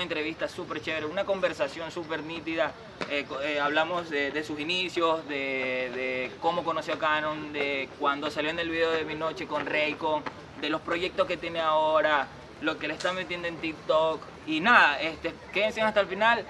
una 0.00 0.04
entrevista 0.04 0.48
súper 0.48 0.80
chévere, 0.80 1.04
una 1.04 1.24
conversación 1.24 1.90
súper 1.90 2.22
nítida. 2.22 2.72
Eh, 3.10 3.26
eh, 3.42 3.60
hablamos 3.60 4.08
de, 4.08 4.42
sus 4.44 4.58
inicios, 4.58 5.28
de, 5.28 6.30
cómo 6.40 6.64
conoció 6.64 6.94
a 6.94 6.98
Canon, 6.98 7.52
de 7.52 7.88
cuando 7.98 8.30
salió 8.30 8.50
en 8.50 8.58
el 8.58 8.70
video 8.70 8.92
de 8.92 9.04
Mi 9.04 9.14
Noche 9.14 9.46
con 9.46 9.66
Raycon, 9.66 10.22
de 10.60 10.70
los 10.70 10.80
proyectos 10.80 11.26
que 11.26 11.36
tiene 11.36 11.60
ahora, 11.60 12.28
lo 12.62 12.78
que 12.78 12.88
le 12.88 12.94
está 12.94 13.12
metiendo 13.12 13.46
en 13.48 13.56
TikTok. 13.56 14.22
Y 14.46 14.60
nada, 14.60 15.00
este, 15.02 15.34
quédense 15.52 15.82
hasta 15.82 16.00
el 16.00 16.06
final 16.06 16.46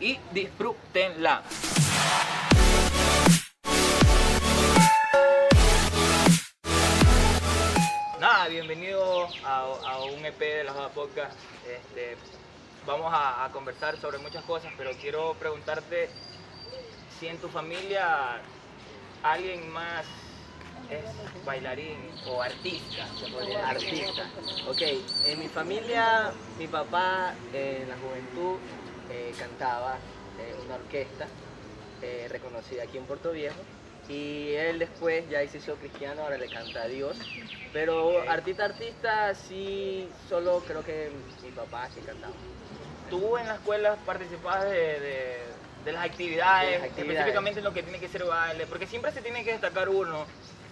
y 0.00 0.18
disfrútenla. 0.32 1.42
Nada, 8.18 8.48
bienvenido 8.48 9.28
a, 9.44 9.98
un 10.12 10.24
EP 10.24 10.38
de 10.38 10.64
la 10.64 10.72
Joda 10.72 10.88
Podcast. 10.88 11.36
Este, 11.64 12.16
vamos 12.86 13.12
a, 13.14 13.48
conversar 13.52 13.96
sobre 13.98 14.18
muchas 14.18 14.44
cosas, 14.44 14.72
pero 14.76 14.90
quiero 15.00 15.34
preguntarte 15.34 16.08
si 17.18 17.28
en 17.28 17.38
tu 17.38 17.48
familia 17.48 18.40
alguien 19.22 19.70
más 19.72 20.04
es 20.90 21.44
bailarín 21.44 21.98
o 22.28 22.42
artista, 22.42 23.06
Artista. 23.66 24.30
Ok, 24.68 24.82
en 25.26 25.38
mi 25.38 25.48
familia, 25.48 26.32
mi 26.58 26.66
papá 26.66 27.34
en 27.52 27.88
la 27.88 27.96
juventud 27.96 28.58
eh, 29.10 29.32
cantaba 29.38 29.96
en 30.38 30.66
una 30.66 30.74
orquesta 30.76 31.26
eh, 32.02 32.26
reconocida 32.28 32.82
aquí 32.82 32.98
en 32.98 33.04
Puerto 33.04 33.32
Viejo 33.32 33.56
y 34.08 34.52
él 34.54 34.78
después 34.78 35.28
ya 35.30 35.46
se 35.48 35.58
hizo 35.58 35.76
cristiano, 35.76 36.22
ahora 36.22 36.36
le 36.36 36.48
canta 36.48 36.82
a 36.82 36.88
Dios. 36.88 37.16
Pero 37.72 38.20
artista, 38.28 38.66
artista, 38.66 39.34
sí, 39.34 40.06
solo 40.28 40.60
creo 40.66 40.84
que 40.84 41.10
mi 41.42 41.50
papá 41.52 41.88
sí 41.88 42.00
cantaba 42.02 42.34
tú 43.12 43.36
en 43.36 43.46
la 43.46 43.56
escuela 43.56 43.96
participabas 44.06 44.64
de, 44.64 45.38
las 45.84 46.06
actividades, 46.06 46.82
específicamente 46.82 47.60
en 47.60 47.64
lo 47.64 47.74
que 47.74 47.82
tiene 47.82 48.00
que 48.00 48.08
ser 48.08 48.24
baile, 48.24 48.66
porque 48.66 48.86
siempre 48.86 49.12
se 49.12 49.20
tiene 49.20 49.44
que 49.44 49.52
destacar 49.52 49.90
uno. 49.90 50.24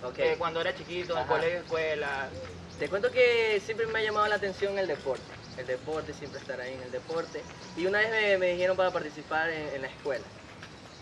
Okay. 0.03 0.37
cuando 0.37 0.63
era 0.63 0.75
chiquito, 0.75 1.19
en 1.19 1.27
colegio, 1.27 1.59
escuela. 1.59 2.31
Te 2.79 2.89
cuento 2.89 3.11
que 3.11 3.61
siempre 3.63 3.87
me 3.89 3.99
ha 3.99 4.03
llamado 4.03 4.27
la 4.29 4.37
atención 4.37 4.79
el 4.79 4.87
deporte. 4.87 5.23
El 5.59 5.67
deporte, 5.67 6.15
siempre 6.15 6.41
estar 6.41 6.59
ahí 6.59 6.73
en 6.73 6.83
el 6.83 6.91
deporte. 6.91 7.43
Y 7.77 7.85
una 7.85 7.99
vez 7.99 8.39
me, 8.39 8.53
dijeron 8.53 8.79
para 8.79 8.91
participar 8.91 9.51
en, 9.51 9.83
la 9.83 9.89
escuela. 9.89 10.25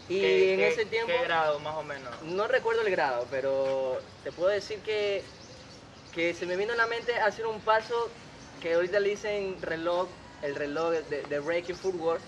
Y 0.09 0.51
en 0.51 0.61
ese 0.61 0.85
tiempo... 0.87 1.13
¿Qué 1.13 1.23
grado 1.23 1.61
más 1.61 1.77
o 1.77 1.85
menos? 1.85 2.11
No 2.23 2.49
recuerdo 2.49 2.83
el 2.83 2.91
grado, 2.91 3.29
pero 3.31 4.01
te 4.25 4.33
puedo 4.33 4.51
decir 4.51 4.81
que, 4.81 5.23
que 6.13 6.35
se 6.35 6.47
me 6.47 6.57
vino 6.57 6.73
a 6.73 6.77
la 6.77 6.89
mente 6.89 7.15
hacer 7.21 7.47
un 7.47 7.61
paso 7.61 8.11
que 8.61 8.75
ahorita 8.75 8.99
le 8.99 9.11
dicen 9.11 9.63
reloj 9.63 10.09
el 10.43 10.55
reloj 10.55 10.93
de, 10.93 11.41
Breaking 11.41 11.77
Footwork. 11.77 12.21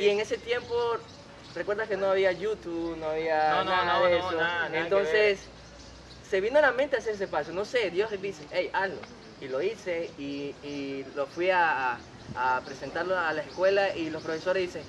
Y 0.00 0.08
en 0.08 0.20
ese 0.20 0.36
tiempo, 0.36 0.74
recuerdas 1.54 1.88
que 1.88 1.96
no 1.96 2.10
había 2.10 2.32
YouTube, 2.32 2.96
no 2.98 3.06
había 3.06 3.64
nada 3.64 4.06
de 4.06 4.18
eso. 4.18 4.40
Entonces, 4.72 5.40
se 6.28 6.40
vino 6.40 6.58
a 6.58 6.62
la 6.62 6.72
mente 6.72 6.96
hacer 6.96 7.14
ese 7.14 7.28
paso. 7.28 7.52
No 7.52 7.64
sé, 7.64 7.90
Dios 7.90 8.10
dice, 8.20 8.42
hey, 8.50 8.70
hazlo. 8.72 8.96
Y 9.40 9.48
lo 9.48 9.60
hice 9.60 10.10
y, 10.18 11.04
lo 11.16 11.26
fui 11.26 11.50
a, 11.50 11.98
a, 12.36 12.60
presentarlo 12.64 13.18
a 13.18 13.32
la 13.32 13.42
escuela 13.42 13.94
y 13.96 14.10
los 14.10 14.22
profesores 14.22 14.62
dicen, 14.62 14.82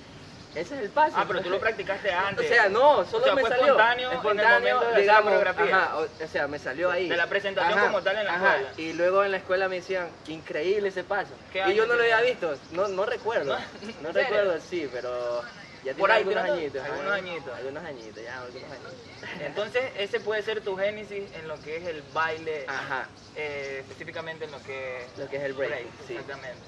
ese 0.56 0.76
es 0.76 0.82
el 0.84 0.90
paso. 0.90 1.16
Ah, 1.18 1.26
pero 1.28 1.42
tú 1.42 1.50
lo 1.50 1.60
practicaste 1.60 2.12
antes. 2.14 2.46
O 2.46 2.54
sea, 2.54 2.70
no, 2.70 3.06
solo 3.06 3.36
me 3.36 3.42
salió. 3.42 3.66
espontáneo, 3.66 4.12
espontáneo 4.12 4.84
en 4.84 4.90
el 4.90 4.96
de 4.96 5.06
la 5.06 5.22
coreografía. 5.22 5.76
Ajá, 5.76 5.98
o, 5.98 6.28
sea, 6.28 6.48
me 6.48 6.60
salió 6.60 6.92
ahí. 6.92 7.10
De 7.10 7.18
la 7.18 7.28
presentación 7.28 7.80
como 7.80 8.02
tal 8.02 8.18
en 8.18 8.26
la 8.26 8.36
escuela. 8.36 8.74
Y 8.78 8.94
luego 8.94 9.24
en 9.24 9.32
la 9.32 9.38
escuela 9.38 9.68
me 9.68 9.78
decían, 9.78 10.08
increíble 10.28 10.90
ese 10.90 11.04
paso. 11.04 11.32
Y 11.68 11.74
yo 11.74 11.86
no 11.86 11.96
lo 11.96 12.04
había 12.04 12.22
visto, 12.22 12.54
no, 12.72 12.88
no 12.88 13.06
recuerdo. 13.06 13.58
No, 14.02 14.12
recuerdo, 14.14 14.60
sí, 14.60 14.88
pero 14.92 15.42
ya 15.84 15.94
tiene 15.94 16.14
algunos 16.14 16.44
añitos. 16.44 16.84
Algunos 16.84 17.12
añitos. 17.12 17.54
Algunos 17.56 17.84
añitos, 17.84 18.24
ya, 18.24 18.42
algunos 18.42 18.72
añitos. 18.72 18.94
Entonces, 19.42 19.84
ese 19.98 20.20
puede 20.20 20.44
ser 20.44 20.62
tu 20.62 20.78
génesis 20.78 21.24
en 21.36 21.48
lo 21.48 21.60
que 21.62 21.78
es 21.78 21.88
el 21.88 22.04
baile, 22.14 22.66
Ajá. 22.68 23.08
Eh, 23.36 23.80
específicamente 23.80 24.46
en 24.46 24.52
lo 24.52 24.62
que, 24.62 25.06
lo 25.18 25.28
que 25.28 25.38
es 25.38 25.44
el 25.44 25.54
break. 25.54 25.72
break 25.72 25.88
sí. 26.08 26.14
Exactamente. 26.14 26.60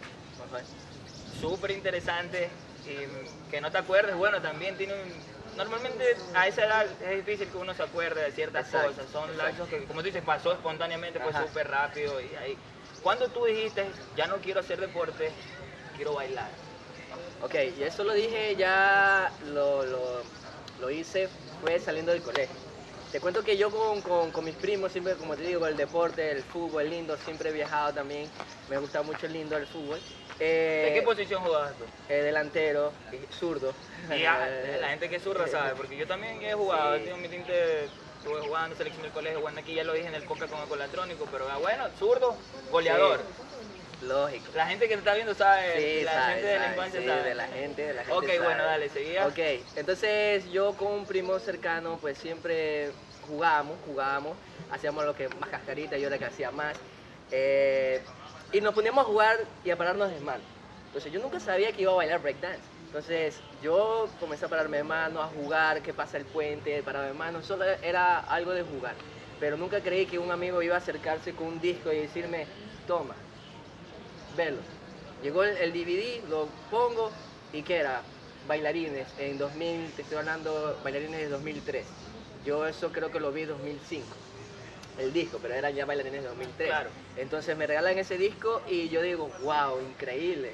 Súper 1.40 1.72
interesante 1.72 2.50
y 2.88 3.52
que 3.52 3.62
no 3.62 3.72
te 3.72 3.78
acuerdes, 3.78 4.16
bueno, 4.16 4.42
también 4.42 4.76
tiene 4.78 4.94
un... 4.94 5.36
Normalmente 5.58 6.18
a 6.34 6.48
esa 6.48 6.66
edad 6.66 6.86
es 7.02 7.26
difícil 7.26 7.48
que 7.48 7.58
uno 7.58 7.74
se 7.74 7.84
acuerde 7.84 8.24
de 8.24 8.32
ciertas 8.32 8.68
cosas, 8.68 9.06
son 9.12 9.38
lapsos 9.38 9.70
que, 9.70 9.84
como 9.86 10.02
tú 10.02 10.08
dices, 10.08 10.24
pasó 10.24 10.52
espontáneamente, 10.52 11.20
fue 11.20 11.34
súper 11.34 11.70
rápido 11.70 12.20
y 12.20 12.36
ahí... 12.36 12.58
Cuando 13.02 13.28
tú 13.28 13.46
dijiste, 13.46 13.86
ya 14.18 14.26
no 14.28 14.38
quiero 14.38 14.62
hacer 14.62 14.82
deporte, 14.82 15.32
quiero 15.96 16.14
bailar? 16.16 16.50
Ok, 17.42 17.54
y 17.78 17.84
eso 17.84 18.04
lo 18.04 18.14
dije, 18.14 18.56
ya 18.56 19.32
lo, 19.54 19.86
lo, 19.86 20.24
lo 20.82 20.90
hice, 20.90 21.30
fue 21.62 21.80
saliendo 21.80 22.12
del 22.12 22.24
colegio. 22.24 22.56
Te 23.12 23.20
cuento 23.20 23.44
que 23.44 23.56
yo 23.58 23.72
con, 23.72 24.02
con, 24.02 24.32
con, 24.32 24.44
mis 24.44 24.56
primos, 24.56 24.92
siempre, 24.92 25.16
como 25.16 25.36
te 25.36 25.44
digo, 25.44 25.66
el 25.68 25.78
deporte, 25.78 26.32
el 26.32 26.44
fútbol, 26.44 26.84
el 26.84 26.90
lindo, 26.90 27.18
siempre 27.18 27.50
he 27.50 27.54
viajado 27.54 27.94
también. 27.94 28.30
Me 28.70 28.78
gusta 28.78 29.02
mucho 29.04 29.26
el 29.26 29.34
lindo, 29.34 29.56
el 29.56 29.68
fútbol. 29.68 30.00
¿De 30.40 30.92
qué 30.94 30.98
eh, 30.98 31.04
posición 31.04 31.42
jugabas 31.44 31.74
tú? 31.78 31.86
Eh, 32.10 32.24
delantero, 32.24 32.92
zurdo. 33.40 33.74
Y 34.14 34.24
la 34.82 34.90
gente 34.90 35.10
que 35.10 35.16
es 35.16 35.24
zurda 35.24 35.48
sabe, 35.48 35.76
porque 35.76 35.96
yo 35.96 36.06
también 36.06 36.42
he 36.42 36.54
jugado, 36.54 36.96
he 36.96 37.00
tenido 37.00 37.18
mi 37.18 37.30
tinte, 37.30 37.86
estuve 37.86 38.42
jugando 38.42 38.76
selección 38.76 39.04
del 39.04 39.12
colegio, 39.12 39.40
jugando 39.40 39.62
aquí, 39.62 39.74
ya 39.74 39.84
lo 39.86 39.94
dije 39.94 40.08
en 40.08 40.16
el 40.16 40.26
Coca 40.26 40.48
con 40.48 40.60
el 40.60 40.68
colatrónico, 40.68 41.26
pero 41.32 41.48
ah, 41.50 41.58
bueno, 41.58 41.86
zurdo, 41.98 42.36
goleador. 42.70 43.22
Lógico. 44.02 44.46
La 44.56 44.68
gente 44.68 44.88
que 44.88 44.94
te 44.94 45.00
está 45.00 45.14
viendo 45.14 45.34
sabe, 45.34 46.04
la 46.04 46.30
gente 46.30 46.48
de 46.48 46.60
la 46.60 46.70
infancia 46.70 47.00
sí, 47.00 47.08
sabe. 47.08 47.24
de 47.24 47.36
la 47.36 47.48
gente, 47.48 47.82
de 47.82 47.94
la 47.94 48.04
gente 48.04 48.18
Ok, 48.18 48.44
bueno, 48.44 48.64
dale, 48.64 48.90
seguía. 48.90 49.28
Ok, 49.28 49.40
entonces 49.76 50.52
yo 50.52 50.74
con 50.74 50.92
un 50.92 51.06
primo 51.06 51.40
cercano, 51.40 51.98
pues 52.02 52.18
siempre 52.18 52.92
jugábamos, 53.28 53.78
jugábamos, 53.86 54.38
hacíamos 54.72 55.06
lo 55.06 55.16
que 55.16 55.30
más 55.30 55.50
cascarita, 55.50 55.98
yo 55.98 56.08
era 56.08 56.18
que 56.18 56.26
hacía 56.26 56.52
más. 56.52 56.78
Eh, 57.32 58.02
y 58.52 58.62
nos 58.62 58.74
poníamos 58.74 59.06
a 59.06 59.08
jugar 59.08 59.38
y 59.64 59.72
a 59.72 59.78
pararnos 59.78 60.12
de 60.12 60.20
mano. 60.20 60.44
Entonces 60.88 61.12
yo 61.12 61.20
nunca 61.20 61.40
sabía 61.40 61.72
que 61.72 61.82
iba 61.82 61.92
a 61.92 61.96
bailar 61.96 62.22
breakdance. 62.22 62.64
Entonces 62.86 63.40
yo 63.62 64.08
comencé 64.20 64.46
a 64.46 64.48
pararme 64.48 64.78
de 64.78 64.84
mano, 64.84 65.22
a 65.22 65.28
jugar, 65.28 65.82
qué 65.82 65.94
pasa 65.94 66.18
el 66.18 66.26
puente, 66.26 66.82
parado 66.84 67.06
de 67.06 67.14
mano, 67.14 67.42
solo 67.44 67.66
era 67.66 68.20
algo 68.20 68.52
de 68.52 68.64
jugar. 68.64 68.96
Pero 69.40 69.58
nunca 69.58 69.82
creí 69.82 70.06
que 70.06 70.18
un 70.18 70.32
amigo 70.32 70.62
iba 70.62 70.76
a 70.76 70.78
acercarse 70.78 71.34
con 71.34 71.48
un 71.48 71.60
disco 71.60 71.92
y 71.92 71.98
decirme, 71.98 72.48
toma, 72.88 73.16
velo. 74.36 74.58
Llegó 75.24 75.44
el, 75.44 75.74
DVD, 75.74 76.28
lo 76.30 76.48
pongo 76.70 77.12
y 77.54 77.62
¿qué 77.64 77.78
era? 77.78 78.02
Bailarines, 78.48 79.08
en 79.18 79.38
2000, 79.38 79.92
te 79.92 80.04
estoy 80.04 80.18
hablando, 80.18 80.78
bailarines 80.84 81.20
de 81.20 81.30
2003. 81.30 81.86
Yo 82.46 82.68
eso 82.68 82.92
creo 82.92 83.12
que 83.12 83.20
lo 83.20 83.32
vi 83.32 83.42
en 83.42 83.50
2005 83.50 84.06
el 85.00 85.12
disco, 85.14 85.40
pero 85.42 85.54
eran 85.54 85.74
ya 85.74 85.86
bailarines 85.86 86.22
de 86.22 86.28
2003. 86.30 86.68
Claro. 86.68 86.90
Entonces 87.18 87.58
me 87.58 87.68
regalan 87.68 87.98
ese 87.98 88.18
disco 88.18 88.62
y 88.70 88.90
yo 88.90 89.02
digo, 89.02 89.30
wow, 89.42 89.80
increíble. 89.82 90.54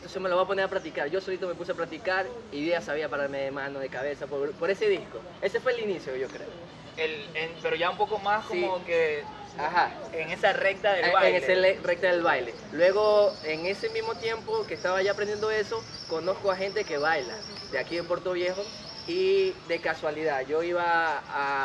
Entonces 0.00 0.22
me 0.22 0.30
lo 0.30 0.36
voy 0.36 0.44
a 0.44 0.48
poner 0.48 0.64
a 0.64 0.68
practicar. 0.68 1.08
Yo 1.10 1.20
solito 1.20 1.46
me 1.46 1.54
puse 1.54 1.72
a 1.72 1.74
practicar 1.74 2.26
y 2.50 2.64
ya 2.64 2.80
sabía 2.80 3.10
pararme 3.10 3.36
de 3.36 3.50
mano, 3.50 3.80
de 3.80 3.90
cabeza, 3.90 4.26
por, 4.26 4.50
por 4.52 4.70
ese 4.70 4.88
disco. 4.88 5.20
Ese 5.42 5.60
fue 5.60 5.72
el 5.74 5.80
inicio, 5.80 6.16
yo 6.16 6.26
creo. 6.26 6.48
El, 6.96 7.26
pero 7.62 7.76
ya 7.76 7.90
un 7.90 7.98
poco 7.98 8.18
más 8.18 8.46
como 8.46 8.82
que 8.86 9.22
Ajá. 9.58 9.92
en 10.14 10.30
esa 10.30 10.54
recta 10.54 10.94
del 10.94 11.12
baile. 11.12 11.36
En 11.36 11.42
esa 11.76 11.82
recta 11.82 12.06
del 12.12 12.22
baile. 12.22 12.54
Luego, 12.72 13.34
en 13.44 13.66
ese 13.66 13.90
mismo 13.90 14.14
tiempo 14.14 14.66
que 14.66 14.72
estaba 14.72 15.02
ya 15.02 15.12
aprendiendo 15.12 15.50
eso, 15.50 15.84
conozco 16.08 16.50
a 16.50 16.56
gente 16.56 16.84
que 16.84 16.96
baila, 16.96 17.34
de 17.70 17.78
aquí 17.78 17.98
en 17.98 18.06
Puerto 18.06 18.32
Viejo, 18.32 18.62
y 19.06 19.52
de 19.68 19.80
casualidad, 19.82 20.46
yo 20.46 20.62
iba 20.62 21.18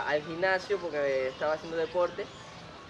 al 0.08 0.22
gimnasio 0.24 0.78
porque 0.78 1.30
estaba 1.30 1.54
haciendo 1.54 1.78
deporte 1.78 2.26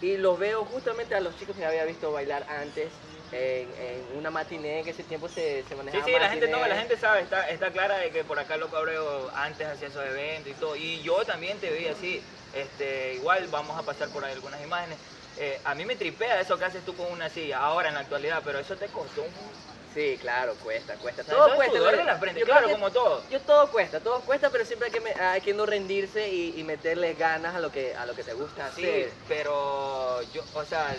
y 0.01 0.17
los 0.17 0.39
veo 0.39 0.65
justamente 0.65 1.13
a 1.13 1.19
los 1.19 1.37
chicos 1.37 1.55
que 1.55 1.65
había 1.65 1.85
visto 1.85 2.11
bailar 2.11 2.45
antes 2.49 2.89
en, 3.35 4.17
una 4.17 4.31
matiné 4.31 4.83
que 4.83 4.91
ese 4.91 5.03
tiempo 5.03 5.27
se, 5.27 5.63
se 5.67 5.75
manejaba. 5.75 6.03
Sí, 6.05 6.11
sí, 6.11 6.19
la 6.19 6.29
gente, 6.29 6.47
no, 6.47 6.65
la 6.65 6.75
gente 6.77 6.97
sabe, 6.97 7.21
está, 7.21 7.49
está 7.49 7.71
clara 7.71 7.97
de 7.97 8.11
que 8.11 8.23
por 8.23 8.39
acá 8.39 8.57
Loco 8.57 8.77
Abreu 8.77 9.29
antes 9.35 9.67
hacía 9.67 9.89
esos 9.89 10.05
eventos 10.05 10.51
y 10.51 10.55
todo. 10.55 10.75
Y 10.75 11.01
yo 11.01 11.23
también 11.25 11.57
te 11.59 11.71
vi 11.71 11.87
así. 11.87 12.21
Este, 12.53 13.15
igual 13.15 13.47
vamos 13.51 13.77
a 13.77 13.83
pasar 13.83 14.09
por 14.09 14.23
ahí 14.23 14.33
algunas 14.33 14.61
imágenes. 14.63 14.97
Eh, 15.37 15.59
a 15.65 15.75
mí 15.75 15.85
me 15.85 15.97
tripea 15.97 16.39
eso 16.39 16.57
que 16.57 16.65
haces 16.65 16.85
tú 16.85 16.95
con 16.95 17.11
una 17.11 17.29
silla, 17.29 17.59
ahora 17.59 17.89
en 17.89 17.95
la 17.95 18.01
actualidad, 18.01 18.41
pero 18.45 18.59
eso 18.59 18.77
te 18.77 18.87
costó 18.87 19.23
un 19.23 19.29
Sí, 19.95 20.17
claro, 20.19 20.55
cuesta, 20.55 20.95
cuesta. 20.95 21.23
todo 21.23 21.55
cuesta. 21.55 21.79
la 21.79 22.17
frente, 22.17 22.41
claro, 22.41 22.69
como 22.69 22.91
todo. 22.91 23.23
Yo 23.29 23.39
todo 23.39 23.71
cuesta, 23.71 24.01
todo 24.01 24.19
cuesta, 24.19 24.49
pero 24.49 24.65
siempre 24.65 24.89
hay 24.89 24.99
que, 24.99 25.21
hay 25.21 25.39
que 25.39 25.53
no 25.53 25.65
rendirse 25.65 26.27
y, 26.27 26.61
meterle 26.65 27.13
ganas 27.13 27.55
a 27.55 27.59
lo 27.59 27.71
que 27.71 27.95
a 27.95 28.05
lo 28.05 28.13
que 28.13 28.23
te 28.23 28.33
gusta 28.33 28.71
sí, 28.75 29.05
pero 29.29 30.21
yo, 30.33 30.43
o 30.53 30.65
sea, 30.65 30.93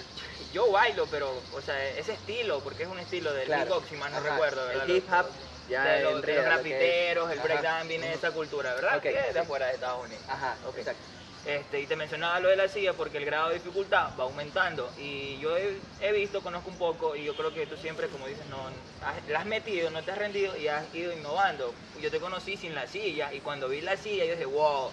yo 0.52 0.70
bailo, 0.70 1.06
pero, 1.10 1.44
o 1.52 1.60
sea, 1.60 1.88
ese 1.90 2.12
estilo, 2.12 2.62
porque 2.62 2.84
es 2.84 2.88
un 2.88 2.98
estilo 2.98 3.32
del 3.32 3.48
hip 3.48 3.70
hop, 3.72 3.84
si 3.86 3.96
mal 3.96 4.12
no 4.12 4.20
recuerdo, 4.20 4.66
¿verdad? 4.66 4.84
El 4.88 4.96
hip 4.96 5.12
hop 5.12 5.26
ya 5.68 5.84
de 5.84 6.02
los, 6.02 6.22
de 6.22 6.34
los 6.34 6.44
grafiteros, 6.44 7.30
el 7.32 7.40
breakdance 7.40 7.88
viene 7.88 8.08
de 8.08 8.14
esa 8.14 8.30
cultura, 8.32 8.74
¿verdad? 8.74 8.96
Okay, 8.98 9.14
que 9.14 9.32
de 9.32 9.38
afuera 9.40 9.66
de 9.66 9.74
Estados 9.74 10.04
Unidos. 10.04 10.24
Ajá, 10.28 10.56
exacto. 10.80 11.02
Este, 11.44 11.78
y 11.80 11.86
te 11.86 11.94
mencionaba 11.94 12.40
lo 12.40 12.48
de 12.48 12.56
la 12.56 12.66
silla 12.66 12.94
porque 12.94 13.18
el 13.18 13.24
grado 13.24 13.50
de 13.50 13.54
dificultad 13.54 14.10
va 14.18 14.24
aumentando. 14.24 14.92
Y 14.96 15.38
yo 15.38 15.56
he, 15.56 15.80
he 16.00 16.10
visto, 16.10 16.42
conozco 16.42 16.68
un 16.70 16.76
poco, 16.76 17.14
y 17.14 17.22
yo 17.24 17.36
creo 17.36 17.52
que 17.54 17.66
tú 17.66 17.76
siempre, 17.76 18.08
como 18.08 18.26
dices, 18.26 18.44
no, 18.46 18.66
has- 19.00 19.28
la 19.28 19.40
has 19.40 19.46
metido, 19.46 19.88
no 19.90 20.02
te 20.02 20.10
has 20.10 20.18
rendido 20.18 20.56
y 20.56 20.66
has 20.66 20.92
ido 20.92 21.12
innovando. 21.12 21.72
Yo 22.00 22.10
te 22.10 22.18
conocí 22.18 22.56
sin 22.56 22.74
la 22.74 22.88
silla, 22.88 23.32
y 23.32 23.40
cuando 23.40 23.68
vi 23.68 23.80
la 23.80 23.96
silla, 23.96 24.24
yo 24.24 24.32
dije, 24.32 24.44
wow, 24.44 24.90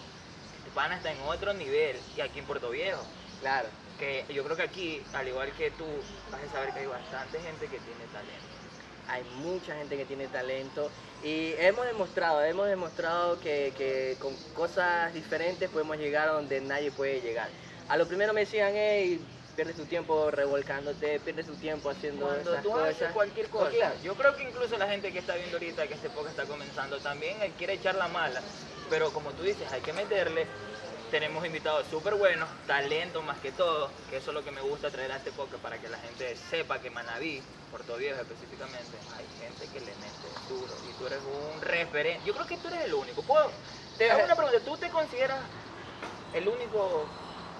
este 0.57 0.69
pana 0.69 0.97
está 0.97 1.11
en 1.11 1.21
otro 1.21 1.53
nivel, 1.53 1.99
y 2.15 2.21
aquí 2.21 2.37
en 2.37 2.45
Puerto 2.45 2.69
Viejo. 2.69 3.03
Claro. 3.39 3.69
Que 3.99 4.25
yo 4.33 4.43
creo 4.43 4.57
que 4.57 4.63
aquí, 4.63 5.01
al 5.13 5.27
igual 5.27 5.51
que 5.53 5.71
tú, 5.71 5.85
vas 6.31 6.41
a 6.43 6.51
saber 6.51 6.73
que 6.73 6.79
hay 6.79 6.85
bastante 6.87 7.39
gente 7.39 7.67
que 7.67 7.79
tiene 7.79 8.05
talento. 8.11 8.53
Hay 9.07 9.23
mucha 9.35 9.75
gente 9.75 9.97
que 9.97 10.05
tiene 10.05 10.27
talento 10.27 10.89
y 11.23 11.53
hemos 11.57 11.85
demostrado, 11.85 12.41
hemos 12.43 12.67
demostrado 12.67 13.39
que, 13.39 13.73
que 13.77 14.15
con 14.19 14.33
cosas 14.55 15.13
diferentes 15.13 15.69
podemos 15.69 15.97
llegar 15.97 16.29
a 16.29 16.33
donde 16.33 16.61
nadie 16.61 16.89
puede 16.91 17.19
llegar. 17.21 17.49
A 17.89 17.97
lo 17.97 18.07
primero 18.07 18.33
me 18.33 18.41
decían, 18.41 18.71
hey, 18.73 19.19
pierdes 19.55 19.75
tu 19.75 19.85
tiempo 19.85 20.31
revolcándote, 20.31 21.19
pierdes 21.19 21.45
tu 21.45 21.55
tiempo 21.55 21.89
haciendo 21.89 22.25
Cuando 22.27 22.51
esas 22.51 22.63
tú 22.63 22.71
cosas. 22.71 22.89
haces 22.95 23.11
cualquier 23.11 23.49
cosa. 23.49 23.63
Cualquiera. 23.65 23.93
Yo 24.03 24.15
creo 24.15 24.35
que 24.35 24.43
incluso 24.43 24.77
la 24.77 24.87
gente 24.87 25.11
que 25.11 25.19
está 25.19 25.35
viendo 25.35 25.57
ahorita 25.57 25.87
que 25.87 25.93
este 25.93 26.09
podcast 26.09 26.39
está 26.39 26.45
comenzando 26.51 26.97
también 26.99 27.37
quiere 27.57 27.73
echar 27.73 27.95
la 27.95 28.07
mala. 28.07 28.41
Pero 28.89 29.11
como 29.11 29.31
tú 29.31 29.43
dices, 29.43 29.71
hay 29.71 29.81
que 29.81 29.93
meterle. 29.93 30.47
Tenemos 31.13 31.45
invitados 31.45 31.85
súper 31.91 32.15
buenos, 32.15 32.49
talento 32.65 33.21
más 33.21 33.37
que 33.37 33.51
todo, 33.51 33.91
que 34.09 34.17
eso 34.17 34.31
es 34.31 34.33
lo 34.33 34.43
que 34.43 34.49
me 34.49 34.61
gusta 34.61 34.89
traer 34.89 35.11
a 35.11 35.17
este 35.17 35.31
podcast 35.31 35.61
para 35.61 35.77
que 35.77 35.87
la 35.87 35.99
gente 35.99 36.35
sepa 36.35 36.79
que 36.79 36.89
Manaví, 36.89 37.39
Puerto 37.69 37.97
Viejo 37.97 38.19
específicamente, 38.19 38.97
hay 39.15 39.25
gente 39.39 39.67
que 39.71 39.79
le 39.81 39.93
mete 39.97 40.27
duro 40.49 40.73
y 40.89 40.93
tú 40.97 41.05
eres 41.05 41.19
un 41.21 41.61
referente. 41.61 42.25
Yo 42.25 42.33
creo 42.33 42.47
que 42.47 42.57
tú 42.57 42.67
eres 42.69 42.85
el 42.85 42.95
único. 42.95 43.21
¿Puedo? 43.21 43.51
Te 43.95 44.09
hago 44.09 44.23
una 44.23 44.35
pregunta, 44.35 44.59
¿tú 44.65 44.75
te 44.75 44.89
consideras 44.89 45.37
el 46.33 46.47
único 46.47 47.05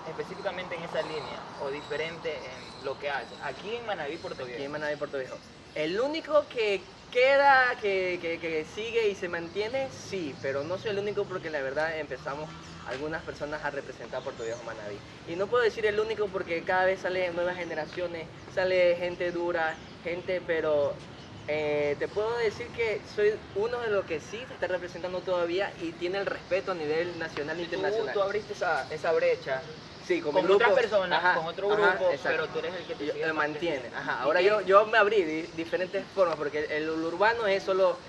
específicamente 0.10 0.74
en 0.74 0.82
esa 0.86 1.04
línea 1.04 1.40
o 1.62 1.70
diferente 1.70 2.34
en 2.34 2.86
lo 2.86 2.98
que 2.98 3.12
haces? 3.12 3.38
Aquí 3.44 3.76
en 3.76 3.86
Manaví, 3.86 4.18
Puerto 4.18 4.46
Viejo. 4.46 4.56
Aquí 4.56 4.66
en 4.66 4.72
Manaví, 4.72 4.96
Puerto 4.96 5.20
Viejo. 5.20 5.38
El 5.76 6.02
único 6.02 6.48
que 6.50 6.82
queda, 7.14 7.78
que, 7.78 8.18
que- 8.22 8.40
que 8.40 8.66
sigue 8.66 9.08
y 9.10 9.16
se 9.16 9.30
mantiene, 9.30 9.90
sí, 9.92 10.34
pero 10.42 10.64
no 10.64 10.78
soy 10.78 10.92
el 10.92 11.00
único 11.00 11.28
porque 11.28 11.50
la 11.50 11.62
verdad 11.62 12.00
empezamos 12.00 12.52
algunas 12.84 13.24
personas 13.24 13.64
a 13.64 13.72
representar 13.72 14.24
Puerto 14.24 14.44
Viejo 14.44 14.64
Manaví. 14.64 15.04
Y 15.26 15.36
no 15.36 15.48
puedo 15.50 15.64
decir 15.64 15.86
el 15.86 16.00
único 16.00 16.32
porque 16.32 16.64
cada 16.66 16.86
vez 16.86 17.02
salen 17.02 17.36
nuevas 17.36 17.58
generaciones, 17.58 18.30
sale 18.48 18.96
gente 18.98 19.32
dura, 19.32 19.80
gente, 20.02 20.42
pero 20.42 21.00
eh, 21.48 21.96
te 22.00 22.08
puedo 22.08 22.38
decir 22.38 22.72
que 22.72 23.06
soy 23.06 23.40
uno 23.54 23.80
de 23.82 23.90
los 23.90 24.06
que 24.06 24.20
sí 24.20 24.46
se 24.48 24.54
está 24.54 24.68
representando 24.68 25.24
todavía 25.24 25.74
y 25.78 25.94
tiene 25.94 26.18
el 26.20 26.26
respeto 26.26 26.72
a 26.72 26.76
nivel 26.76 27.18
nacional 27.20 27.60
e 27.60 27.64
Tú, 27.64 27.66
internacional. 27.66 28.14
tú 28.14 28.22
abriste 28.22 28.54
esa, 28.54 28.84
esa 28.90 29.12
brecha 29.14 29.70
Sí, 30.04 30.22
con, 30.22 30.34
con, 30.34 30.52
otras 30.52 30.72
personas, 30.72 31.24
ajá, 31.24 31.36
con 31.36 31.46
otro 31.48 31.68
grupo, 31.70 32.12
pero 32.24 32.48
tú 32.50 32.60
eres 32.60 32.74
el 32.76 32.86
que 32.86 32.96
te 32.96 33.06
yo- 33.08 33.14
sigue 33.14 33.34
mantiene. 33.34 33.90
Ajá. 33.94 34.20
¿Y 34.20 34.24
Ahora 34.26 34.42
yo, 34.42 34.62
yo 34.62 34.86
me 34.86 34.98
abrí 34.98 35.24
de 35.24 35.50
diferentes 35.54 36.06
formas, 36.08 36.38
porque 36.38 36.60
el, 36.60 36.84
el 36.84 36.90
urbano 36.90 37.48
es 37.48 37.64
solo 37.64 38.00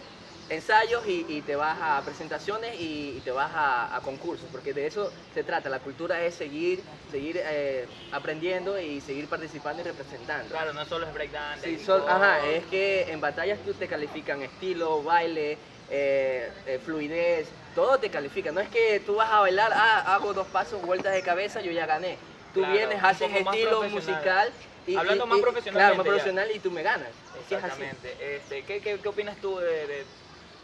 ensayos 0.49 1.07
y, 1.07 1.25
y 1.29 1.43
te 1.43 1.57
vas 1.57 1.79
a 1.81 2.05
presentaciones 2.05 2.79
y, 2.79 3.17
y 3.17 3.21
te 3.23 3.31
vas 3.31 3.51
a, 3.55 3.97
a 3.97 4.03
concursos, 4.03 4.49
porque 4.51 4.75
de 4.75 4.87
eso 4.87 5.13
se 5.33 5.43
trata. 5.45 5.71
La 5.71 5.81
cultura 5.81 6.23
es 6.25 6.35
seguir, 6.35 6.85
seguir 7.07 7.41
eh, 7.43 7.89
aprendiendo 8.11 8.79
y 8.79 9.01
seguir 9.01 9.29
participando 9.29 9.81
y 9.83 9.85
representando. 9.85 10.51
Claro, 10.51 10.73
no 10.73 10.85
solo 10.85 11.07
es 11.07 11.15
breakdance. 11.15 11.65
Sí, 11.67 11.79
sol- 11.79 12.05
ajá, 12.09 12.47
es 12.51 12.67
que 12.67 13.07
en 13.11 13.21
batallas 13.21 13.63
tú 13.63 13.73
te 13.75 13.89
califican 13.89 14.43
estilo, 14.43 15.03
baile, 15.03 15.59
eh, 15.91 16.53
eh, 16.67 16.79
fluidez, 16.85 17.53
todo 17.75 17.99
te 17.99 18.11
califica. 18.11 18.53
No 18.53 18.61
es 18.61 18.69
que 18.69 19.01
tú 19.01 19.17
vas 19.17 19.31
a 19.31 19.41
bailar, 19.41 19.73
ah, 19.75 20.15
hago 20.15 20.33
dos 20.33 20.47
pasos, 20.49 20.81
vueltas 20.83 21.13
de 21.15 21.23
cabeza, 21.23 21.61
yo 21.61 21.73
ya 21.73 21.87
gané. 21.87 22.19
Tú 22.53 22.61
Claro, 22.61 22.73
vienes, 22.75 23.03
haces 23.03 23.31
estilo 23.35 23.81
profesional. 23.81 23.91
musical 23.91 24.53
y, 24.87 24.97
Hablando 24.97 25.27
y- 25.27 25.29
más 25.29 25.41
Claro, 25.65 25.97
más 25.97 25.97
ya. 25.97 26.03
profesional 26.03 26.51
y 26.55 26.59
tú 26.61 26.71
me 26.71 26.83
ganas. 26.83 27.09
Sí, 27.49 27.55
es 27.55 27.65
así. 27.65 27.83
Exactamente. 27.83 28.37
Este, 28.37 28.63
¿qué, 28.63 28.81
qué, 28.81 29.01
qué 29.01 29.09
opinas 29.09 29.37
tú 29.41 29.59
de, 29.59 29.87
de- 29.87 30.07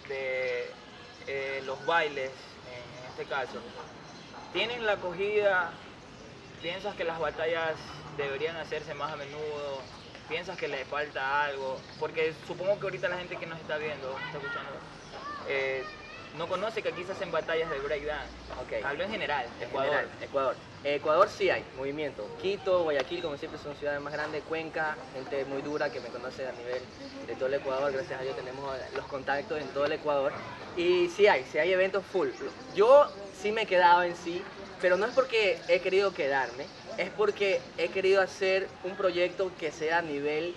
de, 0.08 0.75
eh, 1.26 1.62
los 1.64 1.84
bailes, 1.87 2.31
en, 2.66 3.05
este 3.11 3.25
caso? 3.25 3.61
¿Tienen 4.52 4.87
la 4.87 4.93
acogida? 4.93 5.73
¿Piensas 6.62 6.94
que 6.94 7.05
las 7.05 7.19
batallas 7.19 7.76
deberían 8.16 8.56
hacerse 8.56 8.94
más 8.94 9.12
a 9.12 9.16
menudo? 9.16 9.82
¿Piensas 10.28 10.56
que 10.56 10.69
le 10.69 10.84
falta 10.84 11.43
algo? 11.44 11.81
Porque 11.99 12.32
supongo 12.46 12.78
que 12.78 12.87
ahorita 12.87 13.08
la 13.08 13.19
gente 13.19 13.37
que 13.37 13.46
nos 13.46 13.58
está 13.58 13.78
viendo, 13.78 14.14
está 14.26 14.38
escuchando, 14.38 14.70
eh, 15.50 15.85
no 16.38 16.47
conoce 16.47 16.81
que 16.81 16.91
aquí 16.91 17.02
se 17.05 17.12
hacen 17.12 17.32
batallas 17.32 17.69
de 17.70 17.79
breakdance. 17.81 18.31
Ok. 18.62 18.85
Hablo 18.85 19.02
en 19.05 19.11
general, 19.11 19.47
En 19.61 19.69
Ecuador. 19.69 19.91
general, 19.91 20.08
Ecuador. 20.23 20.56
Ecuador 20.85 21.29
sí 21.29 21.50
hay 21.50 21.64
movimiento. 21.76 22.25
Quito, 22.41 22.85
Guayaquil, 22.85 23.20
como 23.20 23.37
siempre, 23.37 23.61
son 23.61 23.75
ciudades 23.76 24.00
más 24.00 24.12
grandes. 24.12 24.43
Cuenca, 24.44 24.97
gente 25.12 25.44
muy 25.44 25.61
dura 25.61 25.91
que 25.91 26.00
me 26.00 26.08
conoce 26.08 26.47
a 26.47 26.52
nivel 26.52 26.81
de 27.26 27.35
todo 27.35 27.47
el 27.49 27.55
Ecuador. 27.55 27.93
Gracias 27.93 28.20
a 28.20 28.23
Dios 28.23 28.37
tenemos 28.37 28.75
los 28.94 29.05
contactos 29.06 29.61
en 29.61 29.67
todo 29.69 29.85
el 29.87 29.93
Ecuador. 29.93 30.32
Y 30.76 31.08
sí 31.08 31.26
hay, 31.26 31.44
sí 31.50 31.58
hay 31.58 31.73
eventos 31.73 32.05
full. 32.06 32.29
Yo 32.76 33.11
sí 33.37 33.50
me 33.50 33.62
he 33.62 33.67
quedado 33.67 34.05
en 34.05 34.14
sí, 34.14 34.41
pero 34.81 34.97
no 34.97 35.06
es 35.06 35.12
porque 35.12 35.58
he 35.69 35.81
querido 35.81 36.14
quedarme, 36.14 36.64
es 36.97 37.11
porque 37.11 37.61
he 37.76 37.88
querido 37.88 38.23
hacer 38.23 38.69
un 38.85 38.94
proyecto 38.94 39.50
que 39.58 39.73
sea 39.73 39.99
a 39.99 40.02
nivel 40.02 40.55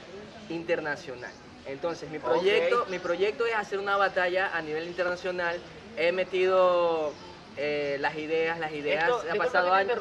internacional. 0.49 1.31
Entonces, 1.65 2.09
mi 2.09 2.19
proyecto, 2.19 2.85
mi 2.89 2.99
proyecto 2.99 3.45
es 3.45 3.55
hacer 3.55 3.79
una 3.79 3.97
batalla 3.97 4.51
a 4.53 4.61
nivel 4.61 4.85
internacional. 4.87 5.59
He 5.95 6.11
metido 6.11 7.13
eh, 7.55 7.97
las 7.99 8.15
ideas, 8.15 8.59
las 8.59 8.71
ideas, 8.73 9.03
Esto, 9.03 9.15
ha 9.19 9.21
disculpa 9.23 9.45
pasado 9.45 9.67
te 9.69 9.75
años. 9.75 9.97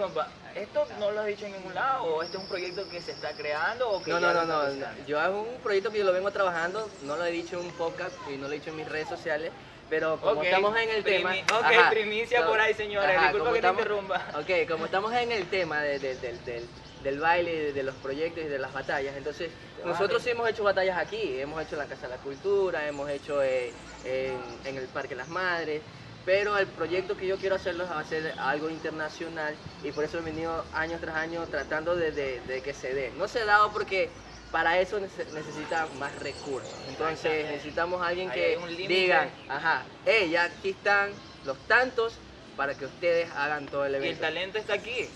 ¿Esto 0.55 0.87
no 0.99 1.11
lo 1.13 1.21
has 1.21 1.27
dicho 1.27 1.47
en 1.47 1.53
ningún 1.53 1.75
lado 1.75 2.05
o 2.05 2.23
este 2.23 2.37
es 2.37 2.43
un 2.43 2.49
proyecto 2.49 2.87
que 2.91 3.01
se 3.01 3.13
está 3.13 3.33
creando 3.33 3.89
o 3.91 4.03
que 4.03 4.11
No, 4.11 4.21
no, 4.21 4.35
no, 4.35 4.45
no, 4.45 4.59
haciendo? 4.61 4.87
Yo 5.07 5.19
hago 5.19 5.43
un 5.43 5.61
proyecto 5.63 5.91
que 5.91 5.99
yo 5.99 6.05
lo 6.05 6.13
vengo 6.13 6.31
trabajando, 6.31 6.91
no 7.05 7.17
lo 7.17 7.25
he 7.25 7.31
dicho 7.31 7.59
en 7.59 7.67
un 7.67 7.73
podcast 7.73 8.15
y 8.31 8.37
no 8.37 8.49
lo 8.49 8.53
he 8.53 8.59
dicho 8.59 8.69
en 8.69 8.77
mis 8.77 8.87
redes 8.89 9.09
sociales, 9.09 9.51
pero 9.89 10.21
como 10.21 10.43
estamos 10.43 10.77
en 10.79 10.91
el 10.91 11.05
tema... 11.05 11.33
ok, 11.55 11.91
primicia 11.91 12.47
por 12.47 12.61
ahí, 12.61 12.75
señores, 12.75 13.09
disculpa 13.19 13.39
como 13.39 13.45
que 13.47 13.51
te 13.53 13.57
estamos- 13.67 13.81
interrumpa. 13.81 14.27
Ok, 14.39 14.69
como 14.69 14.85
estamos 14.85 15.13
en 15.15 15.33
el 15.33 15.47
tema 15.49 15.81
de- 15.83 15.99
de- 15.99 16.17
del- 16.17 16.45
del, 16.45 16.67
del 17.03 17.19
baile, 17.19 17.51
de, 17.57 17.73
de 17.73 17.83
los 17.83 17.95
proyectos 17.97 18.45
y 18.45 18.47
de 18.49 18.59
las 18.59 18.75
batallas, 18.75 19.17
entonces 19.17 19.51
Te 19.72 19.72
nosotros 19.85 20.23
sí 20.23 20.31
hemos 20.31 20.49
hecho 20.49 20.65
batallas 20.65 20.99
aquí, 20.99 21.39
hemos 21.41 21.61
hecho 21.63 21.75
en 21.75 21.79
la 21.81 21.87
Casa 21.87 22.03
de 22.09 22.17
la 22.17 22.23
Cultura, 22.23 22.87
hemos 22.87 23.09
hecho 23.11 23.43
eh, 23.43 23.73
en, 24.05 24.41
en 24.65 24.77
el 24.77 24.89
Parque 24.89 25.15
Las 25.15 25.29
Madres, 25.29 25.83
pero 26.25 26.57
el 26.57 26.67
proyecto 26.69 27.17
que 27.17 27.27
yo 27.27 27.37
quiero 27.37 27.57
hacerlo 27.57 27.85
va 27.89 28.01
a 28.01 28.05
ser 28.05 28.35
algo 28.39 28.71
internacional 28.71 29.55
y 29.83 29.91
por 29.91 30.05
eso 30.05 30.19
he 30.19 30.23
venido 30.23 30.65
año 30.73 30.99
tras 31.01 31.17
año 31.17 31.45
tratando 31.47 31.97
de, 31.97 32.13
de- 32.13 32.41
de 32.43 32.61
que 32.63 32.73
se 32.75 32.95
dé. 32.95 33.13
No 33.19 33.27
se 33.27 33.41
ha 33.41 33.45
dado 33.45 33.73
porque 33.73 34.09
para 34.53 34.79
eso 34.79 35.01
nece- 35.01 35.27
necesita 35.33 35.87
más 35.99 36.15
recursos. 36.21 36.71
Entonces 36.89 37.47
necesitamos 37.51 38.03
a 38.03 38.09
alguien 38.09 38.31
que 38.31 38.57
diga, 38.87 39.29
ajá, 39.49 39.83
hey, 40.07 40.31
ya 40.31 40.45
aquí 40.45 40.71
están 40.71 41.11
los 41.45 41.59
tantos 41.67 42.15
para 42.57 42.75
que 42.77 42.85
ustedes 42.85 43.29
hagan 43.35 43.67
todo 43.67 43.85
el 43.87 43.93
Y 43.93 43.97
el 43.97 44.03
evento. 44.05 44.21
talento 44.21 44.59
está 44.59 44.75
aquí. 44.75 45.09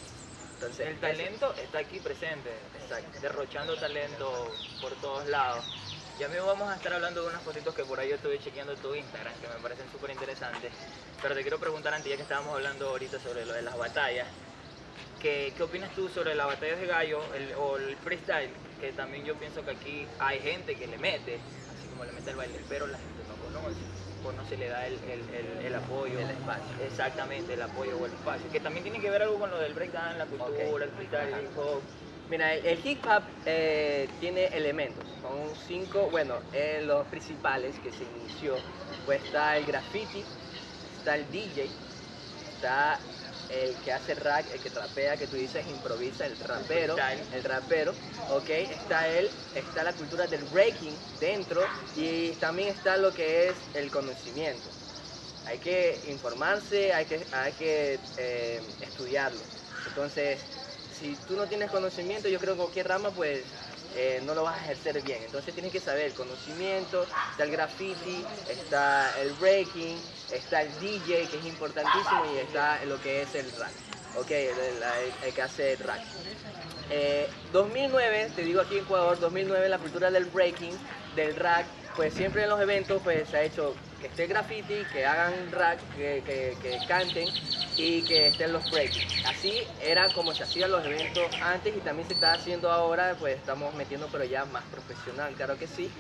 El 0.79 0.99
talento 0.99 1.55
está 1.55 1.79
aquí 1.79 2.01
presente. 2.01 2.51
Exacto. 2.81 3.21
Derrochando 3.21 3.77
talento 3.77 4.51
por 4.81 4.95
todos 4.97 5.27
lados. 5.29 5.65
Ya 6.19 6.29
mismo 6.29 6.47
vamos 6.47 6.71
a 6.71 6.77
estar 6.77 6.95
hablando 6.95 7.23
de 7.23 7.29
unas 7.29 7.43
cositas 7.43 7.75
que 7.75 7.85
por 7.85 8.01
ahí 8.01 8.09
yo 8.09 8.15
estuve 8.15 8.39
chequeando 8.39 8.75
tu 8.77 8.95
Instagram, 8.95 9.35
que 9.35 9.49
me 9.49 9.55
parecen 9.57 9.85
súper 9.93 10.11
interesantes. 10.11 10.73
Pero 11.21 11.35
te 11.35 11.43
quiero 11.43 11.59
preguntar 11.59 11.93
antes, 11.93 12.09
ya 12.09 12.17
que 12.17 12.23
estábamos 12.23 12.55
hablando 12.55 12.89
ahorita 12.89 13.21
sobre 13.21 13.45
lo 13.45 13.53
de 13.53 13.61
las 13.61 13.77
batallas, 13.77 14.27
¿qué, 15.21 15.53
qué 15.55 15.63
opinas 15.63 15.95
tú 15.95 16.09
sobre 16.09 16.35
las 16.35 16.47
batallas 16.47 16.81
de 16.81 16.87
gallo 16.87 17.21
o 17.59 17.77
el 17.77 17.97
freestyle? 17.97 18.51
Que 18.81 18.93
también 18.93 19.27
yo 19.27 19.35
pienso 19.35 19.63
que 19.63 19.73
aquí 19.73 20.07
hay 20.19 20.41
gente 20.41 20.75
que 20.75 20.87
le 20.87 20.97
mete, 20.97 21.35
así 21.35 21.87
como 21.91 22.05
le 22.05 22.13
mete 22.13 22.31
el 22.31 22.37
baile, 22.37 22.61
pero 22.67 22.87
la 22.87 22.97
gente 22.97 23.23
no 23.63 24.29
o 24.29 24.33
no 24.33 24.45
se 24.45 24.57
le 24.57 24.69
da 24.69 24.87
el, 24.87 24.95
el- 24.95 25.29
el- 25.35 25.67
el 25.67 25.75
apoyo. 25.75 26.19
El 26.19 26.31
espacio. 26.31 26.85
Exactamente, 26.85 27.55
el 27.55 27.63
apoyo 27.63 27.99
o 27.99 28.07
el 28.07 28.13
espacio. 28.13 28.51
Que 28.51 28.61
también 28.61 28.83
tiene 28.83 29.01
que 29.01 29.11
ver 29.11 29.23
algo 29.23 29.39
con 29.39 29.51
lo 29.51 29.59
del 29.59 29.75
breakdance, 29.75 30.19
la 30.19 30.27
cultura, 30.27 30.85
el 30.85 30.91
freestyle, 30.91 31.35
el 31.35 31.45
hip 31.45 31.59
hop. 31.59 31.83
Mira, 32.29 32.55
el, 32.55 32.67
el 32.67 32.81
hip 32.87 33.05
hop 33.07 33.23
eh, 33.45 34.09
tiene 34.19 34.47
elementos, 34.47 35.05
son 35.21 35.55
cinco, 35.55 36.11
bueno, 36.11 36.41
eh, 36.53 36.81
los 36.83 37.07
principales 37.07 37.79
que 37.79 37.93
se 37.93 38.03
inició, 38.05 38.57
pues 39.05 39.23
está 39.23 39.57
el 39.57 39.65
graffiti, 39.65 40.25
está 40.93 41.15
el 41.15 41.31
DJ, 41.31 41.63
está 42.53 43.01
el 43.49 43.75
que 43.77 43.93
hace 43.93 44.15
rap, 44.15 44.45
el 44.53 44.61
que 44.61 44.71
trapea, 44.71 45.17
que 45.17 45.27
tú 45.27 45.37
dices 45.37 45.67
improvisa, 45.69 46.27
el 46.27 46.39
rapero, 46.39 46.97
el 47.33 47.45
rapero, 47.45 47.93
ok, 48.31 48.49
está 48.49 49.09
él, 49.09 49.31
está 49.55 49.85
la 49.85 49.93
cultura 49.93 50.27
del 50.27 50.45
breaking 50.45 50.95
dentro 51.21 51.63
y 51.95 52.31
también 52.33 52.69
está 52.69 52.97
lo 52.97 53.13
que 53.13 53.49
es 53.49 53.57
el 53.75 53.91
conocimiento. 53.91 54.69
Hay 55.47 55.59
que 55.59 56.01
informarse, 56.09 56.93
hay 56.93 57.05
que, 57.05 57.25
hay 57.31 57.53
que 57.53 58.01
eh, 58.17 58.61
estudiarlo. 58.81 59.39
Entonces, 59.87 60.41
si 60.91 61.15
tú 61.29 61.37
no 61.37 61.47
tienes 61.47 61.71
conocimiento, 61.71 62.29
yo 62.29 62.41
creo 62.41 62.55
que 62.55 62.63
cualquier 62.63 62.89
rama, 62.89 63.11
pues 63.13 63.45
eh, 63.95 64.21
no 64.25 64.35
lo 64.35 64.43
vas 64.43 64.59
a 64.59 64.65
ejercer 64.65 65.01
bien. 65.03 65.23
Entonces 65.23 65.55
tienes 65.55 65.73
que 65.73 65.81
saber 65.81 66.13
conocimiento, 66.15 67.05
está 67.31 67.45
el 67.45 67.51
graffiti, 67.51 68.25
está 68.49 69.21
el 69.21 69.33
breaking, 69.35 70.03
está 70.31 70.63
el 70.63 70.79
DJ, 70.79 71.29
que 71.29 71.39
es 71.39 71.45
importantísimo, 71.45 72.25
y 72.25 72.39
está 72.39 72.85
lo 72.85 73.01
que 73.01 73.23
es 73.23 73.35
el 73.35 73.51
rap. 73.53 73.73
ok, 74.15 74.31
el, 74.31 74.59
el- 74.59 74.83
el 75.23 75.35
que 75.35 75.43
hace 75.43 75.77
rack. 75.77 76.01
Eh, 76.89 77.29
2009, 77.53 78.31
te 78.35 78.43
digo 78.43 78.61
aquí 78.61 78.79
en 78.79 78.85
Ecuador, 78.85 79.19
2009 79.21 79.69
la 79.69 79.79
cultura 79.79 80.11
del 80.11 80.25
breaking, 80.27 80.79
del 81.15 81.37
rack, 81.37 81.67
pues 81.97 82.15
siempre 82.15 82.45
en 82.45 82.49
los 82.49 82.61
eventos 82.61 83.03
pues 83.03 83.29
se 83.29 83.37
ha 83.37 83.43
hecho 83.43 83.75
que 84.01 84.07
esté 84.07 84.27
graffiti, 84.27 84.85
que 84.93 85.05
hagan 85.05 85.51
rack, 85.53 85.79
que, 85.97 86.23
que- 86.25 86.57
que 86.63 86.81
canten 86.87 87.29
y 87.77 88.03
que 88.03 88.29
estén 88.29 88.53
los 88.53 88.71
breaking. 88.71 89.03
Así 89.25 89.67
era 89.83 90.09
como 90.13 90.33
se 90.33 90.45
hacían 90.45 90.71
los 90.71 90.85
eventos 90.85 91.31
antes 91.43 91.77
y 91.77 91.81
también 91.81 92.07
se 92.07 92.15
está 92.15 92.33
haciendo 92.35 92.71
ahora, 92.71 93.17
pues 93.19 93.37
estamos 93.37 93.75
metiendo 93.75 94.09
pero 94.13 94.25
ya 94.25 94.45
más 94.47 94.65
profesional, 94.65 95.35
claro 95.35 95.59
que 95.59 95.67
sí. 95.67 95.91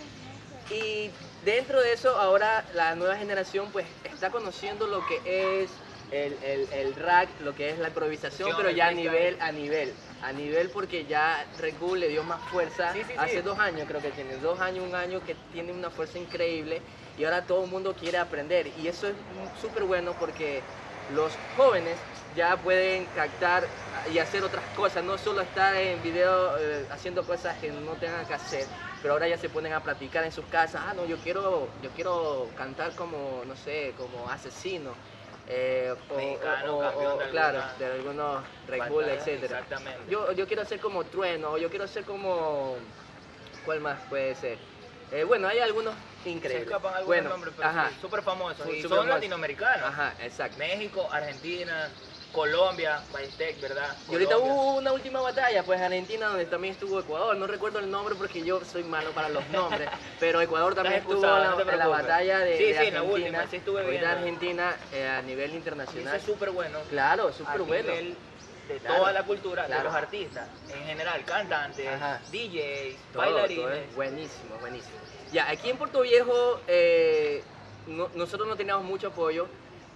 Y 0.70 1.10
dentro 1.44 1.80
de 1.80 1.92
eso, 1.92 2.16
ahora 2.16 2.64
la 2.74 2.94
nueva 2.94 3.16
generación 3.16 3.68
pues 3.72 3.86
está 4.04 4.30
conociendo 4.30 4.86
lo 4.86 5.06
que 5.06 5.62
es 5.62 5.70
el, 6.10 6.32
el, 6.44 6.68
el 6.72 6.94
rack, 6.94 7.28
lo 7.40 7.54
que 7.54 7.70
es 7.70 7.78
la 7.78 7.88
improvisación, 7.88 8.50
pero 8.56 8.70
ya 8.70 8.88
a 8.88 8.92
nivel, 8.92 9.36
a 9.40 9.52
nivel, 9.52 9.92
a 10.22 10.32
nivel 10.32 10.70
porque 10.70 11.04
ya 11.06 11.44
Red 11.58 11.74
Bull 11.80 12.00
le 12.00 12.08
dio 12.08 12.22
más 12.24 12.40
fuerza. 12.50 12.92
Sí, 12.92 13.00
sí, 13.00 13.12
sí. 13.12 13.14
Hace 13.18 13.42
dos 13.42 13.58
años 13.58 13.86
creo 13.88 14.00
que 14.00 14.10
tiene, 14.10 14.36
dos 14.36 14.60
años, 14.60 14.86
un 14.86 14.94
año 14.94 15.24
que 15.24 15.34
tiene 15.52 15.72
una 15.72 15.90
fuerza 15.90 16.18
increíble 16.18 16.80
y 17.18 17.24
ahora 17.24 17.42
todo 17.42 17.64
el 17.64 17.70
mundo 17.70 17.94
quiere 17.94 18.18
aprender. 18.18 18.68
Y 18.78 18.88
eso 18.88 19.08
es 19.08 19.14
súper 19.60 19.84
bueno 19.84 20.14
porque 20.18 20.62
los 21.14 21.32
jóvenes 21.56 21.96
ya 22.36 22.56
pueden 22.56 23.06
captar 23.06 23.66
y 24.12 24.18
hacer 24.18 24.42
otras 24.42 24.64
cosas, 24.76 25.02
no 25.04 25.16
solo 25.18 25.40
estar 25.40 25.74
en 25.76 26.02
video 26.02 26.56
eh, 26.58 26.86
haciendo 26.90 27.24
cosas 27.24 27.56
que 27.58 27.70
no 27.70 27.92
tengan 27.92 28.26
que 28.26 28.34
hacer, 28.34 28.66
pero 29.06 29.12
ahora 29.14 29.28
ya 29.28 29.38
se 29.38 29.48
ponen 29.48 29.72
a 29.72 29.84
platicar 29.84 30.24
en 30.24 30.32
sus 30.32 30.46
casas, 30.46 30.82
ah, 30.84 30.92
no, 30.92 31.04
yo 31.06 31.16
quiero, 31.20 31.70
yo 31.80 31.92
quiero 31.92 32.52
cantar 32.56 32.96
como, 32.96 33.44
no 33.44 33.54
sé, 33.54 33.94
como 33.96 34.28
asesino. 34.28 34.98
eh, 35.46 35.94
o- 36.08 36.16
Mexicano, 36.16 36.76
o- 36.76 37.18
de 37.18 37.24
claro, 37.30 37.58
alguna 37.60 37.78
de 37.78 37.86
algunos 37.86 38.46
Red 38.66 38.88
Bull. 38.88 39.04
Exactamente. 39.08 40.10
Yo, 40.10 40.32
yo 40.32 40.44
quiero 40.48 40.64
ser 40.64 40.80
como 40.80 41.06
Trueno, 41.06 41.52
o 41.52 41.58
yo 41.58 41.70
quiero 41.70 41.86
ser 41.86 42.04
como... 42.04 42.78
¿Cuál 43.64 43.80
más 43.80 44.00
puede 44.08 44.34
ser? 44.34 44.58
Eh, 45.12 45.22
bueno, 45.22 45.46
hay 45.46 45.60
algunos 45.60 45.94
se 46.24 46.30
increíbles. 46.30 46.66
escapan 46.66 46.94
algunos 46.94 47.06
bueno, 47.06 47.30
nombres, 47.30 47.54
pero 47.56 47.68
ajá, 47.68 47.90
sí, 47.90 48.00
súper 48.00 48.22
famosos. 48.24 48.66
Y 48.74 48.82
son 48.82 48.90
famosos. 48.90 49.14
latinoamericanos. 49.14 49.88
ajá, 49.88 50.16
exacto. 50.18 50.58
México, 50.58 51.08
Argentina, 51.12 51.92
Colombia, 52.32 53.02
Paistec, 53.12 53.60
¿verdad? 53.60 53.96
Y 54.08 54.12
ahorita 54.12 54.36
hubo 54.38 54.74
una 54.76 54.92
última 54.92 55.20
batalla, 55.20 55.64
pues 55.64 55.80
Argentina, 55.80 56.28
donde 56.28 56.44
también 56.46 56.72
estuvo 56.74 56.98
Ecuador. 57.00 57.34
No 57.36 57.46
recuerdo 57.46 57.78
el 57.78 57.90
nombre 57.90 58.14
porque 58.14 58.42
yo 58.42 58.64
soy 58.64 58.84
malo 58.84 59.12
para 59.12 59.28
los 59.28 59.48
nombres, 59.48 59.88
pero 60.20 60.40
Ecuador 60.40 60.74
también 60.74 60.96
estuvo 61.00 61.24
en 61.24 61.78
la, 61.78 61.84
no 61.84 61.90
batalla 61.90 62.40
de, 62.40 62.58
Sí, 62.58 62.64
de 62.64 62.78
sí, 62.78 62.86
en 62.88 62.94
la 62.94 63.00
Argentina. 63.00 63.24
última, 63.28 63.46
sí 63.50 63.56
estuve 63.56 63.88
viendo. 63.90 64.08
Argentina 64.08 64.76
eh, 64.92 65.06
a 65.08 65.22
nivel 65.22 65.54
internacional. 65.54 66.06
eso 66.08 66.16
es 66.16 66.22
súper 66.22 66.50
bueno. 66.50 66.78
Claro, 66.90 67.32
súper 67.32 67.62
bueno. 67.62 67.90
nivel 67.90 68.16
de 68.68 68.78
Claro, 68.80 68.96
toda 68.96 69.12
la 69.12 69.22
cultura 69.22 69.68
de 69.68 69.82
los 69.82 69.94
artistas, 69.94 70.48
en 70.68 70.84
general, 70.86 71.24
cantantes, 71.24 71.86
Ajá. 71.86 72.20
DJs, 72.32 72.96
Todo, 73.12 73.22
bailarines. 73.22 73.64
todo 73.64 73.72
es 73.72 73.94
buenísimo, 73.94 74.56
buenísimo. 74.60 74.96
Ya, 75.32 75.48
aquí 75.48 75.70
en 75.70 75.78
Puerto 75.78 76.00
Viejo 76.02 76.60
eh, 76.66 77.44
no- 77.86 78.10
nosotros 78.14 78.48
no 78.48 78.56
teníamos 78.56 78.84
mucho 78.84 79.08
apoyo, 79.08 79.46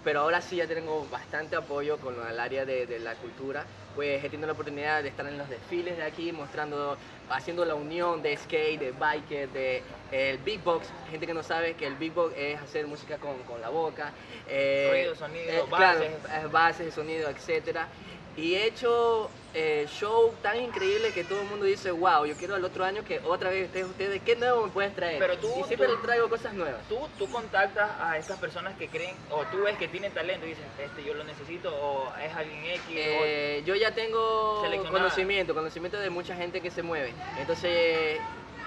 pero 0.04 0.20
ahora 0.20 0.40
sí 0.40 0.56
ya 0.56 0.66
tengo 0.66 1.06
bastante 1.10 1.56
apoyo 1.56 1.98
con 1.98 2.14
el 2.26 2.40
área 2.40 2.64
de, 2.64 2.86
de 2.86 2.98
la 2.98 3.14
cultura. 3.14 3.64
Pues 3.94 4.22
he 4.24 4.30
tenido 4.30 4.46
la 4.46 4.52
oportunidad 4.52 5.02
de 5.02 5.08
estar 5.08 5.26
en 5.26 5.36
los 5.36 5.48
desfiles 5.48 5.96
de 5.96 6.04
aquí, 6.04 6.30
mostrando, 6.32 6.96
haciendo 7.28 7.64
la 7.64 7.74
unión 7.74 8.22
de 8.22 8.36
skate, 8.36 8.78
de 8.78 8.92
biker, 8.92 9.48
de 9.50 9.82
el 10.12 10.38
big 10.38 10.62
box. 10.62 10.86
Gente 11.10 11.26
que 11.26 11.34
no 11.34 11.42
sabe 11.42 11.74
que 11.74 11.86
el 11.86 11.96
big 11.96 12.12
box 12.14 12.32
es 12.36 12.60
hacer 12.60 12.86
música 12.86 13.18
con, 13.18 13.42
con 13.42 13.60
la 13.60 13.68
boca. 13.68 14.12
eh, 14.48 14.88
Ruido, 14.90 15.14
sonido, 15.16 15.50
eh, 15.52 15.64
bases. 15.68 16.08
Claro, 16.24 16.50
bases, 16.50 16.94
sonido, 16.94 17.28
etcétera. 17.28 17.88
Y 18.40 18.54
he 18.54 18.64
hecho 18.66 19.30
eh, 19.52 19.84
show 19.86 20.34
tan 20.42 20.56
increíble 20.56 21.12
que 21.12 21.24
todo 21.24 21.42
el 21.42 21.48
mundo 21.48 21.66
dice, 21.66 21.90
wow, 21.90 22.24
yo 22.24 22.36
quiero 22.36 22.56
el 22.56 22.64
otro 22.64 22.84
año 22.84 23.04
que 23.04 23.20
otra 23.24 23.50
vez 23.50 23.66
ustedes, 23.66 23.86
ustedes 23.86 24.22
¿qué 24.22 24.34
nuevo 24.36 24.64
me 24.64 24.70
puedes 24.70 24.94
traer? 24.94 25.18
Pero 25.18 25.36
tú- 25.36 25.48
y 25.60 25.64
siempre 25.64 25.88
tú- 25.88 25.96
traigo 25.98 26.30
cosas 26.30 26.54
nuevas. 26.54 26.86
Tú, 26.88 27.06
tú 27.18 27.30
contactas 27.30 27.90
a 28.00 28.16
esas 28.16 28.38
personas 28.38 28.78
que 28.78 28.88
creen, 28.88 29.14
o 29.30 29.44
tú 29.44 29.62
ves 29.62 29.76
que 29.76 29.88
tienen 29.88 30.14
talento 30.14 30.46
y 30.46 30.50
dices, 30.50 30.64
este 30.78 31.04
yo 31.04 31.12
lo 31.12 31.24
necesito, 31.24 31.70
o 31.74 32.16
es 32.16 32.34
alguien 32.34 32.64
X, 32.64 32.96
Eh, 32.96 33.62
yo 33.66 33.74
ya 33.74 33.90
tengo 33.94 34.62
conocimiento, 34.88 35.54
conocimiento 35.54 35.98
de 35.98 36.08
mucha 36.08 36.34
gente 36.34 36.62
que 36.62 36.70
se 36.70 36.82
mueve. 36.82 37.14
Entonces 37.36 38.20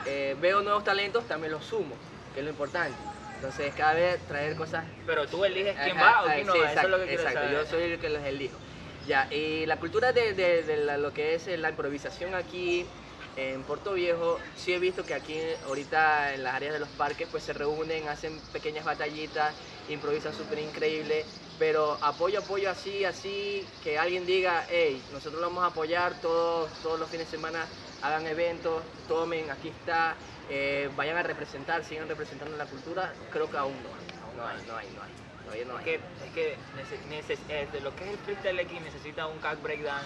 eh, 0.05 0.35
veo 0.39 0.61
nuevos 0.61 0.83
talentos, 0.83 1.25
también 1.25 1.51
los 1.51 1.65
sumo, 1.65 1.95
que 2.33 2.41
es 2.41 2.43
lo 2.43 2.51
importante. 2.51 3.01
Entonces 3.35 3.73
cada 3.75 3.95
vez 3.95 4.25
traer 4.27 4.55
cosas 4.55 4.85
o, 4.85 5.03
pero 5.05 5.27
tú 5.27 5.43
eliges 5.43 5.75
quién 5.83 5.97
Ajá, 5.97 6.19
va 6.19 6.23
o 6.23 6.29
ah, 6.29 6.33
quién 6.35 6.47
no 6.47 6.53
sí, 6.53 6.59
va, 6.59 6.71
eso 6.71 6.81
es 6.81 6.89
lo 6.89 6.97
que 6.97 7.03
exacto, 7.03 7.07
quiero 7.07 7.23
exacto, 7.23 7.39
saber. 7.39 7.51
yo 7.53 7.65
soy 7.65 7.91
el 7.91 7.99
que 7.99 8.09
los 8.09 8.23
elijo. 8.23 8.57
Ya, 9.03 9.27
y 9.31 9.65
la 9.65 9.79
cultura 9.79 10.13
de, 10.13 10.33
de- 10.33 10.97
lo 10.97 11.13
que 11.13 11.35
es 11.35 11.47
la 11.47 11.69
improvisación 11.69 12.33
aquí 12.35 12.93
en 13.35 13.65
Puerto 13.65 13.93
Viejo, 13.93 14.49
sí 14.53 14.73
he 14.73 14.79
visto 14.79 15.05
que 15.05 15.13
aquí 15.13 15.39
ahorita 15.63 16.33
en 16.35 16.43
las 16.43 16.53
áreas 16.53 16.71
de 16.73 16.79
los 16.79 16.89
parques 16.91 17.27
pues 17.27 17.43
se 17.43 17.51
reúnen, 17.53 18.07
hacen 18.07 18.43
pequeñas 18.51 18.85
batallitas, 18.85 19.55
improvisan 19.87 20.33
súper 20.33 20.59
increíble, 20.59 21.27
pero 21.57 21.99
apoyo, 22.03 22.39
apoyo 22.39 22.69
así, 22.69 23.03
así, 23.03 23.75
que 23.81 23.97
alguien 23.97 24.25
diga, 24.25 24.65
hey, 24.69 25.05
nosotros 25.09 25.41
lo 25.41 25.47
vamos 25.47 25.63
a 25.63 25.67
apoyar 25.67 26.21
todos, 26.21 26.79
todos 26.79 26.97
los 26.99 27.09
fines 27.09 27.27
de 27.27 27.31
semana, 27.31 27.71
hagan 28.01 28.27
eventos, 28.27 28.85
tomen, 29.05 29.49
aquí 29.49 29.67
está, 29.69 30.17
eh, 30.49 30.89
vayan 30.95 31.17
a 31.17 31.23
representar, 31.23 31.83
sigan 31.83 32.07
representando 32.09 32.55
la 32.57 32.65
cultura, 32.67 33.13
creo 33.29 33.49
que 33.49 33.57
aún 33.57 33.81
no 33.83 33.89
no 34.35 34.47
hay, 34.47 34.57
no 34.65 34.75
hay, 34.75 34.89
no 34.89 35.03
hay, 35.03 35.11
todavía 35.43 35.65
no 35.65 35.73
Es 35.73 35.79
hay. 35.79 35.85
que, 35.85 36.01
es 36.25 36.31
que 36.31 36.57
neces- 36.75 37.39
eh, 37.49 37.67
de 37.71 37.81
lo 37.81 37.95
que 37.95 38.05
es 38.05 38.09
el 38.11 38.17
freestyle 38.17 38.59
X 38.59 38.81
necesita 38.81 39.27
un 39.27 39.39
cack 39.39 39.61
breakdown. 39.61 40.03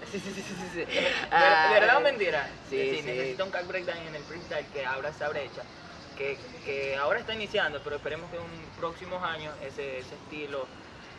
Sí, 0.10 0.18
sí, 0.18 0.32
sí, 0.32 0.54
sí. 0.72 0.78
¿De 0.78 0.86
Ah, 1.30 1.70
verdad 1.72 1.98
o 1.98 2.00
mentira? 2.00 2.48
Sí, 2.68 2.76
Es 2.80 3.02
sí. 3.02 3.06
necesita 3.06 3.44
un 3.44 3.50
cack 3.50 3.66
breakdown 3.66 3.98
en 3.98 4.14
el 4.14 4.24
freestyle 4.24 4.66
que 4.70 4.84
abra 4.84 5.10
esa 5.10 5.28
brecha. 5.28 5.62
Que, 6.16 6.38
que 6.64 6.96
ahora 6.96 7.18
está 7.20 7.32
iniciando, 7.34 7.82
pero 7.82 7.96
esperemos 7.96 8.30
que 8.30 8.36
en 8.36 8.70
próximos 8.76 9.22
años 9.22 9.54
ese, 9.62 9.98
ese 10.00 10.16
estilo, 10.16 10.68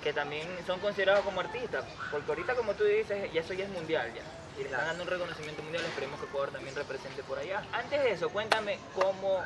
que 0.02 0.14
también 0.14 0.64
son 0.66 0.80
considerados 0.80 1.24
como 1.24 1.40
artistas, 1.40 1.86
porque 2.10 2.32
ahorita 2.32 2.56
como 2.56 2.76
tú 2.76 2.84
dices, 2.84 3.32
ya 3.32 3.42
eso 3.42 3.54
ya 3.54 3.66
es 3.66 3.70
mundial 3.70 4.14
ya. 4.14 4.26
Y 4.58 4.64
están 4.64 4.86
dando 4.86 5.04
un 5.04 5.10
reconocimiento 5.10 5.64
mundial, 5.64 5.84
esperemos 5.86 6.20
que 6.20 6.26
Ecuador 6.26 6.52
también 6.52 6.76
represente 6.76 7.24
por 7.24 7.40
allá. 7.40 7.64
Antes 7.74 8.04
de 8.04 8.12
eso, 8.12 8.30
cuéntame 8.30 8.78
cómo 8.96 9.44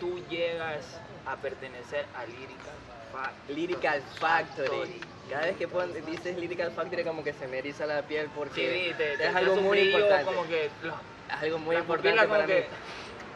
tú 0.00 0.18
llegas 0.28 0.84
a 1.26 1.36
pertenecer 1.36 2.04
a 2.16 2.24
Lyrical 2.26 2.74
Factory. 3.12 3.54
Lyrical 3.54 4.02
Factory. 4.18 5.00
Cada 5.30 5.46
vez 5.46 5.56
que 5.56 5.68
pon- 5.68 5.92
dices 6.06 6.36
Lyrical 6.36 6.72
Factory 6.72 7.04
como 7.04 7.22
que 7.22 7.32
se 7.32 7.46
me 7.46 7.58
eriza 7.58 7.86
la 7.86 8.02
piel 8.02 8.26
Sí, 8.26 8.32
porque 8.34 8.68
viste, 8.72 8.94
te- 8.94 9.12
es 9.12 9.18
te 9.18 9.26
algo 9.28 9.52
hace 9.52 9.60
un 9.60 9.66
muy 9.66 9.78
importante. 9.80 10.24
como 10.24 10.46
que 10.48 10.70
los- 10.82 10.94
Es 11.28 11.42
algo 11.42 11.58
muy 11.58 11.76
importante 11.76 12.26
para 12.28 12.46
mí. 12.46 12.52
que- 12.52 12.66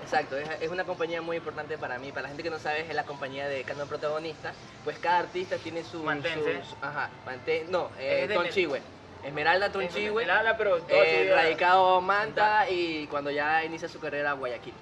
Exacto, 0.02 0.36
es, 0.36 0.48
es 0.60 0.70
una 0.70 0.84
compañía 0.84 1.20
muy 1.22 1.36
importante 1.38 1.78
para 1.78 1.98
mí. 1.98 2.10
Para 2.10 2.22
la 2.22 2.28
gente 2.28 2.42
que 2.42 2.50
no 2.50 2.58
sabe, 2.58 2.80
es 2.82 2.94
la 2.94 3.04
compañía 3.04 3.48
de 3.48 3.64
Canon 3.64 3.88
Protagonista. 3.88 4.52
Pues 4.84 4.98
cada 4.98 5.20
artista 5.20 5.56
tiene 5.56 5.82
su... 5.82 6.02
Mantense. 6.02 6.62
su- 6.62 6.70
su- 6.70 6.76
ajá, 6.82 7.10
mantén, 7.24 7.70
no, 7.70 7.90
eh, 7.98 8.22
Es 8.22 8.28
de- 8.28 8.34
Tonchihue. 8.34 8.82
Esmeralda 9.26 9.70
Tonchihue. 9.70 10.22
Él 10.22 10.30
habla, 10.30 10.56
pero 10.56 10.78
eh, 10.88 11.32
radicado 11.34 12.00
Manta 12.00 12.68
y 12.70 13.06
cuando 13.08 13.30
ya 13.30 13.64
inicia 13.64 13.88
su 13.88 13.98
carrera 14.00 14.32
Guayaquil. 14.32 14.74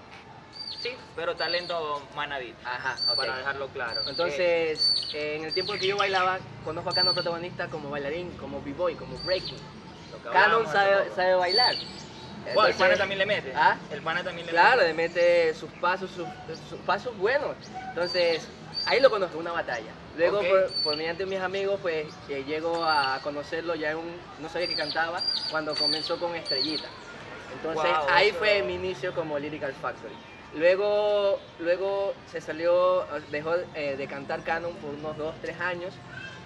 Sí, 0.81 0.91
pero 1.17 1.35
talento 1.35 2.03
manadito, 2.15 2.59
Ajá, 2.63 2.97
para 3.17 3.39
dejarlo 3.39 3.69
claro. 3.69 4.03
Entonces, 4.07 5.11
eh, 5.15 5.37
en 5.37 5.45
el 5.45 5.55
tiempo 5.55 5.73
que 5.75 5.87
yo 5.87 5.97
bailaba, 5.97 6.39
conozco 6.63 6.91
a 6.91 6.95
Canon 6.95 7.15
protagonista 7.15 7.69
como 7.69 7.89
bailarín, 7.89 8.31
como 8.37 8.61
b-boy, 8.61 8.95
como 8.97 9.17
breaking. 9.25 9.57
Canon 10.31 10.67
sabe, 10.67 11.11
sabe 11.17 11.35
bailar. 11.37 11.75
Bueno, 11.75 11.89
el 12.45 12.49
Entonces, 12.51 12.77
pana 12.77 12.97
también 12.99 13.19
le 13.19 13.27
mete. 13.27 13.53
¿Ah? 13.57 13.79
El 13.91 14.03
pana 14.03 14.23
también 14.23 14.47
le 14.47 14.53
Claro, 14.53 14.77
mete. 14.83 14.89
le 14.89 14.95
mete 14.95 15.55
sus 15.55 15.71
pasos, 15.73 16.11
sus, 16.11 16.27
sus 16.69 16.79
pasos 16.81 17.17
buenos. 17.17 17.57
Entonces, 17.89 18.47
ahí 18.87 19.01
lo 19.01 19.11
conozco, 19.11 19.39
una 19.39 19.53
batalla. 19.53 19.93
Luego, 20.17 20.39
Ok. 20.41 20.47
por, 20.49 20.71
por 20.83 20.97
mediante 20.97 21.27
mis 21.27 21.41
amigos, 21.41 21.79
pues 21.83 22.07
eh, 22.29 22.45
llego 22.45 22.85
a 22.85 23.21
conocerlo 23.23 23.75
ya 23.75 23.91
en 23.93 23.99
un, 23.99 24.17
no 24.41 24.49
sabía 24.49 24.69
que 24.69 24.75
cantaba, 24.77 25.23
cuando 25.51 25.75
comenzó 25.75 26.19
con 26.19 26.35
Estrellita. 26.35 26.89
Entonces, 27.57 27.91
Wow, 27.91 28.07
ahí 28.11 28.29
eso- 28.29 28.39
fue 28.39 28.63
mi 28.63 28.75
inicio 28.75 29.15
como 29.15 29.39
Lyrical 29.39 29.73
Factory. 29.75 30.15
Luego, 30.55 31.41
luego 31.59 32.15
se 32.31 32.41
salió, 32.41 33.07
dejó 33.31 33.57
eh, 33.75 33.97
de 33.97 34.07
cantar 34.07 34.45
Canon 34.45 34.73
por 34.77 34.91
unos 34.95 35.17
2, 35.19 35.35
3 35.43 35.61
años, 35.61 35.93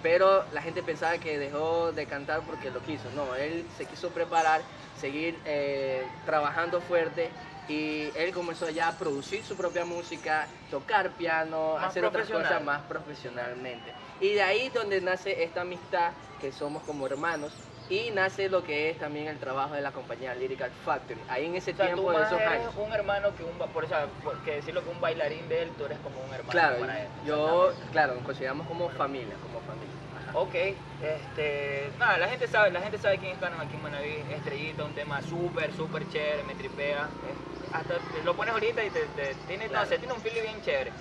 pero 0.01 0.45
la 0.51 0.61
gente 0.63 0.81
pensaba 0.81 1.17
que 1.19 1.37
dejó 1.37 1.91
de 1.91 2.05
cantar 2.07 2.41
porque 2.41 2.71
lo 2.71 2.79
quiso. 2.81 3.03
No, 3.15 3.35
él 3.35 3.65
se 3.77 3.85
quiso 3.85 4.09
preparar, 4.09 4.61
seguir 4.99 5.37
eh, 5.45 6.03
trabajando 6.25 6.81
fuerte 6.81 7.29
y 7.69 8.11
él 8.15 8.33
comenzó 8.33 8.69
ya 8.69 8.89
a 8.89 8.97
producir 8.97 9.43
su 9.43 9.55
propia 9.55 9.85
música, 9.85 10.47
tocar 10.71 11.11
piano, 11.11 11.75
Más 11.75 11.85
hacer 11.85 12.03
otras 12.05 12.27
cosas 12.29 12.63
más 12.63 12.81
profesionalmente. 12.81 13.93
Y 14.19 14.33
de 14.33 14.41
ahí 14.41 14.69
donde 14.69 14.99
nace 15.01 15.43
esta 15.43 15.61
amistad, 15.61 16.11
que 16.41 16.51
somos 16.51 16.83
como 16.83 17.05
hermanos, 17.05 17.53
y 17.89 18.11
nace 18.11 18.49
lo 18.49 18.63
que 18.63 18.89
es 18.91 18.99
también 18.99 19.27
el 19.27 19.37
trabajo 19.39 19.73
de 19.73 19.81
la 19.81 19.91
compañía 19.91 20.35
Lyrical 20.35 20.69
Factory. 20.85 21.19
Ahí 21.27 21.45
en 21.45 21.55
ese 21.55 21.71
O 21.73 21.75
sea, 21.75 21.87
tú 21.87 21.93
tiempo, 21.93 22.11
de 22.11 22.17
más 22.19 22.27
esos 22.27 22.41
eres 22.41 22.59
años. 22.59 22.73
un 22.77 22.93
hermano 22.93 23.35
que 23.35 23.43
un... 23.43 23.57
Por 23.71 23.83
eso, 23.85 23.95
porque 24.23 24.55
decirlo 24.57 24.83
que 24.83 24.89
un 24.89 25.01
bailarín 25.01 25.47
de 25.49 25.63
él, 25.63 25.71
tú 25.77 25.85
eres 25.85 25.97
como 25.99 26.19
un 26.19 26.27
hermano 26.33 26.49
Claro, 26.49 26.79
para 26.79 27.01
él. 27.01 27.07
yo, 27.25 27.73
claro, 27.91 28.13
nos 28.15 28.23
consideramos 28.23 28.67
como 28.67 28.89
familia, 28.89 29.33
como 29.41 29.59
familia. 29.61 29.89
Ajá. 30.29 30.37
Ok, 30.37 30.53
este, 31.01 31.89
nada, 31.97 32.19
la 32.19 32.27
gente 32.27 32.47
sabe, 32.47 32.69
la 32.69 32.81
gente 32.81 32.99
sabe 32.99 33.17
quién 33.17 33.31
es 33.31 33.39
Canon 33.39 33.59
aquí 33.59 33.75
en 33.75 33.81
Manaví, 33.81 34.23
Estrellita, 34.35 34.83
un 34.83 34.93
tema 34.93 35.21
súper, 35.23 35.73
súper 35.73 36.07
chévere, 36.09 36.43
me 36.43 36.53
tripea, 36.53 37.03
eh, 37.05 37.58
hasta 37.71 37.99
lo 38.23 38.35
pones 38.35 38.53
ahorita 38.53 38.83
y 38.83 38.89
te, 38.89 39.07
te- 39.07 39.35
tiene, 39.47 39.69
no 39.69 39.85
sé, 39.85 39.97
tiene 39.99 40.13
un 40.13 40.21
feeling 40.21 40.41
bien 40.41 40.61
chévere. 40.61 40.91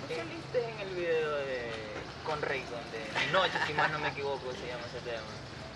¿Tú 0.00 0.06
saliste 0.14 0.58
en 0.70 0.80
el 0.80 0.94
video 0.94 1.36
de, 1.36 2.06
con 2.22 2.40
Raycon, 2.42 2.90
de 2.90 3.12
Mi 3.20 3.26
Noche, 3.32 3.58
si 3.66 3.74
más 3.74 3.90
no 3.90 3.98
me 3.98 4.08
equivoco, 4.08 4.54
se 4.54 4.66
llama 4.66 4.86
ese 4.86 5.00
tema? 5.00 5.26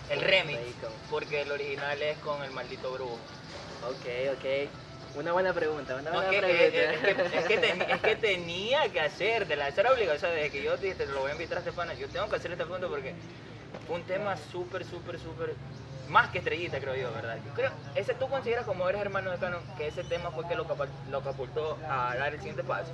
El 0.09 0.21
remix, 0.21 0.61
porque 1.09 1.43
el 1.43 1.51
original 1.53 2.01
es 2.03 2.19
con 2.19 2.43
el 2.43 2.51
maldito 2.51 2.93
brujo. 2.93 3.21
Ok, 3.83 4.07
ok. 4.33 4.71
Una 5.15 5.33
buena 5.33 5.55
pregunta, 5.55 5.95
una 5.97 6.11
No, 6.11 6.17
buena 6.23 6.31
es, 6.33 6.45
que, 6.45 6.67
eh, 6.67 6.71
pregunta. 6.71 7.23
es 7.23 7.31
que- 7.31 7.39
es 7.39 7.45
que 7.47 7.59
ten- 7.59 7.83
es 7.83 8.01
que 8.01 8.17
tenía 8.17 8.91
que 8.91 9.01
hacértela, 9.01 9.69
esa 9.69 9.83
era 9.83 9.93
obligación, 9.93 10.17
o 10.17 10.21
sea, 10.21 10.31
desde 10.31 10.51
que 10.51 10.63
yo 10.63 10.77
te 10.79 10.87
dije, 10.87 10.97
te 10.99 11.07
lo 11.07 11.21
voy 11.21 11.31
a 11.31 11.33
invitar 11.33 11.59
a 11.59 11.61
Estefana, 11.61 11.95
yo 11.95 12.09
tengo 12.11 12.29
que 12.29 12.37
hacer 12.37 12.51
este 12.53 12.67
punto 12.67 12.89
porque 12.89 13.15
fue 13.87 13.97
un 13.97 14.05
tema 14.05 14.37
súper, 14.37 14.85
súper, 14.85 15.19
súper, 15.19 15.57
más 16.09 16.31
que 16.31 16.39
estrellita 16.39 16.79
creo 16.81 16.95
yo, 16.95 17.13
¿verdad? 17.13 17.39
Creo, 17.55 17.71
ese 17.95 18.15
tú 18.15 18.29
consideras 18.29 18.65
como 18.67 18.89
eres 18.89 19.01
hermano 19.01 19.31
de 19.31 19.39
Canon, 19.39 19.63
que 19.77 19.89
ese 19.89 20.05
tema 20.05 20.31
fue 20.31 20.47
que 20.47 20.55
lo, 20.55 20.65
lo 21.11 21.19
catapultó 21.21 21.79
a 21.89 22.15
dar 22.17 22.33
el 22.33 22.39
siguiente 22.39 22.65
paso. 22.65 22.91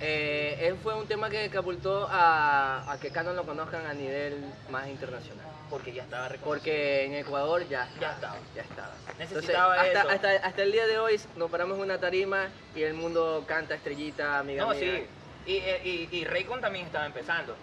Eh, 0.00 0.58
él 0.68 0.76
fue 0.82 0.94
un 0.94 1.06
tema 1.06 1.30
que 1.30 1.48
catapultó 1.48 2.08
a, 2.10 2.90
a 2.92 2.98
que 2.98 3.10
Canon 3.10 3.36
lo 3.36 3.44
conozcan 3.44 3.86
a 3.86 3.94
nivel 3.94 4.44
más 4.70 4.88
internacional. 4.88 5.46
Porque 5.70 5.92
ya 5.92 6.02
estaba. 6.02 6.28
Porque 6.44 7.04
en 7.04 7.14
Ecuador 7.14 7.66
ya, 7.68 7.88
Ya 8.00 8.12
estaba. 8.12 8.36
Ya 8.54 8.62
estaba. 8.62 8.92
Necesitaba 9.18 9.74
hasta, 9.80 10.00
eso. 10.00 10.08
Hasta, 10.10 10.30
hasta 10.46 10.62
el 10.62 10.72
día 10.72 10.86
de 10.86 10.98
hoy 10.98 11.18
nos 11.36 11.50
paramos 11.50 11.76
en 11.78 11.84
una 11.84 11.98
tarima 11.98 12.48
y 12.74 12.82
el 12.82 12.94
mundo 12.94 13.44
canta 13.46 13.74
estrellita, 13.74 14.38
amiga 14.40 14.64
No, 14.64 14.70
mía. 14.70 14.78
sí. 14.80 15.06
Y, 15.46 15.52
y, 15.56 16.08
y 16.10 16.24
Raycon 16.24 16.60
también 16.60 16.86
estaba 16.86 17.06
empezando. 17.06 17.54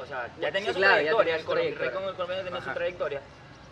O 0.00 0.06
sea, 0.06 0.28
ya 0.40 0.50
tenía 0.52 0.68
Sí, 0.70 0.74
su 0.74 0.78
claro, 0.80 1.02
ya 1.02 1.14
trayectoria. 1.16 1.44
tenía 1.44 1.68
el. 1.68 1.78
Raycon 1.78 2.08
el 2.08 2.14
colombiano 2.14 2.44
tenía 2.44 2.58
Ajá. 2.60 2.68
su 2.70 2.74
trayectoria. 2.74 3.20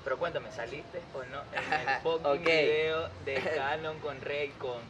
Pero 0.05 0.19
cuéntame, 0.19 0.51
¿saliste 0.51 1.01
o 1.15 1.23
no 1.25 1.43
en 1.53 1.73
el 1.89 1.97
fucking 2.03 2.27
Ok. 2.27 2.45
video 2.45 3.09
de 3.25 3.35
Canon 3.55 3.99
con 4.01 4.21
Raycon? 4.21 4.81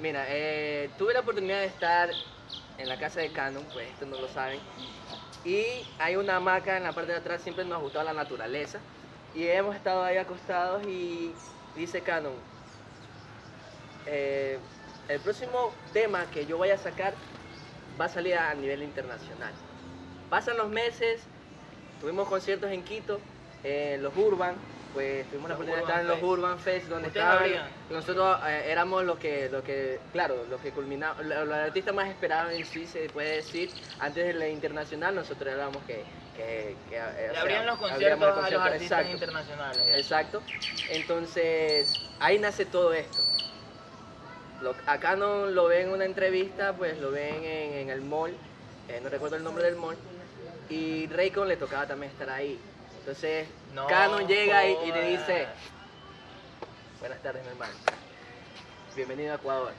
Mira, 0.00 0.26
eh, 0.28 0.90
tuve 0.98 1.14
la 1.14 1.20
oportunidad 1.20 1.60
de 1.60 1.66
estar 1.66 2.10
en 2.78 2.88
la 2.88 2.98
casa 2.98 3.20
de 3.20 3.32
Canon, 3.32 3.64
pues 3.72 3.88
esto 3.88 4.04
no 4.06 4.20
lo 4.20 4.28
saben. 4.28 4.60
Y 5.44 5.64
hay 5.98 6.16
una 6.16 6.36
hamaca 6.36 6.76
en 6.76 6.82
la 6.82 6.92
parte 6.92 7.12
de 7.12 7.18
atrás, 7.18 7.40
siempre 7.40 7.64
nos 7.64 7.78
ha 7.78 7.80
gustado 7.80 8.04
la 8.04 8.12
naturaleza. 8.12 8.78
Y 9.34 9.46
hemos 9.46 9.74
estado 9.76 10.02
ahí 10.02 10.16
acostados 10.18 10.86
y 10.86 11.32
dice 11.76 12.00
Canon, 12.02 12.34
eh, 14.06 14.58
el 15.08 15.20
próximo 15.20 15.72
tema 15.92 16.26
que 16.30 16.46
yo 16.46 16.58
vaya 16.58 16.74
a 16.74 16.78
sacar 16.78 17.14
va 18.00 18.06
a 18.06 18.08
salir 18.08 18.34
a 18.36 18.52
nivel 18.54 18.82
internacional. 18.82 19.52
Pasan 20.28 20.56
los 20.56 20.68
meses, 20.68 21.20
tuvimos 22.00 22.28
conciertos 22.28 22.70
en 22.70 22.82
Quito, 22.82 23.20
en 23.66 24.02
los 24.02 24.16
Urban, 24.16 24.54
pues 24.94 25.26
tuvimos 25.28 25.50
la 25.50 25.56
Los 25.56 25.66
oportunidad 25.66 25.76
de 25.76 25.82
estar 25.82 26.00
en 26.00 26.06
los 26.06 26.16
Fest. 26.16 26.26
Urban 26.30 26.58
Fest, 26.58 26.86
donde 26.86 27.08
¿Ustedes 27.08 27.26
estaban, 27.26 27.70
nosotros 27.90 28.38
eh, 28.46 28.62
éramos 28.68 29.04
los 29.04 29.18
que, 29.18 29.48
lo 29.50 29.62
que, 29.62 29.98
claro, 30.12 30.44
los 30.48 30.60
que 30.60 30.70
culminaban, 30.70 31.28
los 31.28 31.52
artistas 31.54 31.94
más 31.94 32.08
esperados 32.08 32.52
en 32.52 32.64
sí, 32.64 32.86
se 32.86 33.08
puede 33.10 33.36
decir, 33.36 33.70
antes 33.98 34.24
de 34.26 34.32
la 34.34 34.48
internacional, 34.48 35.14
nosotros 35.14 35.52
éramos 35.52 35.82
que, 35.86 36.02
que, 36.36 36.76
que, 36.88 36.96
eh, 36.96 37.28
sea, 37.32 37.40
abrían 37.42 37.66
los 37.66 37.78
conciertos 37.78 38.38
a 38.44 38.50
los 38.50 38.62
artistas 38.62 39.00
exacto. 39.00 39.12
internacionales. 39.12 39.82
ya. 39.86 39.96
Exacto. 39.98 40.42
Entonces, 40.90 41.92
ahí 42.20 42.38
nace 42.38 42.64
todo 42.64 42.92
esto. 42.94 43.18
Lo- 44.62 44.74
acá 44.86 45.16
no 45.16 45.46
lo 45.46 45.66
ven 45.66 45.88
en 45.88 45.92
una 45.92 46.04
entrevista, 46.06 46.72
pues 46.72 46.98
lo 46.98 47.10
ven 47.10 47.34
en, 47.44 47.72
en 47.74 47.90
el 47.90 48.00
mall, 48.00 48.34
eh, 48.88 49.00
no 49.02 49.10
recuerdo 49.10 49.36
el 49.36 49.44
nombre 49.44 49.64
del 49.64 49.76
mall, 49.76 49.96
y 50.70 51.06
Raycon 51.08 51.48
le 51.48 51.56
tocaba 51.56 51.86
también 51.86 52.10
estar 52.12 52.30
ahí. 52.30 52.58
Entonces, 53.06 53.46
No 53.72 53.86
Canon 53.86 54.26
llega 54.26 54.66
y, 54.66 54.72
y 54.84 54.92
le 54.92 55.02
dice, 55.10 55.46
buenas 56.98 57.22
tardes 57.22 57.44
mi 57.44 57.50
hermano, 57.50 57.72
bienvenido 58.96 59.30
a 59.30 59.36
Ecuador. 59.36 59.72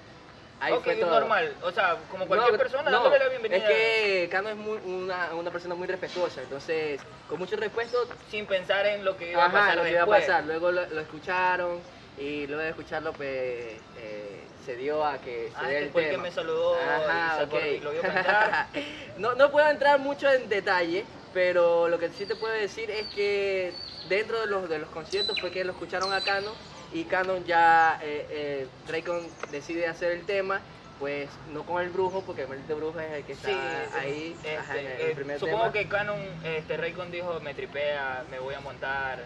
Ahí 0.62 0.74
ok, 0.76 0.84
fue 0.86 0.96
todo. 0.96 1.10
normal. 1.20 1.54
O 1.62 1.72
sea, 1.74 1.98
como 2.10 2.26
cualquier 2.26 2.54
No, 2.54 2.58
persona, 2.58 2.84
no, 2.90 3.02
dándole 3.04 3.20
la 3.20 3.28
bienvenida. 3.28 3.58
Es 3.58 3.64
que 3.66 4.30
Cano 4.32 4.48
es 4.48 4.56
muy- 4.56 4.78
una, 4.78 5.36
una 5.36 5.52
persona 5.52 5.76
muy 5.76 5.88
respetuosa, 5.88 6.42
entonces 6.42 7.02
con 7.28 7.38
mucho 7.38 7.58
respeto 7.58 7.98
Sin 8.30 8.46
pensar 8.46 8.86
en 8.86 9.04
lo 9.04 9.18
que 9.18 9.32
iba 9.32 9.44
a 9.44 9.48
Ajá, 9.48 9.60
pasar 9.60 9.76
lo 9.76 9.84
que 9.84 9.92
iba 9.92 10.04
a 10.04 10.06
pasar. 10.06 10.46
Luego 10.46 10.72
lo, 10.72 10.86
lo 10.86 11.02
escucharon 11.02 11.82
y 12.18 12.48
luego 12.48 12.64
de 12.64 12.70
escucharlo, 12.70 13.12
pues 13.12 13.28
eh, 13.28 14.48
se 14.66 14.78
dio 14.78 15.06
a 15.06 15.20
que 15.20 15.50
se 15.52 15.58
Ah, 15.58 15.64
este 15.72 15.84
el 15.84 15.92
fue 15.92 16.08
que 16.08 16.18
me 16.18 16.32
saludó 16.32 16.76
Ajá, 16.76 17.44
y 17.44 17.80
lo 17.82 17.92
vio 17.92 18.02
cantar. 18.02 18.70
no, 19.18 19.36
no 19.36 19.52
puedo 19.52 19.70
entrar 19.70 20.00
mucho 20.00 20.32
en 20.32 20.48
detalle, 20.48 21.06
pero 21.34 21.88
lo 21.88 22.00
que 22.00 22.10
sí 22.10 22.26
te 22.26 22.36
puedo 22.36 22.54
decir 22.54 22.90
es 22.92 23.08
que 23.08 23.74
dentro 24.08 24.40
de 24.42 24.48
los, 24.48 24.70
de 24.70 24.80
los 24.80 24.90
conciertos 24.90 25.38
fue 25.38 25.52
que 25.52 25.64
lo 25.64 25.72
escucharon 25.74 26.14
a 26.14 26.22
Canon 26.22 26.54
y 26.94 27.04
Canon 27.06 27.44
ya, 27.46 28.00
eh, 28.02 28.28
eh, 28.30 28.68
Raycon 28.88 29.30
decide 29.52 29.88
hacer 29.88 30.12
el 30.12 30.26
tema. 30.26 30.62
Pues 31.00 31.30
no 31.46 31.64
con 31.64 31.80
el 31.84 31.90
brujo, 31.92 32.24
porque 32.26 32.42
el 32.42 32.48
maldito 32.48 32.76
brujo 32.76 33.00
es 33.00 33.12
el 33.14 33.24
que 33.24 33.34
está 33.34 33.50
Sí, 33.50 33.54
ahí. 34.00 34.32
este, 34.34 34.58
ajá, 34.58 34.80
en 34.80 34.88
el 34.88 35.12
eh, 35.12 35.16
primer 35.16 35.38
supongo 35.40 35.60
tema. 35.60 35.72
que 35.74 35.88
Canon, 35.88 36.18
este, 36.44 36.76
Raycon 36.76 37.12
dijo, 37.12 37.40
me 37.40 37.54
tripea, 37.54 38.26
me 38.32 38.40
voy 38.40 38.56
a 38.56 38.62
montar. 38.62 39.20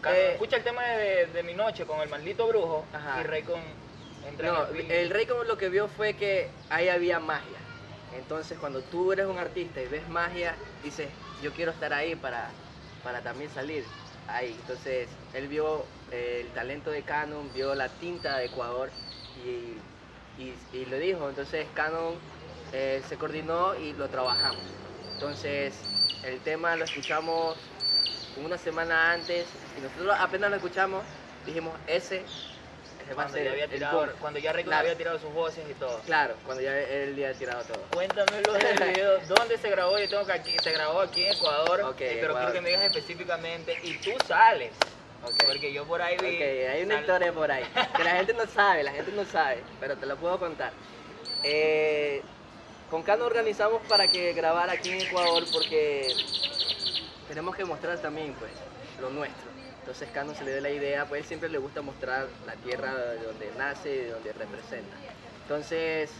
Canon, 0.00 0.18
Eh, 0.18 0.32
escucha 0.32 0.56
el 0.56 0.64
tema 0.64 0.82
de, 0.84 1.26
de 1.26 1.42
mi 1.44 1.54
noche 1.54 1.86
con 1.86 2.00
el 2.00 2.08
maldito 2.08 2.48
brujo 2.48 2.84
Ajá. 2.92 3.20
y 3.20 3.22
Raycon 3.22 3.60
entra 4.28 4.48
No, 4.48 4.68
en 4.70 4.76
el, 4.78 4.90
el 4.90 5.10
rey 5.10 5.26
como 5.26 5.44
lo 5.44 5.56
que 5.56 5.68
vio 5.68 5.86
fue 5.86 6.14
que 6.14 6.50
ahí 6.68 6.88
había 6.88 7.20
magia. 7.20 7.58
Entonces 8.10 8.58
cuando 8.58 8.80
tú 8.82 9.12
eres 9.12 9.26
un 9.26 9.38
artista 9.38 9.80
y 9.80 9.86
ves 9.86 10.08
magia, 10.08 10.56
dices, 10.82 11.06
yo 11.42 11.52
quiero 11.52 11.72
estar 11.72 11.92
ahí 11.92 12.14
para, 12.14 12.48
para 13.02 13.20
también 13.20 13.50
salir 13.50 13.84
ahí. 14.28 14.56
Entonces 14.60 15.08
él 15.34 15.48
vio 15.48 15.84
eh, 16.10 16.44
el 16.46 16.48
talento 16.52 16.90
de 16.90 17.02
Canon, 17.02 17.50
vio 17.52 17.74
la 17.74 17.88
tinta 17.88 18.38
de 18.38 18.46
Ecuador 18.46 18.90
y, 19.44 19.76
y, 20.42 20.84
lo 20.86 20.98
dijo. 20.98 21.28
Entonces 21.28 21.66
Canon 21.74 22.14
eh, 22.72 23.02
se 23.08 23.16
coordinó 23.16 23.74
y 23.74 23.92
lo 23.94 24.08
trabajamos. 24.08 24.62
Entonces 25.14 25.74
el 26.24 26.38
tema 26.40 26.76
lo 26.76 26.84
escuchamos 26.84 27.56
una 28.42 28.56
semana 28.56 29.12
antes 29.12 29.46
y 29.76 29.82
nosotros 29.82 30.16
apenas 30.18 30.50
lo 30.50 30.56
escuchamos, 30.56 31.04
dijimos, 31.44 31.74
ese, 31.86 32.24
cuando 33.14 33.38
ya 33.38 33.50
había 33.52 33.68
tirado, 33.68 33.98
gol". 33.98 34.14
cuando 34.20 34.38
ya 34.38 34.52
Raycon 34.52 34.70
Claro. 34.70 34.80
había 34.86 34.98
tirado 34.98 35.18
sus 35.18 35.32
voces 35.32 35.64
y 35.70 35.74
todo. 35.74 35.98
Claro, 36.00 36.34
cuando 36.44 36.62
ya 36.62 36.78
él 36.78 37.16
ya 37.16 37.28
había 37.28 37.38
tirado 37.38 37.62
todo. 37.64 37.82
Cuéntamelo 37.92 38.52
del 38.52 38.78
video, 38.94 39.18
¿dónde 39.28 39.58
se 39.58 39.70
grabó? 39.70 39.98
Yo 39.98 40.08
tengo 40.08 40.24
que 40.26 40.32
aquí, 40.32 40.56
se 40.62 40.72
grabó 40.72 41.00
aquí 41.00 41.24
en 41.26 41.32
Ecuador, 41.32 41.80
Ok, 41.82 42.00
eh, 42.00 42.16
pero 42.20 42.26
Ecuador. 42.30 42.38
quiero 42.38 42.52
que 42.52 42.60
me 42.60 42.68
digas 42.70 42.84
específicamente 42.84 43.78
y 43.82 43.94
tú 43.98 44.10
sales, 44.26 44.72
porque 45.46 45.72
yo 45.72 45.84
por 45.84 46.00
ahí 46.02 46.16
vi. 46.18 46.36
Ok, 46.36 46.42
hay 46.72 46.82
una 46.84 46.94
sal- 46.94 47.00
historia 47.04 47.32
por 47.32 47.50
ahí. 47.50 47.64
Que 47.96 48.04
la 48.04 48.10
gente 48.16 48.34
no 48.34 48.46
sabe, 48.46 48.82
la 48.82 48.92
gente 48.92 49.12
no 49.12 49.24
sabe, 49.24 49.62
pero 49.80 49.96
te 49.96 50.06
la 50.06 50.16
puedo 50.16 50.38
contar. 50.38 50.72
Eh, 51.44 52.22
con 52.90 53.02
Cano 53.02 53.24
organizamos 53.24 53.80
para 53.88 54.06
que 54.08 54.32
grabara 54.34 54.72
aquí 54.74 54.90
en 54.90 55.00
Ecuador 55.00 55.44
porque 55.52 56.08
tenemos 57.28 57.56
que 57.56 57.64
mostrar 57.64 57.98
también 57.98 58.34
pues 58.34 58.50
lo 59.00 59.08
nuestro. 59.10 59.51
Entonces 59.82 60.08
Cano 60.14 60.32
se 60.32 60.44
le 60.44 60.52
dio 60.52 60.60
la 60.60 60.70
idea, 60.70 61.06
pues 61.06 61.22
él 61.22 61.26
siempre 61.26 61.48
le 61.48 61.58
gusta 61.58 61.82
mostrar 61.82 62.28
la 62.46 62.54
tierra 62.54 62.94
de 62.94 63.24
donde 63.24 63.50
nace 63.58 63.92
y 63.92 63.98
de 63.98 64.10
donde 64.12 64.32
representa. 64.32 64.96
Entonces 65.42 66.10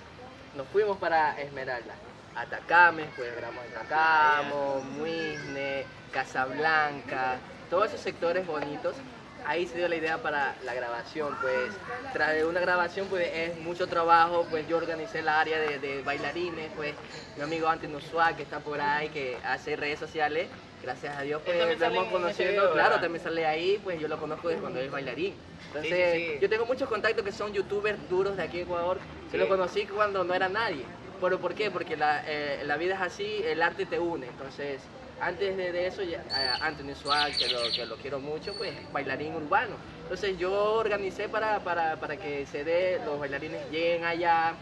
nos 0.57 0.67
fuimos 0.69 0.99
para 0.99 1.41
Esmeralda, 1.41 1.95
Atacame, 2.35 3.07
pues 3.17 3.35
grabamos 3.37 3.65
Atacamo, 3.71 4.81
Muisne, 4.99 5.87
Casablanca, 6.11 7.37
todos 7.71 7.87
esos 7.87 8.01
sectores 8.01 8.45
bonitos. 8.47 8.97
Ahí 9.45 9.67
se 9.67 9.77
dio 9.77 9.89
la 9.89 9.97
idea 9.97 10.19
para 10.19 10.55
la 10.65 10.75
grabación, 10.75 11.37
pues 11.41 11.73
tras 12.13 12.33
de 12.35 12.45
una 12.45 12.61
grabación 12.61 13.07
pues 13.09 13.29
es 13.35 13.59
mucho 13.59 13.87
trabajo, 13.89 14.47
pues 14.51 14.69
yo 14.69 14.77
organicé 14.77 15.19
el 15.19 15.29
área 15.29 15.59
de, 15.59 15.79
de 15.79 16.03
bailarines, 16.03 16.71
pues 16.77 16.95
mi 17.37 17.43
amigo 17.43 17.69
Antonio 17.69 18.01
Suárez 18.01 18.37
que 18.37 18.43
está 18.45 18.61
por 18.61 18.81
ahí, 18.81 19.09
que 19.09 19.37
hace 19.45 19.75
redes 19.77 19.99
sociales, 19.99 20.49
gracias 20.83 21.17
a 21.17 21.23
Dios 21.23 21.43
pues 21.45 21.59
lo 21.79 21.87
hemos 21.87 22.07
conocido, 22.09 22.51
video, 22.51 22.73
claro, 22.73 23.01
también 23.01 23.23
sale 23.23 23.45
ahí, 23.47 23.81
pues 23.83 23.99
yo 23.99 24.09
lo 24.09 24.19
conozco 24.19 24.49
desde 24.49 24.61
cuando 24.61 24.81
es 24.81 24.91
bailarín. 24.91 25.35
Entonces, 25.67 26.13
Sí, 26.13 26.19
sí, 26.21 26.33
sí. 26.35 26.39
yo 26.41 26.49
tengo 26.49 26.67
muchos 26.67 26.89
contactos 26.89 27.25
que 27.25 27.33
son 27.33 27.53
youtubers 27.53 27.99
duros 28.09 28.37
de 28.37 28.43
aquí 28.43 28.59
en 28.59 28.65
Ecuador. 28.65 28.99
Se 29.31 29.39
lo 29.39 29.49
conocí 29.49 29.87
cuando 29.87 30.23
no 30.25 30.35
era 30.35 30.49
nadie. 30.49 30.85
¿Pero 31.21 31.39
por 31.39 31.55
qué? 31.55 31.71
Porque 31.71 31.97
la, 31.97 32.23
eh, 32.27 32.63
la 32.65 32.77
vida 32.77 32.97
es 32.97 33.01
así, 33.01 33.43
el 33.45 33.63
arte 33.63 33.87
te 33.87 33.99
une. 33.99 34.27
Entonces, 34.27 34.81
antes 35.21 35.57
de, 35.57 35.87
eso, 35.87 36.03
eh, 36.03 36.19
Anthony 36.61 36.95
Swag, 36.95 37.37
que 37.37 37.49
lo, 37.49 37.61
que 37.71 37.87
lo 37.87 37.97
quiero 37.97 38.19
mucho, 38.21 38.55
pues 38.55 38.73
bailarín 38.93 39.35
urbano. 39.35 39.77
Entonces, 40.03 40.37
yo 40.39 40.75
organicé 40.75 41.29
para, 41.29 41.61
para, 41.61 41.97
para 41.97 42.17
que 42.17 42.45
se 42.47 42.65
dé, 42.65 43.01
los 43.05 43.19
bailarines 43.19 43.71
lleguen 43.71 44.05
allá, 44.05 44.55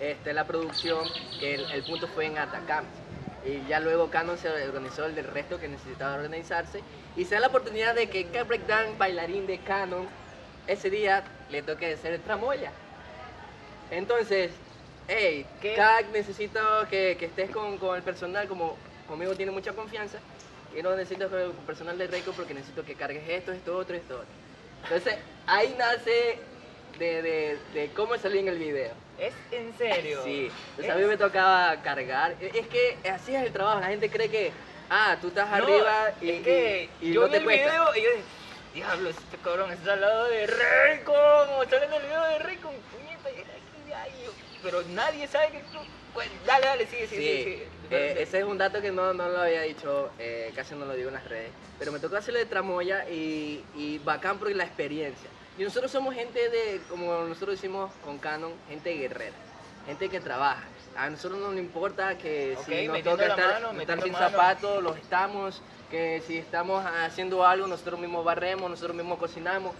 este, 0.00 0.32
la 0.32 0.44
producción, 0.44 1.08
que 1.40 1.54
el, 1.54 1.70
el 1.70 1.82
punto 1.84 2.08
fue 2.08 2.26
en 2.26 2.38
Atacama. 2.38 2.88
Y 3.44 3.66
ya 3.68 3.80
luego 3.80 4.10
Canon 4.10 4.38
se 4.38 4.48
organizó 4.48 5.04
el 5.04 5.14
del 5.14 5.26
resto 5.26 5.58
que 5.58 5.68
necesitaba 5.68 6.14
organizarse. 6.14 6.82
Y 7.16 7.24
se 7.24 7.34
da 7.34 7.42
la 7.42 7.46
oportunidad 7.48 7.94
de 7.94 8.08
que 8.08 8.24
breakdown 8.42 8.96
bailarín 8.98 9.46
de 9.46 9.58
Canon, 9.58 10.06
ese 10.66 10.90
día 10.90 11.24
le 11.50 11.62
toque 11.62 11.96
ser 11.96 12.14
el 12.14 12.20
tramoya. 12.20 12.72
Entonces, 13.90 14.50
hey. 15.08 15.46
Cac, 15.76 16.10
necesito 16.12 16.60
que, 16.90 17.16
que 17.18 17.26
estés 17.26 17.50
con, 17.50 17.78
con 17.78 17.96
el 17.96 18.02
personal 18.02 18.48
como 18.48 18.76
conmigo 19.06 19.34
tiene 19.34 19.52
mucha 19.52 19.72
confianza 19.72 20.18
y 20.76 20.82
no 20.82 20.94
necesito 20.96 21.28
personal 21.66 21.96
de 21.98 22.06
Reiko 22.06 22.32
porque 22.32 22.54
necesito 22.54 22.84
que 22.84 22.94
cargues 22.94 23.28
esto, 23.28 23.52
esto, 23.52 23.76
otro, 23.76 23.96
esto, 23.96 24.14
otro. 24.14 24.26
Entonces, 24.82 25.16
ahí 25.46 25.74
nace 25.78 26.38
de, 26.98 27.22
de, 27.22 27.58
de 27.72 27.90
cómo 27.94 28.16
salí 28.18 28.38
en 28.38 28.48
el 28.48 28.58
video. 28.58 28.92
¿Es 29.18 29.32
en 29.52 29.72
serio? 29.78 30.20
Sí, 30.24 30.50
entonces 30.70 30.90
a 30.92 30.96
mí 30.96 31.04
me 31.04 31.16
tocaba 31.16 31.80
cargar. 31.82 32.34
E, 32.40 32.50
Es 32.58 32.66
que 32.66 32.98
así 33.08 33.34
es 33.34 33.42
el 33.44 33.52
trabajo, 33.52 33.80
la 33.80 33.86
gente 33.88 34.10
cree 34.10 34.28
que, 34.28 34.50
ah, 34.90 35.16
tú 35.20 35.28
estás 35.28 35.48
No, 35.48 35.54
arriba 35.56 36.12
y, 36.20 36.30
es 36.30 36.42
que 36.42 36.90
y- 37.00 37.10
y 37.10 37.12
yo 37.12 37.20
no 37.22 37.26
vi 37.26 37.32
te 37.32 37.38
el 37.38 37.44
cuesta. 37.44 37.64
video 37.70 37.96
y 37.96 38.02
yo 38.02 38.10
dije, 38.10 38.22
diablo, 38.74 39.10
este 39.10 39.36
cabrón 39.38 39.70
está 39.72 39.92
al 39.92 40.00
lado 40.00 40.24
de 40.26 40.46
Raycon, 40.48 41.70
sale 41.70 41.86
en 41.86 41.92
el 41.92 42.02
video 42.02 42.22
de 42.24 42.38
Raycon, 42.40 42.74
puñeta, 42.90 43.28
pero 44.62 44.82
nadie 44.90 45.26
sabe 45.28 45.52
que 45.52 45.58
tú, 45.72 45.78
bueno, 46.14 46.32
dale, 46.46 46.66
dale, 46.66 46.86
sigue, 46.86 47.06
sigue, 47.06 47.20
Sí, 47.20 47.26
sigue, 47.44 47.44
sigue. 47.44 47.68
Eh, 47.94 48.22
ese 48.22 48.38
es 48.38 48.44
un 48.44 48.58
dato 48.58 48.80
que 48.80 48.90
no, 48.90 49.12
no 49.12 49.28
lo 49.28 49.40
había 49.40 49.62
dicho, 49.62 50.10
eh, 50.18 50.52
casi 50.54 50.74
no 50.74 50.84
lo 50.84 50.94
digo 50.94 51.08
en 51.08 51.14
las 51.14 51.28
redes, 51.28 51.50
pero 51.78 51.92
me 51.92 51.98
tocó 51.98 52.16
hacerlo 52.16 52.40
de 52.40 52.46
tramoya 52.46 53.08
y, 53.08 53.64
y 53.74 53.98
bacán 53.98 54.38
por 54.38 54.54
la 54.54 54.64
experiencia. 54.64 55.28
Y 55.58 55.62
nosotros 55.62 55.90
somos 55.90 56.14
gente 56.14 56.48
de, 56.48 56.80
como 56.88 57.12
nosotros 57.24 57.56
decimos 57.56 57.90
con 58.04 58.18
Canon, 58.18 58.52
gente 58.68 58.92
guerrera, 58.94 59.36
gente 59.86 60.08
que 60.08 60.20
trabaja. 60.20 60.64
A 60.96 61.10
nosotros 61.10 61.40
no 61.40 61.50
nos 61.50 61.58
importa 61.58 62.16
que 62.18 62.56
si 62.64 62.86
nos 62.86 63.02
toca 63.02 63.26
estar, 63.26 63.62
mano, 63.62 63.80
estar 63.80 63.96
metiendo 63.96 64.04
sin 64.04 64.14
zapatos, 64.14 64.82
los 64.82 64.96
estamos, 64.96 65.62
que 65.90 66.22
si 66.26 66.38
estamos 66.38 66.84
haciendo 66.84 67.44
algo, 67.44 67.66
nosotros 67.66 68.00
mismos 68.00 68.24
barremos, 68.24 68.70
nosotros 68.70 68.96
mismos 68.96 69.18
cocinamos. 69.18 69.72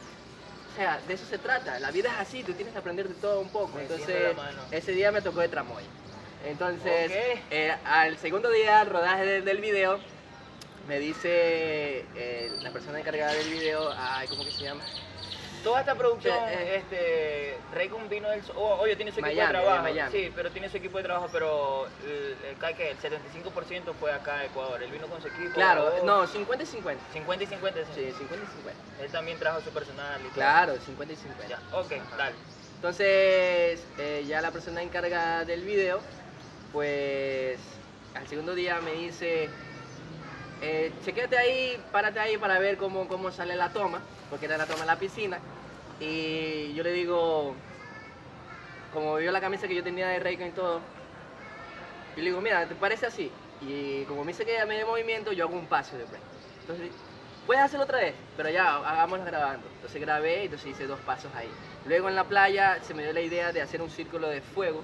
O 0.72 0.76
sea, 0.76 1.00
de 1.06 1.14
eso 1.14 1.24
se 1.26 1.38
trata. 1.38 1.78
La 1.78 1.92
vida 1.92 2.10
es 2.14 2.18
así, 2.18 2.42
tú 2.42 2.52
tienes 2.52 2.72
que 2.72 2.78
aprender 2.78 3.08
de 3.08 3.14
todo 3.14 3.40
un 3.40 3.48
poco. 3.48 3.78
Entonces, 3.78 4.34
ese 4.72 4.92
día 4.92 5.12
me 5.12 5.22
tocó 5.22 5.40
de 5.40 5.48
tramoya. 5.48 5.86
Entonces, 6.44 7.10
eh, 7.50 7.74
al 7.84 8.18
segundo 8.18 8.50
día 8.50 8.80
del 8.80 8.90
rodaje 8.90 9.24
de- 9.24 9.40
del 9.42 9.58
video, 9.58 9.98
me 10.88 10.98
dice 10.98 12.04
eh, 12.16 12.52
la 12.62 12.70
persona 12.70 13.00
encargada 13.00 13.32
del 13.32 13.48
video, 13.48 13.92
ay, 13.96 14.28
¿cómo 14.28 14.44
que 14.44 14.50
se 14.50 14.64
llama? 14.64 14.82
Toda 15.62 15.80
esta 15.80 15.94
producción, 15.94 16.36
Eh, 16.50 16.76
este, 16.76 17.56
Raycon 17.74 18.06
vino 18.10 18.28
del... 18.28 18.42
Oh, 18.54 18.74
oye, 18.80 18.96
tiene 18.96 19.10
su 19.12 19.20
equipo 19.20 19.34
Miami, 19.34 19.54
de 19.54 19.60
trabajo. 19.62 19.82
Miami. 19.82 20.12
Sí, 20.12 20.30
pero 20.36 20.50
tiene 20.50 20.68
su 20.68 20.76
equipo 20.76 20.98
de 20.98 21.04
trabajo, 21.04 21.30
pero 21.32 21.86
el, 22.04 22.36
el, 22.50 22.58
cae 22.58 22.74
que 22.74 22.90
el 22.90 22.98
75% 22.98 23.94
fue 23.98 24.12
acá 24.12 24.40
a 24.40 24.44
Ecuador. 24.44 24.82
Él 24.82 24.90
vino 24.90 25.06
con 25.06 25.22
su 25.22 25.28
equipo. 25.28 25.54
Claro, 25.54 25.90
no, 26.04 26.26
50 26.26 26.64
y 26.64 26.66
50. 26.66 27.02
50 27.14 27.44
y 27.44 27.46
50, 27.46 27.80
sí. 27.80 27.86
Sí, 27.94 28.12
50 28.18 28.34
y 28.44 28.56
50. 28.56 29.02
Él 29.04 29.10
también 29.10 29.38
trajo 29.38 29.62
su 29.62 29.70
personal 29.70 30.20
y 30.20 30.24
todo. 30.24 30.34
Claro, 30.34 30.74
50 30.84 31.14
y 31.14 31.16
50. 31.16 31.48
Ya, 31.48 31.58
ok, 31.78 31.92
dale. 32.18 32.36
Entonces, 32.76 33.86
eh, 33.96 34.24
ya 34.28 34.42
la 34.42 34.50
persona 34.50 34.82
encargada 34.82 35.46
del 35.46 35.62
video, 35.64 36.00
pues 36.74 37.56
al 38.16 38.26
segundo 38.26 38.52
día 38.54 38.80
me 38.80 38.92
dice, 38.94 39.48
eh, 40.60 40.92
chequéate 41.04 41.38
ahí, 41.38 41.80
párate 41.92 42.18
ahí 42.18 42.36
para 42.36 42.58
ver 42.58 42.76
cómo, 42.76 43.06
cómo 43.06 43.30
sale 43.30 43.54
la 43.54 43.70
toma, 43.70 44.00
porque 44.28 44.46
era 44.46 44.58
la 44.58 44.66
toma 44.66 44.80
en 44.80 44.88
la 44.88 44.98
piscina. 44.98 45.38
Y 46.00 46.74
yo 46.74 46.82
le 46.82 46.90
digo, 46.90 47.54
como 48.92 49.14
vio 49.16 49.30
la 49.30 49.40
camisa 49.40 49.68
que 49.68 49.74
yo 49.76 49.84
tenía 49.84 50.08
de 50.08 50.18
Reiko 50.18 50.44
y 50.44 50.50
todo, 50.50 50.80
yo 52.16 52.22
le 52.22 52.24
digo, 52.24 52.40
mira, 52.40 52.66
¿te 52.66 52.74
parece 52.74 53.06
así? 53.06 53.30
Y 53.60 54.02
como 54.04 54.24
me 54.24 54.32
dice 54.32 54.44
que 54.44 54.64
me 54.66 54.76
de 54.76 54.84
movimiento, 54.84 55.30
yo 55.32 55.44
hago 55.44 55.54
un 55.54 55.66
paso 55.66 55.96
después. 55.96 56.20
Entonces, 56.62 56.90
puedes 57.46 57.62
hacerlo 57.62 57.84
otra 57.84 57.98
vez, 57.98 58.14
pero 58.36 58.50
ya, 58.50 58.78
hagámoslo 58.78 59.24
grabando. 59.24 59.68
Entonces 59.76 60.00
grabé 60.00 60.44
entonces 60.44 60.72
hice 60.72 60.88
dos 60.88 60.98
pasos 61.00 61.30
ahí. 61.36 61.48
Luego 61.86 62.08
en 62.08 62.16
la 62.16 62.24
playa 62.24 62.80
se 62.82 62.94
me 62.94 63.04
dio 63.04 63.12
la 63.12 63.20
idea 63.20 63.52
de 63.52 63.62
hacer 63.62 63.80
un 63.80 63.90
círculo 63.90 64.28
de 64.28 64.40
fuego. 64.40 64.82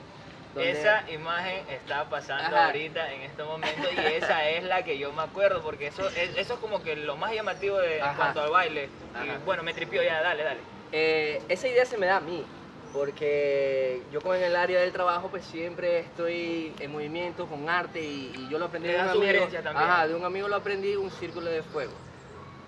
Esa 0.57 1.09
imagen 1.11 1.65
está 1.69 2.09
pasando 2.09 2.57
Ajá. 2.57 2.67
ahorita 2.67 3.13
en 3.13 3.23
este 3.23 3.43
momento 3.43 3.89
y 3.93 3.99
esa 4.15 4.49
es 4.51 4.65
la 4.65 4.83
que 4.83 4.99
yo 4.99 5.13
me 5.13 5.23
acuerdo 5.23 5.63
porque 5.63 5.87
eso 5.87 6.09
es, 6.09 6.37
eso 6.37 6.55
es 6.55 6.61
como 6.61 6.83
que 6.83 6.97
lo 6.97 7.17
más 7.17 7.33
llamativo 7.33 7.79
de, 7.79 7.99
en 7.99 8.15
cuanto 8.15 8.43
al 8.43 8.51
baile. 8.51 8.89
Y 9.25 9.45
bueno, 9.45 9.63
me 9.63 9.73
tripió 9.75 10.03
ya, 10.03 10.21
dale, 10.23 10.43
dale. 10.43 10.61
Eh, 10.93 11.41
esa 11.49 11.69
idea 11.69 11.85
se 11.85 11.97
me 11.97 12.07
da 12.07 12.17
a 12.17 12.21
mí, 12.21 12.45
porque 12.93 14.03
yo 14.11 14.21
como 14.21 14.35
en 14.35 14.43
el 14.43 14.57
área 14.57 14.81
del 14.81 14.93
trabajo 14.93 15.29
pues 15.29 15.45
siempre 15.45 16.01
estoy 16.01 16.75
en 16.81 16.91
movimiento 16.91 17.47
con 17.47 17.69
arte 17.69 18.01
y, 18.01 18.33
y 18.37 18.49
yo 18.51 18.59
lo 18.59 18.67
aprendí 18.67 18.89
de 18.89 18.97
un 18.97 19.09
amigo. 19.09 19.49
Ajá, 19.75 20.09
de 20.09 20.15
un 20.15 20.25
amigo 20.25 20.49
lo 20.49 20.57
aprendí 20.57 20.97
un 20.97 21.11
círculo 21.13 21.49
de 21.49 21.63
fuego. 21.63 21.93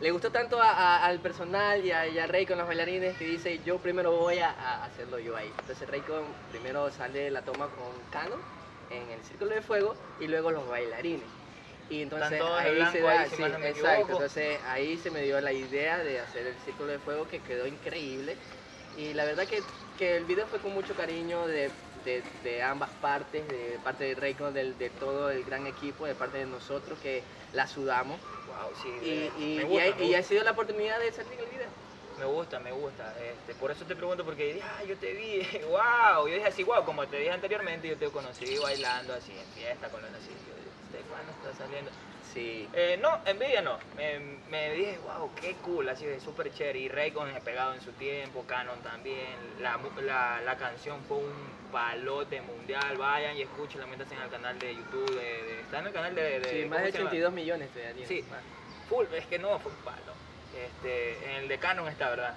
Le 0.02 0.10
gustó 0.10 0.30
tanto 0.30 0.60
a- 0.60 0.72
a- 0.72 1.06
al 1.06 1.20
personal 1.20 1.84
y 1.84 1.92
a, 1.92 2.08
y 2.08 2.18
a 2.18 2.26
Rey 2.26 2.44
con 2.44 2.58
los 2.58 2.66
bailarines 2.66 3.16
que 3.16 3.24
dice 3.24 3.60
yo 3.64 3.78
primero 3.78 4.10
voy 4.10 4.38
a, 4.40 4.50
hacerlo 4.84 5.20
yo 5.20 5.36
ahí. 5.36 5.46
Entonces 5.60 5.88
Rey 5.88 6.00
con- 6.00 6.34
primero 6.50 6.90
sale 6.90 7.30
la 7.30 7.42
toma 7.42 7.68
con 7.68 8.02
Cano 8.10 8.34
en 8.90 9.10
el 9.10 9.22
círculo 9.22 9.54
de 9.54 9.62
fuego 9.62 9.94
y 10.18 10.26
luego 10.26 10.50
los 10.50 10.68
bailarines. 10.68 11.28
Y 11.88 12.02
entonces 12.02 12.40
ahí 12.42 12.84
se 12.90 13.06
ahí, 13.06 13.18
da, 13.18 13.26
sí, 13.26 13.42
no 13.42 13.58
me 13.60 13.68
exacto. 13.68 14.12
Entonces 14.12 14.58
ahí 14.66 14.96
se 14.98 15.10
me 15.12 15.22
dio 15.22 15.40
la 15.40 15.52
idea 15.52 15.98
de 15.98 16.18
hacer 16.18 16.48
el 16.48 16.58
círculo 16.64 16.88
de 16.88 16.98
fuego 16.98 17.28
que 17.28 17.38
quedó 17.38 17.64
increíble. 17.68 18.36
Y 18.98 19.14
la 19.14 19.24
verdad 19.24 19.46
que, 19.46 19.62
que 19.96 20.16
el 20.16 20.24
video 20.24 20.46
fue 20.48 20.58
con 20.58 20.72
mucho 20.72 20.94
cariño 20.96 21.46
de, 21.46 21.70
de- 22.04 22.22
de 22.42 22.62
ambas 22.62 22.90
partes, 22.90 23.46
de 23.48 23.78
parte 23.82 24.04
de 24.04 24.14
Raycon, 24.14 24.52
del- 24.54 24.76
de, 24.78 24.90
todo 24.90 25.30
el 25.30 25.44
gran 25.44 25.66
equipo, 25.66 26.06
de 26.06 26.14
parte 26.14 26.38
de 26.38 26.46
nosotros 26.46 26.98
que 27.00 27.22
la 27.52 27.66
sudamos. 27.66 28.18
Wow, 28.46 28.74
sí. 28.74 28.88
Y, 29.02 29.42
y- 29.42 29.62
gusta, 29.64 29.82
ha- 30.14 30.20
y 30.20 30.22
sido 30.22 30.44
la 30.44 30.50
oportunidad 30.52 30.98
de 31.00 31.12
salir 31.12 31.32
en 31.34 31.40
el 31.40 31.46
video. 31.46 31.68
Me 32.18 32.26
gusta, 32.26 32.60
me 32.60 32.72
gusta. 32.72 33.14
Este, 33.20 33.54
por 33.54 33.70
eso 33.70 33.84
te 33.86 33.96
pregunto, 33.96 34.24
porque 34.24 34.52
dije, 34.54 34.62
ah, 34.62 34.84
yo 34.84 34.96
te 34.96 35.12
vi, 35.14 35.40
wow. 35.66 36.28
Yo 36.28 36.34
dije 36.34 36.46
así, 36.46 36.62
wow, 36.62 36.84
como 36.84 37.06
te 37.08 37.16
dije 37.16 37.30
anteriormente, 37.30 37.88
yo 37.88 37.96
te 37.96 38.10
conocí 38.10 38.58
bailando 38.58 39.14
así 39.14 39.32
en 39.32 39.46
fiesta 39.54 39.90
con 39.90 40.02
los. 40.02 40.12
Yo 40.12 40.54
dije, 40.56 40.68
Estefano 40.92 41.30
está 41.32 41.54
saliendo. 41.54 41.90
Sí. 42.32 42.68
Eh, 42.72 42.98
no, 43.00 43.20
envidia 43.26 43.60
no. 43.60 43.78
Me, 43.96 44.18
me 44.50 44.72
dije, 44.72 44.98
wow, 45.04 45.30
qué 45.40 45.54
cool, 45.62 45.88
así 45.88 46.06
de 46.06 46.18
súper 46.20 46.52
chévere. 46.52 46.78
Y 46.78 46.88
Raycon 46.88 47.28
es 47.30 47.40
pegado 47.42 47.74
en 47.74 47.80
su 47.82 47.92
tiempo, 47.92 48.44
Canon 48.46 48.80
también. 48.80 49.26
La, 49.60 49.78
la, 50.02 50.40
la 50.42 50.56
canción 50.56 51.02
fue 51.06 51.18
un 51.18 51.32
palote 51.70 52.40
mundial. 52.40 52.96
Vayan 52.96 53.36
y 53.36 53.42
escúchenla, 53.42 53.86
métanse 53.86 54.14
en 54.14 54.22
el 54.22 54.30
canal 54.30 54.58
de 54.58 54.74
YouTube. 54.74 55.10
De, 55.10 55.42
de- 55.42 55.60
está 55.60 55.80
en 55.80 55.86
el 55.88 55.92
canal 55.92 56.14
de. 56.14 56.40
de 56.40 56.48
Sí, 56.48 56.62
¿cómo 56.62 56.74
más 56.74 56.84
de 56.84 56.92
se 56.92 56.98
llama? 56.98 57.10
82 57.10 57.32
millones 57.34 57.68
todavía. 57.70 58.06
Sí, 58.06 58.24
full, 58.88 59.06
es 59.14 59.26
que 59.26 59.38
no, 59.38 59.58
fue 59.58 59.70
un 59.72 59.78
palo. 59.78 60.12
Este, 60.54 61.24
en 61.24 61.30
el 61.42 61.48
de 61.48 61.58
Canon 61.58 61.88
está, 61.88 62.10
¿verdad? 62.10 62.36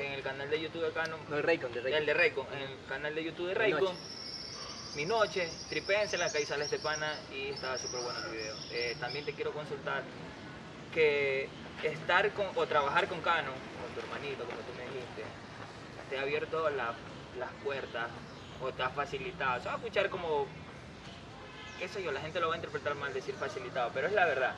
En 0.00 0.12
el 0.12 0.22
canal 0.22 0.50
de 0.50 0.60
YouTube 0.60 0.82
de 0.86 0.92
Canon. 0.92 1.20
No, 1.28 1.36
el 1.36 1.42
Raycon, 1.44 1.72
de 1.72 1.80
Raycon. 1.82 1.98
El 2.00 2.06
de 2.06 2.14
Raycon, 2.14 2.46
en 2.52 2.58
el 2.62 2.76
canal 2.88 3.14
de 3.14 3.24
YouTube 3.24 3.46
de 3.48 3.54
Raycon. 3.54 3.80
noche. 3.84 3.96
Mi 4.96 5.04
noche, 5.06 5.48
tripénsela, 5.68 6.30
que 6.30 6.38
ahí 6.38 6.46
sale 6.46 6.64
este 6.64 6.78
pana 6.78 7.12
y 7.32 7.50
estaba 7.50 7.76
súper 7.78 8.00
bueno 8.00 8.20
el 8.20 8.30
video. 8.30 8.54
Eh, 8.70 8.96
también 9.00 9.24
te 9.24 9.32
quiero 9.32 9.52
consultar 9.52 10.04
que 10.92 11.48
estar 11.82 12.32
con, 12.32 12.46
o 12.54 12.66
trabajar 12.66 13.08
con 13.08 13.20
Canon, 13.20 13.54
con 13.54 13.92
tu 13.92 14.00
hermanito, 14.00 14.44
como 14.44 14.58
tú 14.58 14.72
me 14.76 14.84
dijiste, 14.84 15.24
te 16.08 16.18
ha 16.18 16.22
abierto 16.22 16.70
la- 16.70 16.94
las 17.40 17.50
puertas 17.64 18.08
o 18.62 18.70
te 18.72 18.82
ha 18.84 18.90
facilitado. 18.90 19.60
Se 19.60 19.66
va 19.66 19.74
a 19.74 19.76
escuchar 19.78 20.08
como, 20.10 20.46
qué 21.80 21.88
sé 21.88 22.00
yo, 22.00 22.12
la 22.12 22.20
gente 22.20 22.38
lo 22.38 22.46
va 22.48 22.54
a 22.54 22.58
interpretar 22.58 22.94
mal 22.94 23.12
decir 23.12 23.34
facilitado, 23.34 23.90
pero 23.92 24.06
es 24.06 24.12
la 24.12 24.26
verdad. 24.26 24.54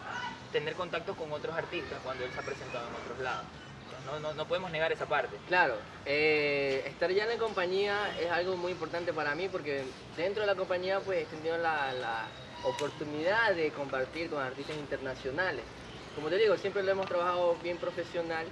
Tener 0.52 0.74
contacto 0.74 1.16
con 1.16 1.32
otros 1.32 1.56
artistas 1.56 1.98
cuando 2.04 2.24
él 2.24 2.30
se 2.32 2.40
ha 2.40 2.42
presentado 2.42 2.86
en 2.88 2.94
otros 2.94 3.18
lados. 3.20 3.46
No, 4.06 4.20
no, 4.20 4.34
no 4.34 4.46
podemos 4.46 4.70
negar 4.70 4.92
esa 4.92 5.06
parte. 5.06 5.36
Claro, 5.48 5.74
eh, 6.04 6.84
estar 6.86 7.10
ya 7.10 7.24
en 7.24 7.30
la 7.30 7.36
compañía 7.38 8.16
es 8.20 8.30
algo 8.30 8.56
muy 8.56 8.72
importante 8.72 9.12
para 9.12 9.34
mí 9.34 9.48
porque 9.48 9.84
dentro 10.16 10.42
de 10.42 10.46
la 10.46 10.54
compañía 10.54 11.00
pues 11.00 11.22
he 11.22 11.26
tenido 11.26 11.58
la, 11.58 11.92
la 11.92 12.26
oportunidad 12.64 13.54
de 13.54 13.70
compartir 13.70 14.30
con 14.30 14.42
artistas 14.42 14.76
internacionales. 14.76 15.64
Como 16.14 16.28
te 16.28 16.36
digo, 16.36 16.56
siempre 16.56 16.82
lo 16.82 16.92
hemos 16.92 17.06
trabajado 17.06 17.56
bien 17.62 17.76
profesional 17.78 18.46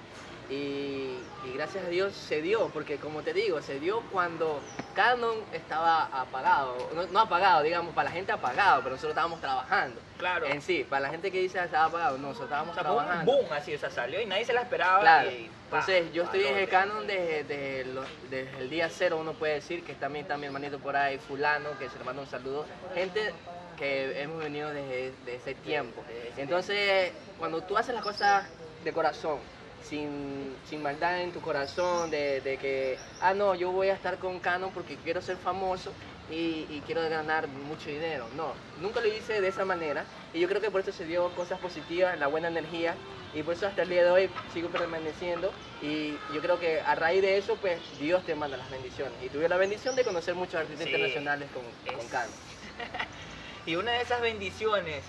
y, 0.51 1.19
y 1.45 1.53
gracias 1.55 1.85
a 1.85 1.89
Dios 1.89 2.13
se 2.15 2.43
dio, 2.43 2.69
porque 2.69 2.97
como 2.99 3.23
te 3.23 3.33
digo, 3.33 3.61
se 3.63 3.81
dio 3.81 4.01
cuando 4.13 4.61
Canon 4.95 5.37
estaba 5.53 6.05
apagado, 6.07 6.77
no, 6.95 7.07
no 7.07 7.21
apagado, 7.21 7.63
digamos, 7.63 7.95
para 7.95 8.09
la 8.11 8.15
gente 8.15 8.33
apagado, 8.33 8.79
pero 8.83 8.91
nosotros 8.97 9.11
estábamos 9.11 9.41
trabajando. 9.41 10.01
Claro. 10.19 10.47
En 10.47 10.63
sí, 10.63 10.85
para 10.89 11.01
la 11.03 11.09
gente 11.11 11.31
que 11.33 11.41
dice 11.41 11.59
"Ah, 11.59 11.65
estaba 11.65 11.87
apagado, 11.87 12.19
no, 12.19 12.29
nosotros 12.29 12.49
estábamos 12.49 12.73
O 12.73 12.75
sea, 12.75 12.85
fue 12.85 12.93
un 12.93 13.05
trabajando. 13.05 13.33
boom 13.33 13.53
así, 13.53 13.75
o 13.75 13.79
sea, 13.79 13.91
salió 13.91 14.21
y 14.21 14.27
nadie 14.27 14.45
se 14.45 14.53
la 14.53 14.63
esperaba. 14.63 15.01
Claro. 15.01 15.31
y 15.31 15.51
pa, 15.71 15.79
Entonces, 15.81 16.13
yo 16.13 16.23
estoy 16.25 16.45
en 16.45 16.57
el 16.59 16.69
canon 16.69 17.07
desde, 17.07 17.85
desde 18.31 18.59
el 18.59 18.71
día 18.71 18.89
cero, 18.91 19.19
uno 19.21 19.33
puede 19.33 19.55
decir, 19.55 19.83
que 19.85 19.95
también 19.95 20.25
está 20.25 20.37
mi 20.37 20.47
hermanito 20.47 20.79
por 20.79 20.95
ahí, 20.97 21.19
fulano, 21.19 21.77
que 21.79 21.89
se 21.89 21.99
le 21.99 22.05
manda 22.05 22.23
un 22.23 22.29
saludo. 22.29 22.65
Gente 22.95 23.33
que 23.77 24.23
hemos 24.23 24.39
venido 24.39 24.71
desde, 24.71 25.13
desde 25.25 25.35
ese 25.37 25.55
tiempo. 25.57 26.03
Entonces, 26.37 27.11
cuando 27.39 27.63
tú 27.63 27.77
haces 27.77 27.93
las 27.95 28.05
cosas 28.05 28.47
de 28.85 28.93
corazón, 28.93 29.39
sin, 29.85 30.57
sin 30.65 30.83
maldad 30.83 31.21
en 31.23 31.33
tu 31.33 31.41
corazón, 31.41 32.11
de, 32.11 32.41
de 32.41 32.57
que, 32.59 32.99
ah, 33.21 33.35
no, 33.35 33.55
yo 33.55 33.71
voy 33.71 33.89
a 33.89 33.95
estar 33.95 34.19
con 34.19 34.41
Canon 34.41 34.73
porque 34.73 34.97
quiero 34.97 35.21
ser 35.21 35.37
famoso 35.37 35.93
y, 36.31 36.67
y 36.71 36.81
quiero 36.87 37.03
ganar 37.09 37.49
mucho 37.49 37.91
dinero. 37.91 38.27
No, 38.35 38.55
nunca 38.79 39.01
lo 39.01 39.07
hice 39.09 39.41
de 39.41 39.49
esa 39.49 39.65
manera 39.65 40.07
y 40.33 40.41
yo 40.41 40.49
creo 40.49 40.61
que 40.61 40.71
por 40.71 40.81
eso 40.81 40.91
se 40.93 41.05
dio 41.05 41.35
cosas 41.35 41.59
positivas, 41.61 42.19
la 42.19 42.27
buena 42.29 42.49
energía 42.49 42.97
y 43.35 43.43
por 43.43 43.55
eso 43.55 43.67
hasta 43.67 43.83
el 43.83 43.91
día 43.91 44.05
de 44.05 44.11
hoy 44.11 44.31
sigo 44.53 44.71
permaneciendo 44.71 45.53
y 45.83 46.19
yo 46.33 46.41
creo 46.41 46.59
que 46.59 46.81
a 46.81 46.95
raíz 46.95 47.21
de 47.21 47.37
eso, 47.37 47.57
pues 47.57 47.81
Dios 47.99 48.25
te 48.25 48.35
manda 48.35 48.57
las 48.57 48.71
bendiciones 48.71 49.23
y 49.23 49.29
tuve 49.29 49.49
la 49.49 49.57
bendición 49.57 49.95
de 49.97 50.05
conocer 50.05 50.35
muchos 50.35 50.55
artistas 50.55 50.85
Sí, 50.87 50.93
internacionales 50.93 51.51
con, 51.53 51.63
con 51.95 52.07
es- 52.07 52.11
Canon. 52.11 52.35
Y 53.67 53.77
una 53.77 53.93
de 53.93 54.03
esas 54.03 54.21
bendiciones 54.21 55.05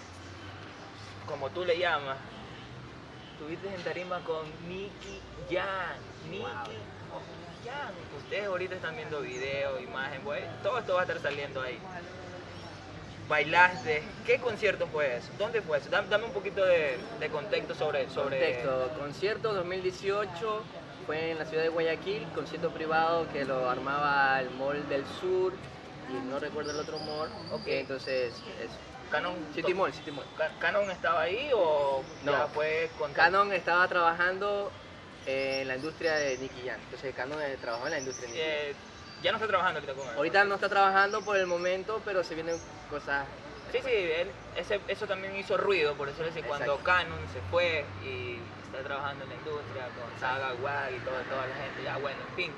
como 1.25 1.49
tú 1.49 1.65
le 1.65 1.77
llamas, 1.77 2.17
estuviste 3.35 3.67
en 3.67 3.81
tarima 3.83 4.19
con 4.21 4.45
Nicky 4.67 5.19
Jan. 5.49 5.97
Nicky 6.31 6.45
Jan. 7.65 7.93
Ustedes 8.17 8.45
ahorita 8.45 8.75
están 8.75 8.95
viendo 8.95 9.19
video, 9.19 9.79
imagen, 9.81 10.21
pues, 10.23 10.43
todo 10.63 10.79
esto 10.79 10.93
va 10.93 11.01
a 11.01 11.03
estar 11.03 11.19
saliendo 11.19 11.61
ahí. 11.61 11.77
Bailaste. 13.27 14.03
¿Qué 14.25 14.39
concierto 14.39 14.87
fue 14.87 15.17
eso? 15.17 15.27
¿Dónde 15.37 15.61
fue 15.61 15.79
eso? 15.79 15.89
Dame, 15.89 16.07
dame 16.07 16.25
un 16.25 16.31
poquito 16.31 16.65
de, 16.65 16.97
de 17.19 17.29
contexto 17.29 17.75
sobre... 17.75 18.09
sobre... 18.09 18.39
Contexto, 18.39 18.91
concierto 18.99 19.53
2018 19.53 20.63
fue 21.05 21.31
en 21.31 21.39
la 21.39 21.45
ciudad 21.45 21.63
de 21.63 21.69
Guayaquil, 21.69 22.23
concierto 22.35 22.69
privado 22.69 23.27
que 23.33 23.43
lo 23.43 23.69
armaba 23.69 24.39
el 24.39 24.49
Mall 24.51 24.87
del 24.87 25.03
Sur 25.19 25.53
y 26.09 26.13
no 26.29 26.39
recuerdo 26.39 26.71
el 26.71 26.79
otro 26.79 26.99
mall. 26.99 27.29
Ok. 27.51 27.63
Entonces, 27.65 28.33
es 28.63 28.69
Canon, 29.09 29.53
City 29.53 29.73
Mall, 29.73 29.93
City 29.93 30.11
Mall. 30.11 30.25
Ca- 30.35 30.51
¿Canon 30.59 30.89
estaba 30.91 31.21
ahí 31.21 31.49
o 31.53 32.03
ya 32.23 32.31
No. 32.39 32.47
fue 32.49 32.89
con 32.97 33.13
Canon 33.13 33.53
estaba 33.53 33.87
trabajando 33.87 34.71
en 35.25 35.67
la 35.67 35.75
industria 35.75 36.13
de 36.15 36.37
Nicky 36.37 36.67
Jam. 36.67 36.79
Entonces 36.81 37.13
Canon 37.15 37.41
eh, 37.41 37.57
trabajó 37.57 37.85
en 37.85 37.91
la 37.91 37.99
industria 37.99 38.27
de 38.29 38.33
Nicky. 38.33 38.43
Eh, 38.45 38.75
ya 39.21 39.31
no 39.31 39.37
está 39.37 39.47
trabajando 39.47 39.79
ahorita 39.79 39.93
con 39.95 40.07
él. 40.09 40.15
Ahorita 40.17 40.43
no 40.43 40.55
está 40.55 40.69
trabajando 40.69 41.21
por 41.23 41.37
el 41.37 41.47
momento, 41.47 42.01
pero 42.05 42.23
se 42.23 42.35
vienen 42.35 42.59
cosas. 42.89 43.25
Sí, 43.71 43.79
sí, 43.83 43.91
él- 43.91 44.31
ese- 44.55 44.81
eso 44.87 45.07
también 45.07 45.35
hizo 45.35 45.57
ruido, 45.57 45.95
por 45.95 46.07
eso 46.09 46.23
decir, 46.23 46.43
cuando. 46.45 46.77
Canon 46.83 47.27
se 47.29 47.41
fue 47.49 47.85
y 48.03 48.39
está 48.63 48.83
trabajando 48.83 49.23
en 49.23 49.29
la 49.29 49.35
industria 49.35 49.87
con 49.89 50.19
Saga, 50.19 50.53
Wag 50.53 50.91
y 50.93 50.99
toda, 50.99 51.23
toda 51.23 51.47
la 51.47 51.55
gente, 51.55 51.83
ya 51.83 51.97
bueno, 51.97 52.21
en 52.29 52.35
fin. 52.35 52.53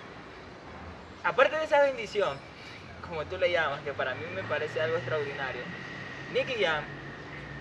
Aparte 1.24 1.56
de 1.58 1.64
esa 1.66 1.82
bendición, 1.82 2.38
como 3.08 3.24
tú 3.26 3.38
le 3.38 3.52
llamas, 3.52 3.82
que 3.82 3.94
para 3.94 4.14
mí 4.16 4.26
me 4.34 4.44
parece 4.44 4.82
algo 4.82 4.98
extraordinario, 4.98 5.64
Nicky 6.34 6.64
Jam, 6.64 6.84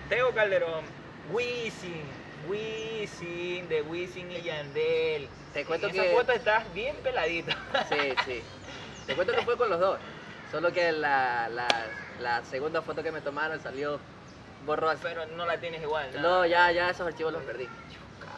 Teo 0.09 0.33
Calderón, 0.33 0.83
Wisin, 1.31 2.03
Wisin, 2.47 3.67
de 3.69 3.81
Wisin 3.81 4.31
y 4.31 4.41
Yandel. 4.41 5.29
Te 5.53 5.65
cuento 5.65 5.87
en 5.87 5.93
que- 5.93 6.11
esa 6.11 6.17
foto 6.19 6.31
estás 6.33 6.73
bien 6.73 6.95
peladito. 7.03 7.51
Sí, 7.89 8.13
sí. 8.25 8.43
Te 9.05 9.15
cuento 9.15 9.33
que 9.33 9.41
fue 9.43 9.57
con 9.57 9.69
los 9.69 9.79
dos. 9.79 9.99
Solo 10.51 10.71
que 10.71 10.91
la, 10.91 11.49
la, 11.49 11.67
la 12.21 12.43
segunda 12.45 12.81
foto 12.81 13.03
que 13.03 13.11
me 13.11 13.21
tomaron 13.21 13.59
salió 13.61 13.99
borrosa. 14.65 14.99
Pero 15.03 15.25
no 15.25 15.45
la 15.45 15.57
tienes 15.59 15.81
igual, 15.81 16.09
¿no? 16.15 16.21
No, 16.21 16.45
ya, 16.45 16.71
ya 16.71 16.89
esos 16.89 17.07
archivos 17.07 17.33
los 17.33 17.43
perdí. 17.43 17.67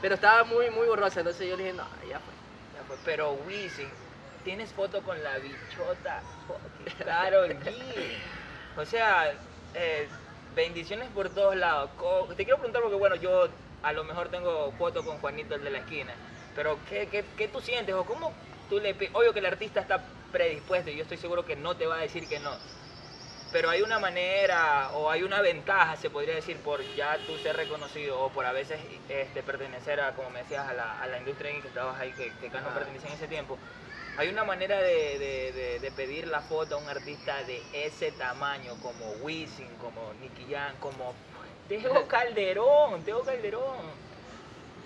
Pero 0.02 0.16
estaba 0.16 0.44
muy, 0.44 0.70
muy 0.70 0.88
borrosa, 0.88 1.20
entonces 1.20 1.48
yo 1.48 1.58
dije, 1.58 1.74
no, 1.74 1.84
ya 2.10 2.20
fue. 2.20 2.34
Ya 2.76 2.84
fue, 2.88 2.96
Pero 3.06 3.34
Wisin, 3.48 3.90
tienes 4.44 4.72
foto 4.74 5.02
con 5.04 5.22
la 5.24 5.38
bichota 5.38 6.22
Karol 7.06 7.50
G. 7.60 7.74
O 8.78 8.86
sea, 8.86 9.34
eh, 9.76 10.08
bendiciones 10.56 11.10
por 11.10 11.30
todos 11.30 11.56
lados. 11.56 11.90
Te 12.36 12.44
quiero 12.44 12.58
preguntar 12.58 12.82
porque, 12.82 12.98
bueno, 12.98 13.16
yo 13.16 13.48
a 13.84 13.94
lo 13.94 14.04
mejor 14.04 14.30
tengo 14.30 14.72
foto 14.78 15.04
con 15.04 15.18
Juanito, 15.20 15.56
el 15.56 15.64
de 15.64 15.70
la 15.70 15.80
esquina. 15.80 16.14
Pero, 16.56 16.78
¿qué, 16.90 17.08
qué, 17.08 17.24
qué 17.38 17.48
tú 17.48 17.62
sientes? 17.62 17.96
¿O 17.96 18.04
cómo 18.06 18.34
tú 18.70 18.80
le... 18.80 18.96
Obvio 19.14 19.34
que 19.34 19.40
el 19.40 19.46
artista 19.46 19.80
está 19.80 20.04
predispuesto 20.32 20.90
y 20.92 20.96
yo 20.96 21.04
estoy 21.04 21.18
seguro 21.18 21.46
que 21.46 21.56
no 21.56 21.76
te 21.76 21.88
va 21.88 21.96
a 21.96 22.02
decir 22.02 22.28
que 22.28 22.40
no. 22.40 22.52
Pero 23.52 23.70
hay 23.70 23.82
una 23.82 23.98
manera 23.98 24.92
o 24.94 25.10
hay 25.10 25.24
una 25.24 25.42
ventaja, 25.42 25.96
se 25.96 26.12
podría 26.12 26.36
decir, 26.36 26.58
por 26.58 26.82
ya 26.96 27.18
tú 27.26 27.36
ser 27.40 27.56
reconocido 27.56 28.20
o 28.20 28.30
por 28.30 28.46
a 28.46 28.52
veces 28.52 28.80
este, 29.08 29.42
pertenecer 29.42 30.00
a, 30.02 30.14
como 30.14 30.30
me 30.30 30.40
decías, 30.40 30.68
a 30.68 30.74
la, 30.74 31.02
a 31.02 31.08
la 31.08 31.18
industria 31.18 31.50
en 31.50 31.62
que 31.62 31.68
estabas 31.70 32.00
ahí, 32.00 32.12
que, 32.12 32.32
que 32.40 32.50
Canon 32.50 32.72
Ah. 32.72 32.76
pertenecía 32.76 33.10
en 33.10 33.16
ese 33.16 33.28
tiempo. 33.28 33.58
Hay 34.20 34.28
una 34.28 34.44
manera 34.44 34.82
de, 34.82 35.18
de- 35.18 35.52
de- 35.54 35.80
de 35.80 35.92
pedir 35.92 36.28
la 36.28 36.42
foto 36.42 36.76
a 36.76 36.78
un 36.78 36.90
artista 36.90 37.42
de 37.46 37.64
ese 37.72 38.12
tamaño, 38.12 38.76
como 38.82 39.14
Wisin, 39.24 39.78
como 39.78 40.14
Nicky 40.16 40.46
Jam, 40.52 40.76
como 40.82 41.16
Teo 41.70 42.06
Calderón, 42.10 43.02
Teo 43.06 43.24
Calderón. 43.24 43.94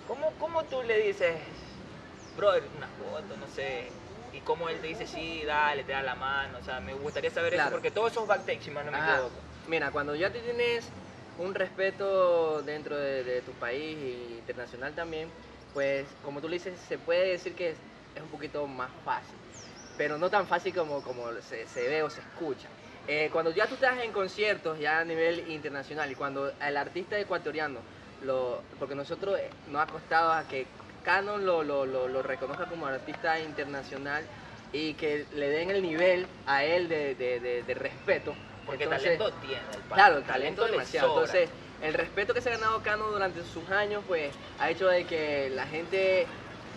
¿Cómo, 0.06 0.30
¿Cómo 0.38 0.62
tú 0.66 0.84
le 0.84 0.98
dices, 1.00 1.34
brother, 2.36 2.62
una 2.76 2.86
foto, 2.86 3.36
no 3.36 3.48
sé? 3.48 3.90
Y 4.32 4.40
cómo 4.42 4.68
él 4.68 4.78
te 4.80 4.86
dice, 4.86 5.04
sí, 5.04 5.42
dale, 5.44 5.82
te 5.82 5.90
da 5.90 6.02
la 6.04 6.14
mano. 6.14 6.58
O 6.58 6.62
sea, 6.62 6.78
me 6.78 6.94
gustaría 6.94 7.30
saber 7.30 7.54
Claro. 7.54 7.70
eso, 7.70 7.74
porque 7.74 7.90
todos 7.90 8.12
esos 8.12 8.28
backstage, 8.28 8.62
si 8.62 8.70
mal 8.70 8.86
no 8.86 8.92
me 8.92 8.98
Ajá. 8.98 9.14
equivoco. 9.14 9.40
Mira, 9.66 9.90
cuando 9.90 10.14
ya 10.14 10.30
te 10.30 10.38
tienes 10.42 10.92
un 11.38 11.56
respeto 11.56 12.62
dentro 12.62 12.96
de, 12.96 13.24
de 13.24 13.42
tu 13.42 13.50
país 13.54 13.98
e 13.98 14.38
internacional 14.38 14.94
también, 14.94 15.28
pues 15.72 16.06
como 16.22 16.40
tú 16.40 16.48
le 16.48 16.54
dices, 16.54 16.78
se 16.78 16.98
puede 16.98 17.30
decir 17.30 17.56
que 17.56 17.74
es, 18.14 18.22
un 18.22 18.28
poquito 18.28 18.66
más 18.66 18.90
fácil, 19.04 19.36
pero 19.96 20.18
no 20.18 20.30
tan 20.30 20.46
fácil 20.46 20.74
como, 20.74 21.02
como 21.02 21.30
se, 21.42 21.66
se 21.66 21.88
ve 21.88 22.02
o 22.02 22.10
se 22.10 22.20
escucha. 22.20 22.68
Eh, 23.06 23.28
cuando 23.32 23.50
ya 23.50 23.66
tú 23.66 23.74
estás 23.74 23.98
en 24.02 24.12
conciertos 24.12 24.78
ya 24.78 25.00
a 25.00 25.04
nivel 25.04 25.50
internacional 25.50 26.10
y 26.10 26.14
cuando 26.14 26.50
el 26.60 26.76
artista 26.76 27.18
ecuatoriano, 27.18 27.80
lo, 28.22 28.62
porque 28.78 28.94
nosotros 28.94 29.38
eh, 29.38 29.50
nos 29.68 29.82
ha 29.82 29.86
costado 29.86 30.32
a 30.32 30.44
que 30.44 30.66
Canon 31.04 31.44
lo, 31.44 31.62
lo, 31.62 31.84
lo, 31.84 32.08
lo 32.08 32.22
reconozca 32.22 32.64
como 32.64 32.86
artista 32.86 33.38
internacional 33.38 34.24
y 34.72 34.94
que 34.94 35.26
le 35.34 35.50
den 35.50 35.70
el 35.70 35.82
nivel 35.82 36.26
a 36.46 36.64
él 36.64 36.88
de, 36.88 37.14
de- 37.14 37.40
de- 37.40 37.62
de 37.62 37.74
respeto. 37.74 38.34
Porque 38.64 38.84
Entonces, 38.84 39.18
talento 39.18 39.38
tiene 39.46 39.60
el. 39.74 39.80
Claro, 39.82 40.16
el 40.16 40.24
talento 40.24 40.64
le 40.64 40.70
demasiado. 40.72 41.08
Entonces, 41.20 41.50
el 41.82 41.92
respeto 41.92 42.32
que 42.32 42.40
se 42.40 42.48
ha 42.48 42.52
ganado 42.52 42.80
Cano 42.82 43.10
durante 43.10 43.44
sus 43.44 43.68
años, 43.68 44.02
pues, 44.08 44.34
ha 44.58 44.70
hecho 44.70 44.88
de 44.88 45.04
que 45.04 45.50
la 45.50 45.66
gente 45.66 46.26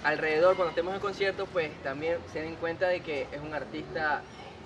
alrededor, 0.08 0.56
cuando 0.56 0.70
estemos 0.70 0.94
en 0.94 1.02
conciertos, 1.02 1.50
pues, 1.52 1.72
también 1.84 2.18
se 2.32 2.42
den 2.42 2.56
cuenta 2.56 2.88
de 2.88 3.02
que 3.02 3.28
es 3.32 3.42
un 3.42 3.54
artista 3.54 4.22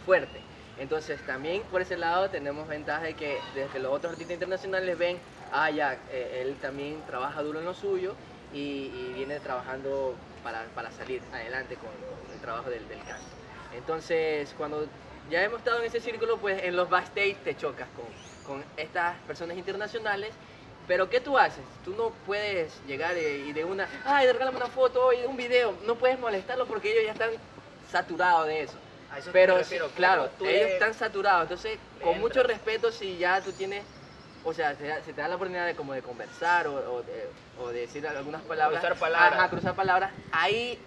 fuerte. 0.06 0.40
Entonces, 0.78 1.20
también 1.26 1.64
por 1.64 1.82
ese 1.82 1.98
lado 1.98 2.30
tenemos 2.30 2.68
ventaja 2.68 3.04
de 3.04 3.16
que 3.16 3.40
desde 3.56 3.80
los 3.80 3.92
otros 3.92 4.14
artistas 4.14 4.36
internacionales 4.36 4.98
ven, 4.98 5.18
ah, 5.52 5.70
ya, 5.70 5.98
eh, 6.12 6.44
él 6.44 6.56
también 6.62 7.02
trabaja 7.08 7.42
duro 7.42 7.60
en 7.60 7.66
lo 7.66 7.74
suyo 7.74 8.14
y, 8.54 8.92
y 8.94 9.14
viene 9.16 9.40
trabajando 9.40 10.16
para, 10.44 10.64
para 10.76 10.92
salir 10.92 11.22
adelante 11.34 11.76
con, 11.76 11.90
con 11.90 12.34
el 12.34 12.40
trabajo 12.40 12.70
del, 12.70 12.88
del 12.88 13.00
canto. 13.00 13.26
Entonces, 13.76 14.54
cuando 14.58 14.88
ya 15.30 15.44
hemos 15.44 15.60
estado 15.60 15.80
en 15.80 15.86
ese 15.86 16.00
círculo, 16.00 16.38
pues 16.38 16.64
en 16.64 16.76
los 16.76 16.90
backstage 16.90 17.38
te 17.44 17.56
chocas 17.56 17.88
con, 17.96 18.06
con 18.46 18.64
estas 18.78 19.18
personas 19.28 19.58
internacionales. 19.58 20.34
Pero 20.92 21.10
¿qué 21.10 21.22
tú 21.22 21.38
haces? 21.38 21.64
Tú 21.86 21.96
no 21.96 22.10
puedes 22.26 22.84
llegar 22.86 23.16
y 23.18 23.54
de 23.54 23.64
una, 23.64 23.88
ay, 24.04 24.30
regálame 24.30 24.58
una 24.58 24.68
foto 24.68 25.14
y 25.14 25.24
un 25.24 25.38
video. 25.38 25.74
No 25.86 25.98
puedes 25.98 26.20
molestarlos 26.20 26.68
porque 26.68 26.92
ellos 26.92 27.06
ya 27.06 27.14
están 27.14 27.30
saturados 27.90 28.48
de 28.48 28.64
eso. 28.64 28.78
A 29.10 29.18
eso 29.18 29.28
me 29.28 29.32
Pero 29.32 29.58
refiero, 29.58 29.88
sí, 29.88 29.94
claro, 29.96 30.30
tú 30.38 30.46
ellos 30.46 30.68
están 30.70 30.94
saturados. 30.94 31.44
Entonces, 31.44 31.80
con 32.04 32.20
mucho 32.20 32.44
respeto, 32.44 32.92
si 32.92 33.18
ya 33.18 33.42
tú 33.42 33.54
tienes, 33.54 33.86
o 34.44 34.54
sea, 34.54 34.76
se, 34.76 34.84
te 35.02 35.14
da 35.14 35.30
la 35.30 35.36
oportunidad 35.36 35.66
de 35.66 35.76
como 35.78 35.94
de 35.94 36.02
conversar 36.02 36.68
o, 36.68 36.96
o 36.96 37.04
de, 37.04 37.30
o 37.58 37.70
de 37.70 37.80
decir 37.80 38.06
algunas 38.06 38.42
palabras. 38.42 38.82
Cruzar 38.82 39.00
palabras. 39.00 39.40
Ajá, 39.40 39.50
cruzar 39.50 39.76
palabras. 39.78 40.12
Ahí 40.34 40.78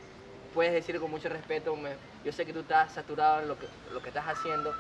puedes 0.53 0.75
decir 0.75 1.01
con 1.01 1.11
mucho 1.11 1.31
respeto, 1.31 1.75
me- 1.77 1.97
yo 2.23 2.31
sé 2.31 2.45
que 2.45 2.53
tú 2.53 2.61
estás 2.61 2.93
saturado 2.93 3.41
en 3.41 3.49
lo 3.49 3.59
que, 3.59 3.69
lo 3.91 4.03
que 4.03 4.11
estás 4.11 4.27
haciendo, 4.29 4.75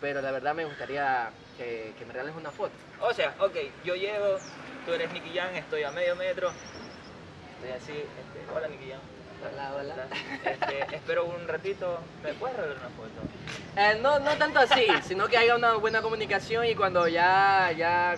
pero 0.00 0.22
la 0.22 0.30
verdad 0.30 0.54
me 0.54 0.64
gustaría 0.64 1.30
que, 1.56 1.92
que 1.98 2.04
me 2.04 2.12
regales 2.12 2.34
una 2.36 2.50
foto. 2.50 2.72
O 3.00 3.12
sea, 3.12 3.34
ok, 3.40 3.56
yo 3.84 3.94
llego, 3.94 4.38
tú 4.86 4.92
eres 4.92 5.12
Nicky 5.12 5.36
Jam, 5.36 5.54
estoy 5.54 5.82
a 5.82 5.90
medio 5.90 6.16
metro, 6.16 6.50
estoy 7.54 7.70
así, 7.72 7.92
este, 7.92 8.52
hola 8.54 8.68
Nicky 8.68 8.90
Jam. 8.90 9.00
Hola, 9.52 9.72
hola. 9.76 9.94
Este, 10.44 10.96
espero 10.96 11.24
un 11.26 11.46
ratito, 11.46 12.00
¿me 12.24 12.34
puedes 12.34 12.56
regalar 12.56 12.78
una 12.78 12.88
foto? 12.88 13.20
Eh, 13.76 13.98
no, 14.02 14.18
no 14.18 14.36
tanto 14.36 14.58
así, 14.58 14.86
sino 15.04 15.28
que 15.28 15.36
haya 15.36 15.54
una 15.54 15.74
buena 15.74 16.02
comunicación 16.02 16.66
y 16.66 16.74
cuando 16.74 17.06
ya, 17.06 17.70
ya, 17.76 18.16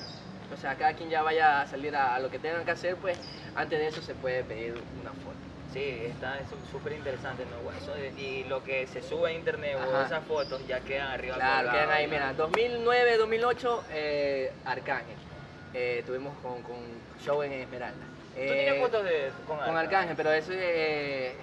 o 0.52 0.56
sea, 0.56 0.76
cada 0.76 0.94
quien 0.94 1.10
ya 1.10 1.20
vaya 1.22 1.60
a 1.60 1.66
salir 1.66 1.94
a, 1.94 2.14
a 2.14 2.20
lo 2.20 2.30
que 2.30 2.38
tengan 2.38 2.64
que 2.64 2.70
hacer, 2.70 2.96
pues 2.96 3.18
antes 3.54 3.78
de 3.78 3.88
eso 3.88 4.00
se 4.00 4.14
puede 4.14 4.44
pedir 4.44 4.72
una 5.00 5.10
foto. 5.10 5.49
Sí, 5.72 6.02
está 6.08 6.38
súper 6.72 6.94
interesante, 6.94 7.44
¿no? 7.46 7.70
Eso 7.76 7.92
de- 7.94 8.08
y 8.20 8.44
lo 8.48 8.62
que 8.64 8.86
se 8.88 9.02
sube 9.02 9.30
a 9.30 9.32
internet 9.32 9.76
o 9.76 10.02
esas 10.04 10.24
fotos 10.24 10.66
ya 10.66 10.80
quedan 10.80 11.08
arriba. 11.12 11.36
Claro, 11.36 11.70
quedan 11.70 11.90
ahí, 11.90 12.06
mira, 12.08 12.32
2009, 12.32 13.16
2008, 13.18 13.84
eh, 13.92 14.52
Arcángel. 14.64 15.16
Eh, 15.72 16.02
tuvimos 16.04 16.36
con, 16.42 16.60
con 16.62 16.76
show 17.24 17.40
en 17.44 17.52
Esmeralda. 17.52 18.04
¿Tú 18.34 18.40
Eh, 18.40 18.46
tienes 18.64 18.80
fotos 18.80 19.04
de, 19.04 19.30
con, 19.46 19.58
Con 19.58 19.76
Arcángel, 19.76 20.16
pero 20.16 20.32
eso, 20.32 20.50
eh, 20.52 21.34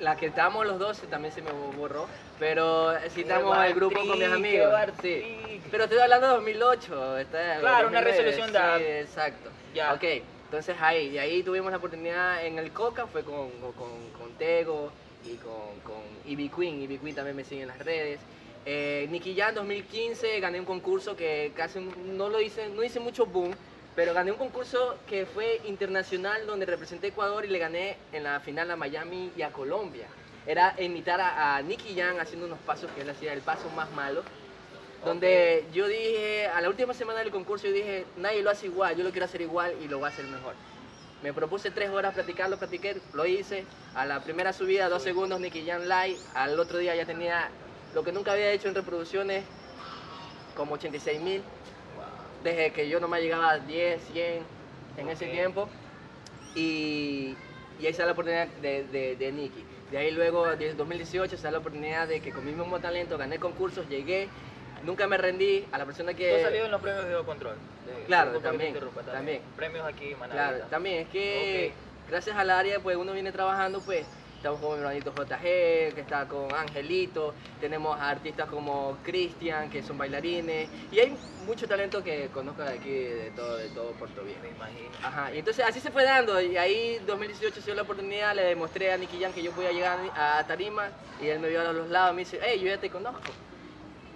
la 0.00 0.16
que 0.16 0.26
estábamos 0.26 0.66
los 0.66 0.78
dos 0.78 0.98
también 1.10 1.34
se 1.34 1.42
me 1.42 1.50
borró, 1.76 2.06
pero 2.38 2.94
sí 3.10 3.22
estamos 3.22 3.56
el 3.66 3.74
grupo 3.74 3.98
con 4.06 4.18
mis 4.18 4.28
amigos. 4.32 4.72
Sí. 5.02 5.60
Pero 5.70 5.84
estoy 5.84 5.98
hablando 5.98 6.28
de 6.28 6.32
2008. 6.34 7.18
está- 7.18 7.58
Claro, 7.60 7.88
una 7.88 8.00
2009, 8.00 8.10
resolución 8.12 8.52
de- 8.52 8.78
Sí, 8.78 8.84
exacto. 9.10 9.50
Ya. 9.74 9.92
Ok, 9.92 10.04
entonces 10.46 10.76
ahí, 10.80 11.08
y 11.08 11.18
ahí 11.18 11.42
tuvimos 11.42 11.72
la 11.72 11.78
oportunidad 11.78 12.46
en 12.46 12.60
el 12.60 12.70
Coca, 12.70 13.08
fue 13.08 13.24
con, 13.24 13.50
con, 13.50 14.32
Tego 14.38 14.92
y 15.24 15.34
con, 15.34 15.80
con 15.82 16.02
Ivy 16.24 16.48
Queen. 16.50 16.82
Ivy 16.82 17.12
también 17.14 17.34
me 17.34 17.42
sigue 17.42 17.62
en 17.62 17.68
las 17.68 17.80
redes. 17.80 18.20
Eh, 18.64 19.08
Nicky 19.10 19.34
Jam 19.34 19.56
2015 19.56 20.38
gané 20.38 20.60
un 20.60 20.66
concurso 20.66 21.16
que 21.16 21.52
casi 21.56 21.80
no 21.80 22.28
lo 22.28 22.40
hice, 22.40 22.68
no 22.68 22.84
hice 22.84 23.00
mucho 23.00 23.26
boom, 23.26 23.56
pero 23.96 24.14
gané 24.14 24.30
un 24.30 24.38
concurso 24.38 24.98
que 25.08 25.26
fue 25.26 25.60
internacional 25.64 26.46
donde 26.46 26.64
representé 26.64 27.08
a 27.08 27.10
Ecuador 27.10 27.44
y 27.44 27.48
le 27.48 27.58
gané 27.58 27.96
en 28.12 28.22
la 28.22 28.38
final 28.38 28.70
a 28.70 28.76
Miami 28.76 29.32
y 29.36 29.42
a 29.42 29.50
Colombia. 29.50 30.06
Era 30.46 30.76
imitar 30.78 31.20
a, 31.20 31.56
a 31.56 31.62
Nicky 31.62 31.96
Jam 31.96 32.20
haciendo 32.20 32.46
unos 32.46 32.60
pasos 32.60 32.88
que 32.92 33.00
él 33.00 33.10
hacía, 33.10 33.32
el 33.32 33.40
paso 33.40 33.68
más 33.70 33.90
malo. 33.94 34.22
Donde 35.06 35.64
yo 35.72 35.86
dije, 35.86 36.48
a 36.48 36.60
la 36.60 36.68
última 36.68 36.92
semana 36.92 37.20
del 37.20 37.30
concurso, 37.30 37.68
yo 37.68 37.72
dije, 37.72 38.04
nadie 38.16 38.42
lo 38.42 38.50
hace 38.50 38.66
igual, 38.66 38.96
yo 38.96 39.04
lo 39.04 39.10
quiero 39.10 39.26
hacer 39.26 39.40
igual 39.40 39.72
y 39.80 39.86
lo 39.86 39.98
voy 39.98 40.06
a 40.06 40.08
hacer 40.08 40.24
mejor. 40.24 40.54
Me 41.22 41.32
propuse 41.32 41.70
tres 41.70 41.90
horas 41.90 42.12
practicarlo, 42.12 42.58
practiqué, 42.58 43.00
lo 43.12 43.24
hice. 43.24 43.64
A 43.94 44.04
la 44.04 44.20
primera 44.20 44.52
subida, 44.52 44.88
dos 44.88 45.04
segundos, 45.04 45.38
Nicky 45.40 45.64
Jan 45.64 45.88
Light. 45.88 46.18
Al 46.34 46.58
otro 46.58 46.78
día 46.78 46.96
ya 46.96 47.06
tenía 47.06 47.50
lo 47.94 48.02
que 48.02 48.10
nunca 48.10 48.32
había 48.32 48.50
hecho 48.50 48.66
en 48.66 48.74
reproducciones, 48.74 49.44
como 50.56 50.74
86 50.74 51.20
mil. 51.20 51.42
Desde 52.42 52.72
que 52.72 52.88
yo 52.88 52.98
no 52.98 53.06
me 53.06 53.20
llegaba 53.20 53.52
a 53.52 53.58
10, 53.60 54.02
100 54.12 54.42
en 54.98 55.08
ese 55.08 55.26
tiempo. 55.26 55.68
Y, 56.56 57.36
y 57.78 57.86
ahí 57.86 57.92
sale 57.92 58.06
la 58.06 58.12
oportunidad 58.12 58.48
de, 58.60 58.84
de, 58.88 59.14
de 59.14 59.32
Nicky. 59.32 59.64
De 59.92 59.98
ahí 59.98 60.10
luego, 60.10 60.50
en 60.50 60.76
2018, 60.76 61.36
sale 61.36 61.52
la 61.52 61.58
oportunidad 61.58 62.08
de 62.08 62.20
que 62.20 62.32
con 62.32 62.44
mi 62.44 62.50
mismo 62.50 62.80
talento 62.80 63.16
gané 63.16 63.38
concursos, 63.38 63.88
llegué. 63.88 64.28
Nunca 64.82 65.06
me 65.06 65.16
rendí 65.16 65.66
a 65.72 65.78
la 65.78 65.86
persona 65.86 66.12
¿Tú 66.12 66.18
que... 66.18 66.36
has 66.36 66.42
salido 66.42 66.66
en 66.66 66.70
los 66.70 66.80
premios 66.80 67.06
de 67.06 67.14
Control? 67.24 67.56
De- 67.86 68.04
Claro, 68.04 68.38
también, 68.40 68.68
interrumpa, 68.70 69.02
también. 69.02 69.42
Premios 69.56 69.86
aquí, 69.86 70.14
Manavita. 70.14 70.34
Claro, 70.34 70.64
también 70.70 71.02
es 71.02 71.08
que 71.08 71.72
gracias 72.08 72.36
al 72.36 72.50
área, 72.50 72.80
pues 72.80 72.96
uno 72.96 73.12
viene 73.12 73.32
trabajando, 73.32 73.80
pues 73.80 74.06
estamos 74.36 74.60
con 74.60 74.72
mi 74.74 74.78
hermanito 74.78 75.12
JG, 75.12 75.40
que 75.94 76.00
está 76.00 76.28
con 76.28 76.52
Angelito, 76.54 77.34
tenemos 77.60 77.98
a 77.98 78.10
artistas 78.10 78.48
como 78.48 78.98
Cristian, 79.02 79.70
que 79.70 79.82
son 79.82 79.98
bailarines, 79.98 80.68
y 80.92 81.00
hay 81.00 81.16
mucho 81.46 81.66
talento 81.66 82.02
que 82.04 82.28
conozco 82.28 82.62
de 82.62 82.74
aquí, 82.74 82.90
de 82.90 83.32
todo, 83.34 83.56
de 83.56 83.68
todo 83.70 83.90
Puerto 83.92 84.22
Viejo. 84.22 84.40
Me 84.42 84.50
imagino. 84.50 84.90
Ajá, 85.02 85.34
y 85.34 85.38
entonces 85.38 85.64
así 85.64 85.80
se 85.80 85.90
fue 85.90 86.04
dando, 86.04 86.40
y 86.40 86.56
ahí 86.56 87.00
2018 87.06 87.60
se 87.60 87.66
dio 87.66 87.74
la 87.74 87.82
oportunidad, 87.82 88.36
le 88.36 88.42
demostré 88.42 88.92
a 88.92 88.96
Nicky 88.96 89.20
Jan 89.20 89.32
que 89.32 89.42
yo 89.42 89.50
podía 89.52 89.72
llegar 89.72 89.98
a 90.14 90.44
Tarima, 90.46 90.90
y 91.20 91.28
él 91.28 91.40
me 91.40 91.48
vio 91.48 91.68
a 91.68 91.72
los 91.72 91.88
lados, 91.88 92.14
me 92.14 92.20
dice, 92.20 92.38
hey, 92.42 92.60
yo 92.60 92.68
ya 92.68 92.78
te 92.78 92.90
conozco. 92.90 93.32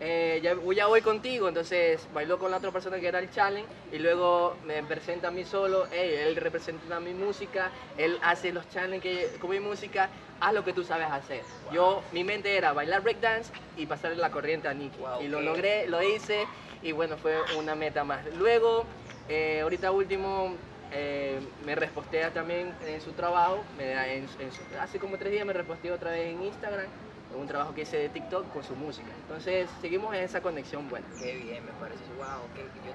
Eh, 0.02 0.40
ya, 0.42 0.56
ya 0.74 0.86
voy 0.86 1.02
contigo, 1.02 1.46
entonces 1.46 2.08
bailó 2.14 2.38
con 2.38 2.50
la 2.50 2.56
otra 2.56 2.72
persona 2.72 2.98
que 2.98 3.06
era 3.06 3.18
el 3.18 3.28
challenge 3.28 3.68
y 3.92 3.98
luego 3.98 4.58
me 4.64 4.82
presenta 4.82 5.28
a 5.28 5.30
mí 5.30 5.44
solo, 5.44 5.88
hey, 5.92 6.14
él 6.26 6.36
representa 6.36 6.98
mi 7.00 7.12
música, 7.12 7.70
él 7.98 8.18
hace 8.22 8.50
los 8.50 8.66
challenges 8.66 9.36
con 9.38 9.50
mi 9.50 9.60
música, 9.60 10.10
haz 10.40 10.54
lo 10.54 10.64
que 10.64 10.72
tú 10.72 10.84
sabes 10.84 11.08
hacer. 11.10 11.44
Yo, 11.70 12.02
mi 12.12 12.24
mente 12.24 12.56
era 12.56 12.72
bailar 12.72 13.02
breakdance 13.02 13.52
y 13.76 13.84
pasarle 13.84 14.16
la 14.16 14.30
corriente 14.30 14.68
a 14.68 14.72
Nicky. 14.74 15.00
Wow, 15.00 15.20
y 15.22 15.28
lo 15.28 15.42
logré, 15.42 15.86
lo 15.86 16.02
hice 16.02 16.46
y 16.80 16.92
bueno, 16.92 17.18
fue 17.18 17.42
una 17.54 17.74
meta 17.74 18.02
más. 18.02 18.24
Luego, 18.32 18.86
eh, 19.28 19.60
ahorita 19.62 19.90
último, 19.90 20.56
eh, 20.92 21.40
me 21.60 21.74
repostea 21.74 22.32
también 22.32 22.74
en 22.80 23.02
su 23.02 23.12
trabajo, 23.12 23.66
me 23.76 23.92
en- 24.16 24.28
en 24.38 24.50
su- 24.50 24.62
hace 24.80 24.98
como 24.98 25.18
tres 25.18 25.30
días 25.30 25.44
me 25.44 25.52
reposteó 25.52 25.94
otra 25.94 26.12
vez 26.12 26.30
en 26.32 26.42
Instagram, 26.42 26.90
un 27.34 27.46
trabajo 27.46 27.74
que 27.74 27.82
hice 27.82 27.96
de 27.96 28.08
TikTok 28.08 28.52
con 28.52 28.62
su 28.64 28.74
música. 28.76 29.08
Entonces, 29.22 29.68
seguimos 29.80 30.14
en 30.14 30.22
esa 30.22 30.40
conexión 30.40 30.88
buena. 30.88 31.06
Qué 31.18 31.36
bien, 31.36 31.64
me 31.64 31.72
parece. 31.72 32.04
Wow, 32.14 32.48
qué, 32.54 32.62
yo- 32.86 32.92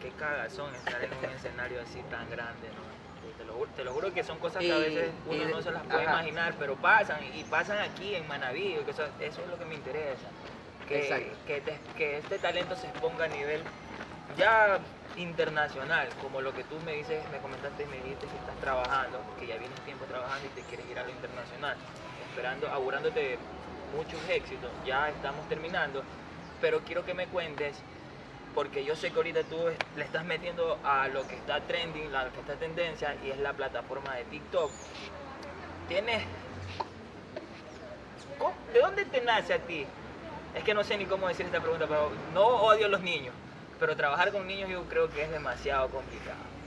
qué 0.00 0.10
cagazón 0.12 0.74
estar 0.74 1.02
en 1.02 1.12
un 1.14 1.24
escenario 1.24 1.80
así 1.80 2.00
tan 2.10 2.28
grande, 2.30 2.68
¿no? 2.76 3.02
Te 3.38 3.44
lo, 3.44 3.54
te 3.76 3.84
lo 3.84 3.92
juro 3.92 4.12
que 4.12 4.22
son 4.24 4.38
cosas 4.38 4.62
que 4.64 4.72
a 4.72 4.78
veces 4.78 5.10
uno 5.26 5.48
y- 5.48 5.52
no 5.52 5.62
se 5.62 5.70
las 5.70 5.84
puede 5.84 6.02
ajá. 6.04 6.12
imaginar, 6.22 6.54
pero 6.58 6.76
pasan 6.76 7.22
y 7.34 7.44
pasan 7.44 7.78
aquí 7.78 8.14
en 8.14 8.26
Manaví. 8.26 8.76
que 8.84 8.90
Eso, 8.90 9.04
eso 9.20 9.42
es 9.42 9.48
lo 9.48 9.58
que 9.58 9.64
me 9.64 9.74
interesa. 9.76 10.28
Que, 10.88 11.32
que, 11.46 11.60
te- 11.60 11.78
que 11.96 12.18
este 12.18 12.38
talento 12.38 12.76
se 12.76 12.88
exponga 12.88 13.24
a 13.24 13.28
nivel 13.28 13.62
ya 14.36 14.80
internacional, 15.16 16.08
como 16.20 16.40
lo 16.40 16.52
que 16.54 16.64
tú 16.64 16.78
me 16.84 16.92
dices, 16.94 17.22
me 17.30 17.38
comentaste 17.38 17.84
y 17.84 17.86
me 17.86 17.96
dijiste 17.96 18.26
que 18.26 18.36
estás 18.36 18.56
trabajando, 18.60 19.20
que 19.38 19.46
ya 19.46 19.56
vienes 19.56 19.78
tiempo 19.84 20.04
trabajando 20.06 20.46
y 20.46 20.50
te 20.50 20.62
quieres 20.62 20.88
ir 20.90 20.98
a 20.98 21.04
lo 21.04 21.10
internacional, 21.10 21.76
esperando, 22.28 22.68
augurándote 22.68 23.38
muchos 23.92 24.20
éxitos, 24.28 24.70
ya 24.84 25.08
estamos 25.10 25.46
terminando, 25.48 26.04
pero 26.60 26.80
quiero 26.84 27.04
que 27.04 27.14
me 27.14 27.26
cuentes, 27.28 27.84
porque 28.54 28.84
yo 28.84 28.96
sé 28.96 29.10
que 29.12 29.16
ahorita 29.18 29.44
tú 29.44 29.68
le 29.96 30.04
estás 30.04 30.24
metiendo 30.24 30.80
a 30.84 31.08
lo 31.08 31.26
que 31.26 31.36
está 31.36 31.66
trending, 31.66 32.14
a 32.14 32.24
lo 32.26 32.32
que 32.32 32.40
está 32.40 32.56
tendencia, 32.56 33.16
y 33.24 33.30
es 33.30 33.38
la 33.38 33.54
plataforma 33.54 34.14
de 34.16 34.24
TikTok. 34.24 34.72
Tienes... 35.88 36.24
¿Cómo- 38.38 38.56
¿De 38.72 38.80
dónde 38.80 39.04
te 39.06 39.20
nace 39.20 39.54
a 39.54 39.66
ti? 39.66 39.86
Es 40.54 40.64
que 40.64 40.74
no 40.74 40.84
sé 40.84 40.96
ni 40.98 41.06
cómo 41.06 41.28
decir 41.28 41.46
esta 41.46 41.60
pregunta, 41.60 41.86
pero 41.88 42.10
no 42.32 42.44
odio 42.46 42.86
a 42.86 42.88
los 42.88 43.02
niños, 43.02 43.34
pero 43.78 43.96
trabajar 43.96 44.32
con 44.32 44.46
niños 44.46 44.70
yo 44.70 44.86
creo 44.88 45.10
que 45.10 45.22
es 45.24 45.30
demasiado 45.30 45.90
complicado. 45.90 46.61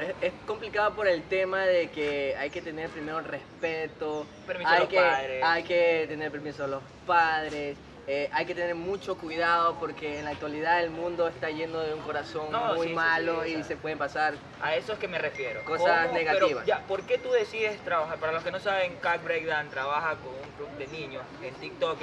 Es, 0.00 0.14
es 0.20 0.32
complicado 0.46 0.94
por 0.94 1.08
el 1.08 1.22
tema 1.24 1.62
de 1.64 1.88
que 1.90 2.36
hay 2.38 2.50
que 2.50 2.60
tener 2.60 2.90
primero 2.90 3.20
respeto, 3.20 4.26
Permiso 4.46 4.70
a 4.70 4.74
hay, 4.74 4.80
los 4.80 4.88
que, 4.88 4.96
padres. 4.96 5.44
hay 5.44 5.62
que 5.64 6.04
tener 6.08 6.30
permiso 6.30 6.64
a 6.64 6.66
los 6.66 6.82
padres, 7.06 7.76
eh, 8.06 8.28
hay 8.32 8.46
que 8.46 8.54
tener 8.54 8.74
mucho 8.74 9.18
cuidado 9.18 9.76
porque 9.78 10.18
en 10.18 10.24
la 10.24 10.30
actualidad 10.30 10.82
el 10.82 10.90
mundo 10.90 11.28
está 11.28 11.50
lleno 11.50 11.80
de 11.80 11.92
un 11.92 12.00
corazón 12.00 12.50
No, 12.50 12.74
muy 12.74 12.88
sí, 12.88 12.94
malo 12.94 13.44
sí, 13.44 13.56
y 13.58 13.64
se 13.64 13.76
pueden 13.76 13.98
pasar. 13.98 14.34
A 14.62 14.74
eso 14.74 14.92
es 14.94 14.98
que 14.98 15.08
me 15.08 15.18
refiero. 15.18 15.62
Cosas 15.64 16.06
¿Cómo? 16.06 16.18
negativas. 16.18 16.64
Pero, 16.64 16.64
ya, 16.64 16.86
¿por 16.86 17.02
qué 17.02 17.18
tú 17.18 17.30
decides 17.30 17.78
trabajar? 17.80 18.18
Para 18.18 18.32
los 18.32 18.42
que 18.42 18.50
no 18.50 18.60
saben, 18.60 18.94
Cat 18.96 19.22
Breakdown 19.24 19.68
trabaja 19.68 20.16
con 20.16 20.32
un 20.32 20.50
club 20.56 20.70
de 20.78 20.86
niños 20.86 21.22
en 21.42 21.54
TikTok. 21.54 21.98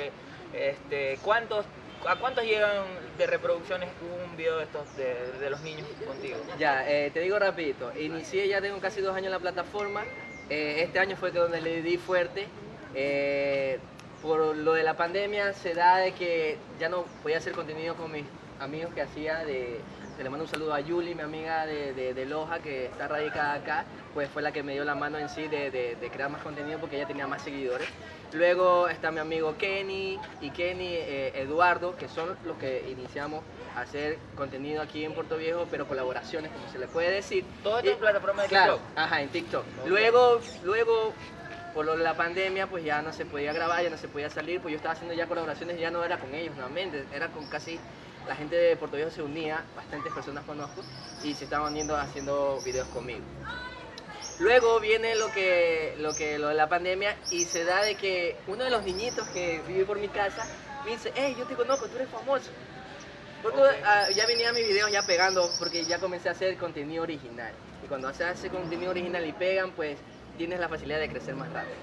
Este, 0.53 1.17
¿cuántos, 1.23 1.65
¿A 2.07 2.17
cuántos 2.17 2.43
llegan 2.43 2.85
de 3.17 3.25
reproducciones 3.25 3.89
un 4.29 4.37
video 4.37 4.57
de 4.57 4.65
estos 4.65 4.95
de, 4.95 5.39
de 5.39 5.49
los 5.49 5.61
niños 5.61 5.87
contigo? 6.05 6.37
Ya, 6.59 6.87
eh, 6.87 7.09
te 7.11 7.19
digo 7.21 7.39
rapidito, 7.39 7.91
inicié 7.99 8.47
ya 8.47 8.61
tengo 8.61 8.79
casi 8.79 9.01
dos 9.01 9.15
años 9.15 9.27
en 9.27 9.31
la 9.31 9.39
plataforma, 9.39 10.03
eh, 10.49 10.81
este 10.83 10.99
año 10.99 11.15
fue 11.17 11.31
donde 11.31 11.61
le 11.61 11.81
di 11.81 11.97
fuerte, 11.97 12.47
eh, 12.93 13.79
por 14.21 14.55
lo 14.55 14.73
de 14.73 14.83
la 14.83 14.95
pandemia 14.95 15.53
se 15.53 15.73
da 15.73 15.97
de 15.97 16.11
que 16.13 16.57
ya 16.79 16.89
no 16.89 17.05
podía 17.23 17.37
hacer 17.37 17.53
contenido 17.53 17.95
con 17.95 18.11
mis 18.11 18.25
amigos 18.59 18.93
que 18.93 19.01
hacía 19.01 19.43
de... 19.43 19.79
le 20.23 20.30
mando 20.30 20.45
un 20.45 20.49
saludo 20.49 20.73
a 20.73 20.80
Yuli, 20.80 21.13
mi 21.13 21.21
amiga 21.21 21.65
de, 21.65 21.93
de, 21.93 22.13
de 22.13 22.25
Loja, 22.25 22.60
que 22.60 22.86
está 22.86 23.08
radicada 23.08 23.54
acá, 23.54 23.86
pues 24.13 24.30
fue 24.30 24.41
la 24.41 24.51
que 24.51 24.63
me 24.63 24.73
dio 24.73 24.86
la 24.86 24.95
mano 24.95 25.17
en 25.17 25.28
sí 25.30 25.47
de, 25.47 25.69
de- 25.71 26.10
crear 26.10 26.30
más 26.30 26.41
contenido 26.41 26.80
porque 26.80 26.95
ella 26.95 27.06
tenía 27.08 27.28
más 27.28 27.41
seguidores. 27.41 27.88
Luego 28.32 28.88
está 28.88 29.12
mi 29.12 29.19
amigo 29.19 29.56
Kenny 29.58 30.17
y 30.41 30.49
Kenny 30.51 30.88
eh, 30.95 31.32
Eduardo, 31.41 31.95
que 31.97 32.08
son 32.08 32.38
los 32.45 32.58
que 32.58 32.86
iniciamos 32.89 33.43
a 33.75 33.82
hacer 33.82 34.17
contenido 34.36 34.82
aquí 34.82 35.04
en 35.04 35.13
Puerto 35.13 35.36
Viejo, 35.38 35.67
pero 35.69 35.86
colaboraciones, 35.88 36.51
como 36.51 36.67
se 36.71 36.80
le 36.80 36.88
puede 36.88 37.12
decir. 37.12 37.43
Todo 37.63 37.80
esto 37.80 37.91
en 37.91 37.97
plataforma 37.97 38.43
de 38.43 38.47
Claro, 38.47 38.75
TikTok. 38.75 38.97
ajá, 38.97 39.21
en 39.21 39.30
TikTok. 39.30 39.65
Ok. 39.82 39.88
Luego, 39.88 40.39
luego, 40.63 41.13
por 41.73 41.86
lo 41.86 41.97
de 41.97 42.04
la 42.04 42.13
pandemia, 42.15 42.67
pues 42.67 42.84
ya 42.86 43.01
no 43.01 43.12
se 43.12 43.25
podía 43.25 43.51
grabar, 43.51 43.84
ya 43.84 43.89
no 43.89 43.97
se 43.97 44.08
podía 44.08 44.30
salir, 44.30 44.62
pues 44.62 44.71
yo 44.71 44.78
estaba 44.78 44.93
haciendo 44.93 45.13
ya 45.13 45.28
colaboraciones, 45.28 45.78
ya 45.78 45.91
no 45.91 46.04
era 46.06 46.17
con 46.17 46.34
ellos 46.34 46.56
nuevamente, 46.56 47.04
era 47.13 47.28
con 47.28 47.45
casi 47.47 47.78
la 48.27 48.35
gente 48.35 48.55
de 48.55 48.75
Puerto 48.75 48.97
Viejo 48.97 49.11
se 49.11 49.21
unía, 49.21 49.63
bastantes 49.75 50.11
personas 50.13 50.43
conozco, 50.45 50.81
y 51.23 51.33
se 51.33 51.45
estaban 51.45 51.71
uniendo 51.71 51.95
haciendo 51.95 52.61
videos 52.63 52.88
conmigo. 52.89 53.21
Luego 54.39 54.79
viene 54.79 55.15
lo 55.15 55.31
que, 55.31 55.95
lo 55.99 56.13
que 56.13 56.38
lo 56.38 56.49
de 56.49 56.55
la 56.55 56.67
pandemia 56.67 57.15
y 57.31 57.45
se 57.45 57.63
da 57.63 57.83
de 57.83 57.95
que 57.95 58.35
uno 58.47 58.63
de 58.65 58.69
los 58.69 58.83
niñitos 58.83 59.25
que 59.29 59.61
vive 59.67 59.85
por 59.85 59.97
mi 59.97 60.09
casa 60.09 60.45
me 60.83 60.91
dice, 60.91 61.11
hey, 61.15 61.35
yo 61.38 61.45
te 61.45 61.55
conozco, 61.55 61.88
tú 61.88 61.95
eres 61.95 62.09
famoso. 62.09 62.49
Porque, 63.41 63.61
Ok. 63.61 63.67
ah, 63.85 64.07
ya 64.13 64.25
venía 64.25 64.51
mis 64.51 64.67
videos 64.67 64.91
ya 64.91 65.03
pegando 65.03 65.49
porque 65.57 65.85
ya 65.85 65.99
comencé 65.99 66.29
a 66.29 66.33
hacer 66.33 66.57
contenido 66.57 67.03
original. 67.03 67.53
Y 67.83 67.88
cuando 67.88 68.13
se 68.13 68.23
hace 68.25 68.49
contenido 68.49 68.91
original 68.91 69.25
y 69.25 69.31
pegan, 69.31 69.71
pues 69.71 69.97
tienes 70.38 70.59
la 70.59 70.67
facilidad 70.67 70.99
de 70.99 71.09
crecer 71.09 71.35
más 71.35 71.51
rápido. 71.53 71.75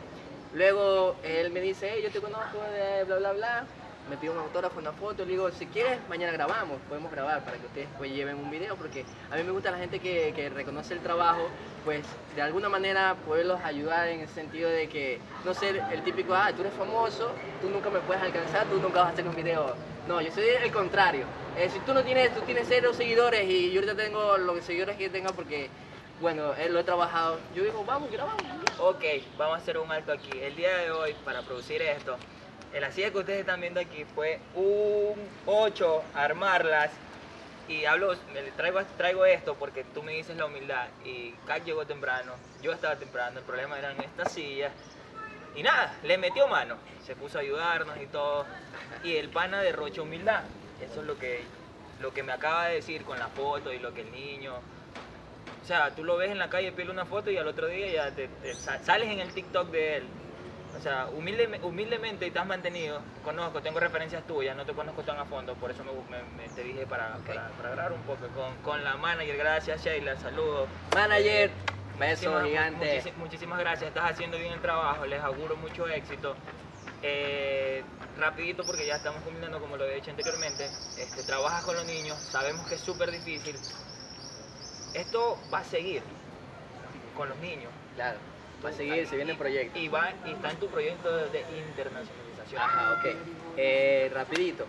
Luego 0.53 1.17
él 1.23 1.51
me 1.53 1.61
dice, 1.61 1.91
hey, 1.95 2.01
yo 2.03 2.11
te 2.11 2.21
conozco 2.21 2.59
bla, 3.07 3.17
bla, 3.17 3.33
bla. 3.33 3.67
Me 4.11 4.17
pide 4.17 4.31
un 4.31 4.39
autógrafo, 4.39 4.79
una 4.79 4.93
foto. 4.93 5.25
Le 5.25 5.33
digo, 5.33 5.51
si 5.53 5.67
quieres, 5.67 5.99
mañana 6.09 6.33
grabamos. 6.33 6.79
Podemos 6.89 7.11
grabar 7.13 7.45
para 7.45 7.57
que 7.57 7.67
ustedes 7.67 7.89
pues 7.99 8.13
lleven 8.13 8.37
un 8.37 8.51
video. 8.51 8.77
Porque 8.77 9.05
a 9.31 9.37
mí 9.37 9.43
me 9.45 9.53
gusta 9.53 9.71
la 9.71 9.79
gente 9.79 10.01
que, 10.01 10.51
reconoce 10.55 10.95
el 10.95 11.01
trabajo. 11.01 11.49
Pues 11.85 12.05
de 12.35 12.43
alguna 12.43 12.69
manera 12.69 13.17
poderlos 13.27 13.61
ayudar 13.63 14.09
en 14.09 14.21
el 14.21 14.29
sentido 14.29 14.69
de 14.69 14.89
que 14.89 15.21
no 15.45 15.55
ser 15.55 15.83
el 15.93 16.03
típico, 16.03 16.35
ah, 16.35 16.53
tú 16.55 16.63
eres 16.63 16.73
famoso, 16.75 17.33
tú 17.61 17.69
nunca 17.71 17.91
me 17.91 17.99
puedes 18.01 18.23
alcanzar, 18.23 18.67
tú 18.67 18.79
nunca 18.81 19.01
vas 19.01 19.09
a 19.09 19.13
hacer 19.13 19.27
un 19.27 19.35
video. 19.35 19.75
No, 20.09 20.21
yo 20.21 20.33
soy 20.33 20.45
el 20.45 20.73
contrario. 20.73 21.27
Eh, 21.57 21.69
si 21.71 21.79
tú 21.81 21.95
no 21.95 22.03
tienes, 22.03 22.35
tú 22.35 22.41
tienes 22.43 22.67
cero 22.69 22.93
seguidores 22.95 23.49
y 23.49 23.71
yo 23.73 23.81
ahorita 23.81 23.97
tengo 23.97 24.37
los 24.39 24.65
seguidores 24.65 24.97
que 24.97 25.11
tenga 25.11 25.33
porque, 25.33 25.69
bueno, 26.21 26.55
eh, 26.55 26.69
lo 26.69 26.81
he 26.81 26.85
trabajado. 26.85 27.39
Yo 27.55 27.63
digo, 27.63 27.85
vamos, 27.85 28.11
grabamos. 28.11 28.43
Ok, 28.79 29.05
vamos 29.39 29.59
a 29.59 29.59
hacer 29.59 29.79
un 29.79 29.91
alto 29.91 30.13
aquí. 30.13 30.31
El 30.41 30.57
día 30.57 30.77
de 30.79 30.91
hoy, 30.91 31.15
para 31.25 31.43
producir 31.43 31.83
esto, 31.83 32.17
la 32.81 32.91
silla 32.91 33.11
que 33.11 33.19
ustedes 33.19 33.41
están 33.41 33.61
viendo 33.61 33.81
aquí 33.81 34.05
fue 34.05 34.41
un 34.55 35.29
8 35.47 36.03
armarlas. 36.15 36.91
Y 37.69 37.85
hablo, 37.85 38.15
me 38.33 38.43
traigo, 38.53 38.85
traigo 38.97 39.25
esto 39.25 39.57
porque 39.57 39.85
tú 39.85 40.03
me 40.03 40.13
dices 40.13 40.37
la 40.37 40.47
humildad. 40.47 40.89
Y 41.05 41.33
Kat 41.47 41.65
llegó 41.65 41.87
temprano, 41.87 42.35
yo 42.61 42.73
estaba 42.73 42.99
temprano, 42.99 43.39
el 43.39 43.45
problema 43.45 43.79
eran 43.79 44.01
estas 44.03 44.33
sillas. 44.33 44.73
Y 45.55 45.63
nada, 45.63 45.99
le 46.03 46.19
metió 46.19 46.49
mano, 46.49 46.77
se 47.03 47.15
puso 47.15 47.39
a 47.39 47.43
ayudarnos 47.43 48.01
y 48.01 48.07
todo. 48.07 48.47
Y 49.05 49.17
el 49.17 49.29
pana 49.31 49.61
derrocha 49.63 50.03
humildad. 50.03 50.45
Eso 50.81 51.01
es 51.01 51.07
lo 51.07 51.19
que, 51.19 51.47
lo 52.01 52.13
que 52.13 52.23
me 52.23 52.33
acaba 52.33 52.67
de 52.67 52.77
decir 52.77 53.05
con 53.05 53.19
la 53.19 53.29
foto 53.29 53.73
y 53.73 53.79
lo 53.79 53.93
que 53.95 54.01
el 54.03 54.11
niño. 54.13 54.57
O 55.61 55.65
sea, 55.65 55.95
tú 55.95 56.03
lo 56.05 56.17
ves 56.17 56.31
en 56.31 56.39
la 56.39 56.49
calle, 56.51 56.73
pide 56.73 56.91
una 56.91 57.07
foto 57.07 57.31
y 57.31 57.37
al 57.37 57.47
otro 57.47 57.69
día 57.69 57.87
ya 57.93 58.15
te, 58.15 58.29
te 58.29 58.55
sa- 58.55 58.83
sales 58.83 59.09
en 59.11 59.21
el 59.21 59.33
TikTok 59.33 59.71
de 59.71 59.97
él. 59.99 60.05
O 60.79 60.81
sea, 60.83 61.07
humilde- 61.09 61.61
humildemente 61.63 62.31
te 62.31 62.39
has 62.39 62.47
mantenido, 62.47 63.01
conozco, 63.23 63.61
tengo 63.63 63.79
referencias 63.79 64.27
tuyas, 64.27 64.57
no 64.57 64.65
te 64.65 64.73
conozco 64.73 65.03
tan 65.03 65.19
a 65.19 65.25
fondo, 65.27 65.55
por 65.55 65.71
eso 65.71 65.85
me, 65.85 65.93
me- 65.93 66.25
me- 66.43 66.49
te 66.49 66.63
dije 66.65 66.87
para, 66.87 67.17
Ok. 67.19 67.27
para, 67.27 67.49
para 67.51 67.71
grabar 67.71 67.93
un 67.93 68.01
poco 68.03 68.27
con, 68.35 68.57
con 68.63 68.83
la 68.83 68.97
manager. 68.97 69.37
Gracias, 69.37 69.85
Sheila, 69.85 70.17
saludos. 70.19 70.69
Manager, 70.95 71.51
beso 71.99 72.31
Muchísimas- 72.33 72.45
gigante. 72.47 73.01
muchísi- 73.03 73.13
muchísimas 73.17 73.59
gracias, 73.61 73.89
estás 73.89 74.11
haciendo 74.11 74.39
bien 74.39 74.53
el 74.55 74.61
trabajo, 74.61 75.05
les 75.07 75.21
auguro 75.23 75.57
mucho 75.57 75.87
éxito. 75.87 76.35
Eh, 77.03 77.83
rapidito 78.19 78.63
porque 78.65 78.87
ya 78.87 78.97
estamos 78.97 79.23
culminando 79.23 79.61
como 79.61 79.77
lo 79.77 79.85
he 79.85 79.95
dicho 79.97 80.11
anteriormente, 80.11 80.67
este, 80.99 81.23
trabajas 81.25 81.65
con 81.65 81.75
los 81.77 81.85
niños, 81.85 82.17
sabemos 82.31 82.67
que 82.67 82.77
es 82.77 82.81
súper 82.81 83.11
difícil. 83.11 83.57
Esto 84.95 85.39
va 85.53 85.59
a 85.59 85.65
seguir 85.65 86.03
con 87.17 87.29
los 87.29 87.39
niños. 87.39 87.71
Claro, 87.95 88.19
va 88.65 88.71
a 88.71 88.73
seguir, 88.73 89.07
se 89.07 89.17
viene 89.17 89.33
el 89.33 89.39
proyecto. 89.39 89.79
Y, 89.79 89.89
va, 89.89 90.13
y 90.27 90.33
está 90.33 90.51
en 90.51 90.57
tu 90.57 90.69
proyecto 90.69 91.15
de, 91.15 91.45
internacionalización. 91.69 92.61
Ajá, 92.61 92.95
ok. 92.99 93.17
Eh, 93.57 94.11
rapidito. 94.13 94.67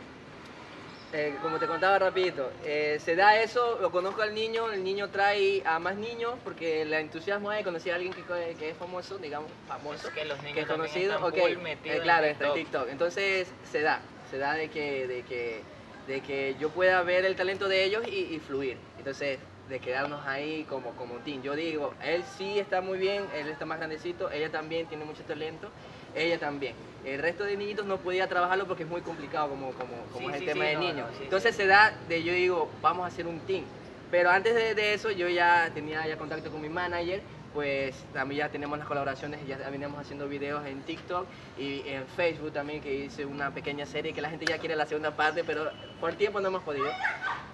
Eh, 1.16 1.36
como 1.44 1.60
te 1.60 1.68
contaba 1.68 2.00
rapidito, 2.00 2.52
eh, 2.66 2.98
se 3.00 3.16
da 3.16 3.40
eso, 3.40 3.78
lo 3.80 3.92
conozco 3.92 4.24
al 4.24 4.34
niño, 4.34 4.72
el 4.72 4.84
niño 4.84 5.12
trae 5.12 5.62
a 5.64 5.78
más 5.78 5.96
niños 5.96 6.34
porque 6.44 6.82
el 6.82 6.92
entusiasmo 6.92 7.52
de 7.52 7.64
conocer 7.64 7.92
a 7.92 7.98
alguien 7.98 8.14
que, 8.14 8.24
que 8.58 8.70
es 8.72 8.78
famoso, 8.78 9.20
digamos, 9.20 9.52
famoso, 9.68 10.08
Es 10.08 10.14
que 10.16 10.26
los 10.26 10.40
niños 10.42 10.56
que 10.56 10.62
es 10.62 10.68
conocido, 10.68 11.14
están 11.14 11.28
ok, 11.28 11.38
full 11.38 11.62
metidos 11.62 11.86
eh, 11.86 11.98
en 11.98 12.02
claro, 12.02 12.26
está 12.26 12.48
en 12.48 12.54
TikTok. 12.56 12.72
TikTok. 12.72 12.90
Entonces 12.90 13.48
se 13.72 13.82
da, 13.82 14.02
se 14.32 14.40
da 14.40 14.56
de 14.56 14.70
que, 14.72 15.06
de 15.06 15.22
que, 15.22 15.62
de 16.08 16.22
que 16.22 16.56
yo 16.60 16.72
pueda 16.72 17.04
ver 17.04 17.26
el 17.26 17.36
talento 17.36 17.68
de 17.68 17.84
ellos 17.84 18.04
y, 18.08 18.34
y 18.34 18.40
fluir. 18.40 18.78
Entonces, 18.98 19.38
de 19.70 19.80
quedarnos 19.80 20.26
ahí 20.28 20.66
como, 20.70 20.92
como 20.92 21.16
un 21.16 21.22
team. 21.22 21.42
Yo 21.42 21.56
digo, 21.56 21.94
él 22.04 22.24
sí 22.38 22.60
está 22.60 22.82
muy 22.82 22.98
bien, 22.98 23.26
él 23.36 23.48
está 23.48 23.66
más 23.66 23.78
grandecito, 23.78 24.30
ella 24.32 24.52
también 24.52 24.88
tiene 24.88 25.06
mucho 25.06 25.24
talento, 25.24 25.70
ella 26.16 26.38
también. 26.40 26.76
El 27.06 27.20
resto 27.22 27.44
de 27.44 27.58
niñitos 27.58 27.86
no 27.86 27.98
podía 27.98 28.28
trabajarlo 28.28 28.66
porque 28.68 28.84
es 28.84 28.90
muy 28.90 29.02
complicado 29.02 29.50
como, 29.50 29.72
como, 29.72 29.94
como 30.12 30.30
Sí, 30.30 30.34
es 30.34 30.34
el 30.36 30.40
sí, 30.42 30.46
tema 30.46 30.64
sí, 30.66 30.70
de 30.70 30.74
no, 30.76 30.80
niños. 30.82 31.10
no, 31.18 31.24
Entonces 31.24 31.56
se 31.56 31.66
da 31.68 31.94
de 32.08 32.24
yo 32.24 32.34
digo, 32.34 32.70
vamos 32.82 33.04
a 33.04 33.08
hacer 33.08 33.28
un 33.28 33.40
team. 33.42 33.64
Pero 34.12 34.30
antes 34.30 34.54
de, 34.54 34.76
de 34.76 34.94
eso 34.94 35.10
yo 35.12 35.28
ya 35.28 35.72
tenía 35.74 36.06
ya 36.08 36.18
contacto 36.18 36.52
con 36.52 36.62
mi 36.62 36.70
manager, 36.70 37.22
pues 37.54 37.96
también 38.14 38.40
ya 38.40 38.50
tenemos 38.50 38.78
las 38.78 38.88
colaboraciones, 38.88 39.46
ya 39.48 39.58
veníamos 39.70 40.00
haciendo 40.00 40.28
videos 40.28 40.66
en 40.66 40.82
TikTok 40.84 41.26
y 41.58 41.82
en 41.88 42.06
Facebook 42.08 42.52
también 42.52 42.82
que 42.82 42.94
hice 42.94 43.26
una 43.26 43.52
pequeña 43.52 43.86
serie 43.86 44.14
que 44.14 44.22
la 44.22 44.30
gente 44.30 44.46
ya 44.46 44.58
quiere 44.60 44.76
la 44.76 44.86
segunda 44.86 45.12
parte, 45.12 45.44
pero 45.44 45.72
por 46.00 46.12
el 46.12 46.16
tiempo 46.18 46.40
no 46.42 46.48
hemos 46.50 46.64
podido. 46.64 46.88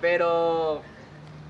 Pero 0.01 0.82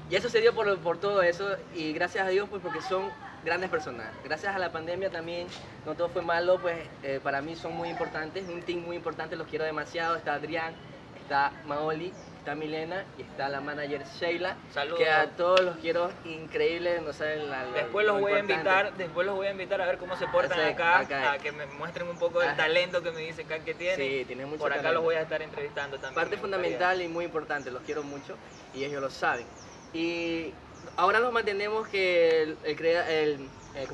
y 0.10 0.16
eso 0.16 0.30
se 0.30 0.42
dio 0.42 0.54
por, 0.54 0.78
por 0.80 0.98
todo 1.00 1.22
eso 1.22 1.56
y 1.76 1.94
gracias 1.94 2.26
a 2.26 2.30
Dios 2.30 2.48
pues 2.50 2.62
porque 2.62 2.82
son 2.82 3.12
grandes 3.44 3.70
personas. 3.70 4.08
Gracias 4.24 4.54
a 4.56 4.60
la 4.60 4.72
pandemia 4.72 5.10
también 5.10 5.48
no 5.86 5.96
todo 5.96 6.10
fue 6.10 6.22
malo, 6.22 6.60
pues 6.60 6.78
eh, 7.04 7.20
para 7.24 7.42
mí 7.42 7.56
son 7.56 7.74
muy 7.76 7.90
importantes, 7.90 8.48
un 8.50 8.62
team 8.64 8.80
muy 8.80 8.96
importante, 8.98 9.36
los 9.36 9.48
quiero 9.48 9.64
demasiado. 9.66 10.16
Está 10.18 10.34
Adrián, 10.34 10.74
está 11.22 11.52
Maoli, 11.66 12.12
está 12.40 12.54
Milena 12.56 13.06
y 13.18 13.22
está 13.22 13.48
la 13.48 13.62
manager 13.62 14.04
Sheila, 14.20 14.58
Saludos. 14.74 15.00
que 15.00 15.10
a 15.10 15.28
todos 15.38 15.62
los 15.62 15.78
quiero 15.78 16.12
increíbles, 16.26 17.02
no 17.02 17.14
saben 17.14 17.50
la, 17.50 17.64
la- 17.64 17.72
Después 17.72 18.06
lo 18.06 18.14
los 18.14 18.22
voy 18.22 18.34
a 18.34 18.40
invitar, 18.40 18.94
después 18.98 19.26
los 19.26 19.36
voy 19.36 19.48
a 19.48 19.52
invitar 19.52 19.80
a 19.82 19.86
ver 19.86 19.98
cómo 20.00 20.18
se 20.18 20.28
portan 20.28 20.60
acá, 20.60 21.00
acá. 21.00 21.32
a 21.34 21.38
que 21.38 21.52
me 21.54 21.66
muestren 21.66 22.08
un 22.10 22.18
poco 22.18 22.40
del 22.42 22.56
talento 22.58 23.02
que 23.02 23.12
me 23.12 23.22
dice 23.22 23.44
acá 23.44 23.60
que 23.60 23.74
tienen. 23.74 23.96
Sí, 23.96 24.26
tienen 24.26 24.48
mucho 24.50 24.60
Por 24.60 24.72
acá 24.74 24.82
talento. 24.82 24.96
los 24.96 25.04
voy 25.04 25.16
a 25.16 25.22
estar 25.22 25.42
entrevistando 25.42 25.98
también. 25.98 26.16
parte 26.16 26.36
fundamental 26.38 27.02
y 27.02 27.08
muy 27.08 27.24
importante, 27.26 27.72
los 27.72 27.84
quiero 27.84 28.04
mucho 28.04 28.36
y 28.74 28.84
ellos 28.84 29.02
lo 29.02 29.10
saben. 29.10 29.46
Y 29.94 30.52
ahora 30.98 31.20
nos 31.20 31.34
mantenemos 31.34 31.88
que 31.88 32.44
el, 32.44 32.58
el 32.64 32.76
crea- 32.76 33.10
el, 33.10 33.40
eh, 33.76 33.88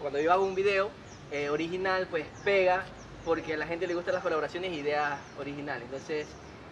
cuando 0.00 0.20
yo 0.20 0.32
hago 0.32 0.44
un 0.44 0.54
video 0.54 0.90
eh, 1.30 1.48
original, 1.48 2.06
pues 2.10 2.26
pega 2.44 2.84
porque 3.24 3.54
a 3.54 3.56
la 3.56 3.66
gente 3.66 3.86
le 3.86 3.94
gustan 3.94 4.14
las 4.14 4.22
colaboraciones 4.22 4.70
e 4.72 4.74
ideas 4.74 5.18
originales. 5.38 5.84
Entonces, 5.84 6.26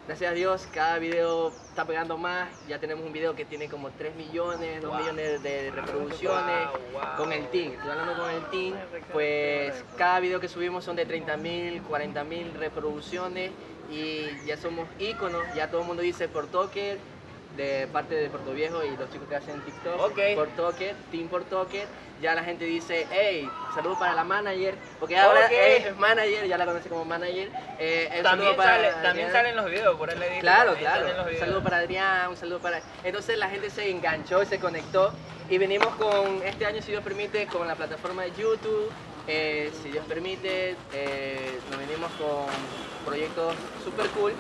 gracias 0.06 0.30
a 0.32 0.34
Dios, 0.34 0.66
cada 0.74 0.98
video 0.98 1.52
está 1.68 1.84
pegando 1.86 2.18
más. 2.18 2.48
Ya 2.68 2.78
tenemos 2.80 3.06
un 3.06 3.12
video 3.12 3.34
que 3.36 3.44
tiene 3.44 3.68
como 3.68 3.90
3 3.90 4.14
millones, 4.16 4.82
2 4.82 4.90
Wow. 4.90 5.00
millones 5.00 5.42
de 5.42 5.70
reproducciones 5.70 6.66
Wow, 6.66 6.80
wow. 7.00 7.16
con 7.16 7.32
el 7.32 7.46
team. 7.50 7.72
Estoy 7.72 7.90
hablando 7.90 8.16
con 8.20 8.30
el 8.30 8.44
team, 8.50 8.74
pues 9.12 9.84
cada 9.96 10.18
video 10.20 10.40
que 10.40 10.48
subimos 10.48 10.84
son 10.84 10.96
de 10.96 11.06
30 11.06 11.36
mil, 11.36 11.82
40 11.82 12.24
mil 12.24 12.52
reproducciones 12.54 13.52
y 13.90 14.44
ya 14.44 14.56
somos 14.56 14.88
íconos. 14.98 15.42
Ya 15.54 15.70
todo 15.70 15.82
el 15.82 15.86
mundo 15.86 16.02
dice 16.02 16.28
por 16.28 16.48
Toker, 16.48 16.98
de 17.57 17.88
parte 17.92 18.14
de 18.14 18.28
Puerto 18.30 18.53
Viejo 18.53 18.82
y 18.84 18.96
los 18.96 19.11
chicos 19.11 19.28
que 19.28 19.36
hacen 19.36 19.61
TikTok. 19.62 20.01
Ok. 20.01 20.18
Por 20.34 20.48
Toker, 20.51 20.94
Team 21.11 21.28
por 21.28 21.44
Toker. 21.44 21.86
Ya 22.20 22.34
la 22.34 22.44
gente 22.44 22.66
dice, 22.66 23.07
hey, 23.11 23.48
saludos 23.74 23.98
para 23.98 24.12
la 24.12 24.24
manager, 24.24 24.74
porque 24.98 25.16
ahora 25.16 25.46
es 25.46 25.96
manager, 25.96 26.46
ya 26.46 26.59
la 26.59 26.66
conoce 26.66 26.90
como 26.90 27.07
manager. 27.07 27.48
Eh, 27.78 28.20
También, 28.22 28.24
saludo 28.24 28.57
para 28.57 28.70
sale- 28.76 29.03
también 29.03 29.32
salen 29.32 29.57
los 29.57 29.64
videos, 29.64 29.96
por 29.96 30.11
ahí 30.11 30.18
le 30.18 30.28
dije. 30.28 30.40
Claro, 30.40 30.74
claro. 30.74 31.07
Un 31.30 31.38
saludo 31.38 31.62
para 31.62 31.78
Adrián, 31.78 32.28
un 32.28 32.36
saludo 32.36 32.59
para... 32.59 32.82
Entonces 33.05 33.38
la 33.38 33.48
gente 33.48 33.70
se 33.70 33.90
enganchó, 33.90 34.44
se 34.44 34.59
conectó 34.61 35.12
y 35.48 35.57
venimos 35.57 35.88
con, 35.96 36.42
este 36.44 36.66
año 36.66 36.82
si 36.82 36.90
Dios 36.90 37.03
permite, 37.03 37.46
con 37.46 37.66
la 37.66 37.74
plataforma 37.74 38.22
de 38.24 38.32
YouTube, 38.32 38.90
eh, 39.26 39.72
si 39.82 39.90
Dios 39.90 40.05
permite, 40.07 40.76
eh, 40.92 41.59
nos 41.70 41.80
venimos 41.80 42.11
con 42.12 42.44
proyectos 43.07 43.55
super 43.82 44.07
cool 44.11 44.34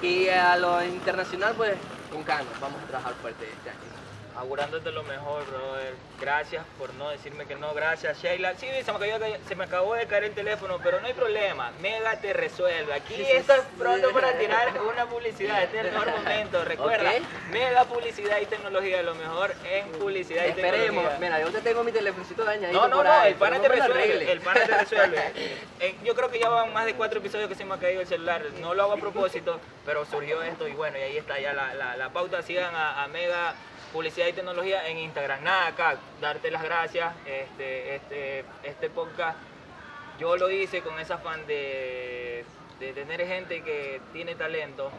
y 0.00 0.28
a 0.28 0.56
lo 0.56 0.82
internacional 0.82 1.52
pues 1.58 1.74
con 2.10 2.22
Cano, 2.22 2.48
vamos 2.60 2.82
a 2.82 2.86
trabajar 2.86 3.14
fuerte 3.14 3.44
este 3.44 3.70
año. 3.70 4.07
Augurándote 4.38 4.92
lo 4.92 5.02
mejor, 5.02 5.44
brother. 5.46 5.94
Gracias 6.20 6.64
por 6.78 6.94
no 6.94 7.10
decirme 7.10 7.44
que 7.46 7.56
no. 7.56 7.74
Gracias, 7.74 8.22
Sheila. 8.22 8.54
Sí, 8.54 8.68
se 8.84 8.92
me, 8.92 8.98
cayó- 9.00 9.18
se 9.48 9.54
me 9.56 9.64
acabó 9.64 9.94
de 9.94 10.06
caer 10.06 10.24
el 10.24 10.32
teléfono, 10.34 10.78
pero 10.82 11.00
no 11.00 11.08
hay 11.08 11.12
problema. 11.12 11.72
Mega 11.80 12.20
te 12.20 12.32
resuelve. 12.32 12.92
Aquí 12.94 13.14
Sí, 13.16 13.24
sí, 13.24 13.32
esto 13.32 13.54
es 13.54 13.60
sí. 13.62 13.66
pronto 13.76 14.12
para 14.12 14.32
tirar 14.38 14.68
una 14.80 15.06
publicidad. 15.06 15.64
Este 15.64 15.80
es 15.80 15.84
el 15.86 15.92
mejor 15.92 16.10
momento. 16.12 16.64
Recuerda, 16.64 17.10
Ok. 17.10 17.50
Mega 17.50 17.84
publicidad 17.84 18.38
y 18.40 18.46
tecnología. 18.46 19.02
Lo 19.02 19.14
mejor 19.16 19.52
en 19.64 19.88
publicidad 19.92 20.44
y 20.44 20.48
Esperemos, 20.50 20.86
tecnología. 21.04 21.18
mira, 21.18 21.40
yo 21.40 21.50
te 21.50 21.60
tengo 21.60 21.82
mi 21.82 21.90
teléfono 21.92 22.24
dañadito 22.44 22.80
No, 22.80 22.88
no, 22.88 23.02
no, 23.02 23.24
el 23.24 23.34
pana 23.34 23.60
te 23.60 23.68
no 23.68 23.74
lo 23.74 23.80
resuelve, 23.86 24.32
el 24.32 24.40
pana 24.40 24.60
te 24.64 24.78
resuelve. 24.78 25.18
Eh, 25.80 25.94
yo 26.02 26.12
creo 26.16 26.28
que 26.28 26.40
ya 26.40 26.48
van 26.48 26.72
más 26.72 26.86
de 26.86 26.94
cuatro 26.94 27.20
episodios 27.20 27.48
que 27.48 27.54
se 27.54 27.64
me 27.64 27.74
ha 27.74 27.78
caído 27.78 28.00
el 28.00 28.06
celular, 28.08 28.42
no 28.60 28.74
lo 28.74 28.82
hago 28.82 28.92
a 28.94 28.96
propósito, 28.96 29.60
pero 29.86 30.04
surgió 30.04 30.42
esto 30.42 30.66
y 30.66 30.72
bueno, 30.72 30.98
y 30.98 31.02
ahí 31.02 31.16
está 31.16 31.38
ya 31.38 31.52
la, 31.52 31.72
la- 31.74 31.96
la 31.96 32.08
pauta, 32.10 32.42
sigan 32.42 32.74
a, 32.74 33.04
a 33.04 33.06
Mega 33.06 33.54
Publicidad 33.92 34.26
y 34.26 34.32
Tecnología 34.32 34.86
en 34.88 34.98
Instagram. 34.98 35.42
Nada, 35.42 35.68
acá, 35.68 35.96
darte 36.20 36.50
las 36.50 36.62
gracias, 36.62 37.14
este, 37.26 37.96
este, 37.96 38.44
este 38.62 38.90
podcast 38.90 39.38
yo 40.18 40.36
lo 40.36 40.50
hice 40.50 40.82
con 40.82 40.98
ese 40.98 41.12
afán 41.12 41.46
de, 41.46 42.44
de 42.80 42.92
tener 42.92 43.24
gente 43.26 43.62
que 43.62 44.00
tiene 44.12 44.34
talento. 44.34 44.90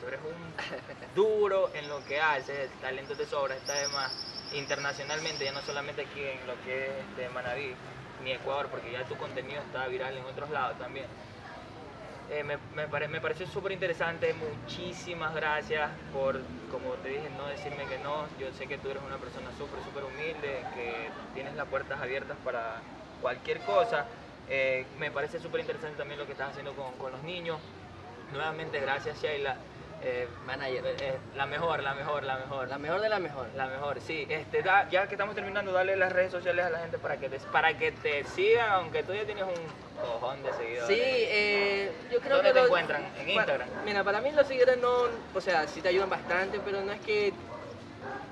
Tú 0.00 0.06
eres 0.06 0.20
un 0.20 1.14
duro 1.14 1.70
en 1.74 1.88
lo 1.88 2.04
que 2.04 2.20
haces, 2.20 2.70
el 2.70 2.78
talento 2.80 3.16
te 3.16 3.26
sobra, 3.26 3.56
está 3.56 3.72
además 3.72 4.12
internacionalmente, 4.52 5.44
ya 5.44 5.52
no 5.52 5.60
solamente 5.62 6.02
aquí 6.02 6.22
en 6.22 6.46
lo 6.46 6.54
que 6.62 6.86
es 6.86 6.92
este, 7.10 7.28
Manaví 7.30 7.74
ni 8.22 8.30
Ecuador, 8.32 8.68
porque 8.68 8.92
ya 8.92 9.04
tu 9.04 9.16
contenido 9.16 9.60
está 9.60 9.88
viral 9.88 10.16
en 10.16 10.24
otros 10.24 10.50
lados 10.50 10.78
también. 10.78 11.06
Eh, 12.30 12.44
me, 12.44 12.58
me, 12.74 13.08
me 13.08 13.20
pareció 13.22 13.46
súper 13.46 13.72
interesante, 13.72 14.34
muchísimas 14.34 15.34
gracias 15.34 15.90
por, 16.12 16.38
como 16.70 16.90
te 17.02 17.08
dije, 17.08 17.30
no 17.38 17.46
decirme 17.46 17.86
que 17.86 17.98
no. 17.98 18.26
Yo 18.38 18.52
sé 18.52 18.66
que 18.66 18.76
tú 18.76 18.90
eres 18.90 19.02
una 19.02 19.16
persona 19.16 19.50
súper, 19.56 19.82
súper 19.82 20.04
humilde, 20.04 20.62
que 20.74 21.10
tienes 21.32 21.54
las 21.54 21.66
puertas 21.68 22.00
abiertas 22.00 22.36
para 22.44 22.82
cualquier 23.22 23.60
cosa. 23.60 24.04
Eh, 24.50 24.84
me 24.98 25.10
parece 25.10 25.40
súper 25.40 25.60
interesante 25.60 25.96
también 25.96 26.18
lo 26.20 26.26
que 26.26 26.32
estás 26.32 26.50
haciendo 26.50 26.74
con, 26.74 26.92
con 26.98 27.12
los 27.12 27.22
niños. 27.22 27.58
Nuevamente, 28.32 28.78
gracias 28.80 29.22
Sheila. 29.22 29.56
Eh, 30.02 30.28
Manager. 30.46 30.84
eh, 30.86 31.18
la 31.34 31.46
mejor, 31.46 31.82
la 31.82 31.94
mejor, 31.94 32.22
la 32.24 32.36
mejor. 32.38 32.68
La 32.68 32.78
mejor 32.78 33.00
de 33.00 33.08
la 33.08 33.18
mejor. 33.18 33.46
La 33.56 33.66
mejor, 33.66 34.00
sí. 34.00 34.26
Este, 34.28 34.62
da- 34.62 34.88
ya 34.90 35.06
que 35.08 35.14
estamos 35.14 35.34
terminando, 35.34 35.72
dale 35.72 35.96
las 35.96 36.12
redes 36.12 36.30
sociales 36.30 36.64
a 36.64 36.70
la 36.70 36.78
gente 36.80 36.98
para 36.98 37.16
que 37.18 37.28
te, 37.28 37.38
para 37.40 37.76
que 37.76 37.92
te 37.92 38.24
sigan, 38.24 38.70
aunque 38.70 39.02
tú 39.02 39.12
ya 39.12 39.24
tienes 39.24 39.44
un 39.44 39.54
cojón 40.00 40.42
de 40.44 40.52
seguidores. 40.52 40.86
Sí, 40.86 41.02
eh, 41.02 41.92
yo 42.12 42.20
creo 42.20 42.36
¿Dónde 42.36 42.50
que... 42.50 42.54
te 42.54 42.60
lo- 42.60 42.66
encuentran? 42.66 43.12
¿En 43.18 43.30
Instagram? 43.30 43.68
Mira, 43.84 44.04
para 44.04 44.20
mí 44.20 44.30
los 44.30 44.46
seguidores 44.46 44.78
no, 44.78 45.08
o 45.34 45.40
sea, 45.40 45.66
sí 45.66 45.82
te 45.82 45.88
ayudan 45.88 46.10
bastante, 46.10 46.60
pero 46.60 46.80
no 46.82 46.92
es 46.92 47.00
que 47.00 47.32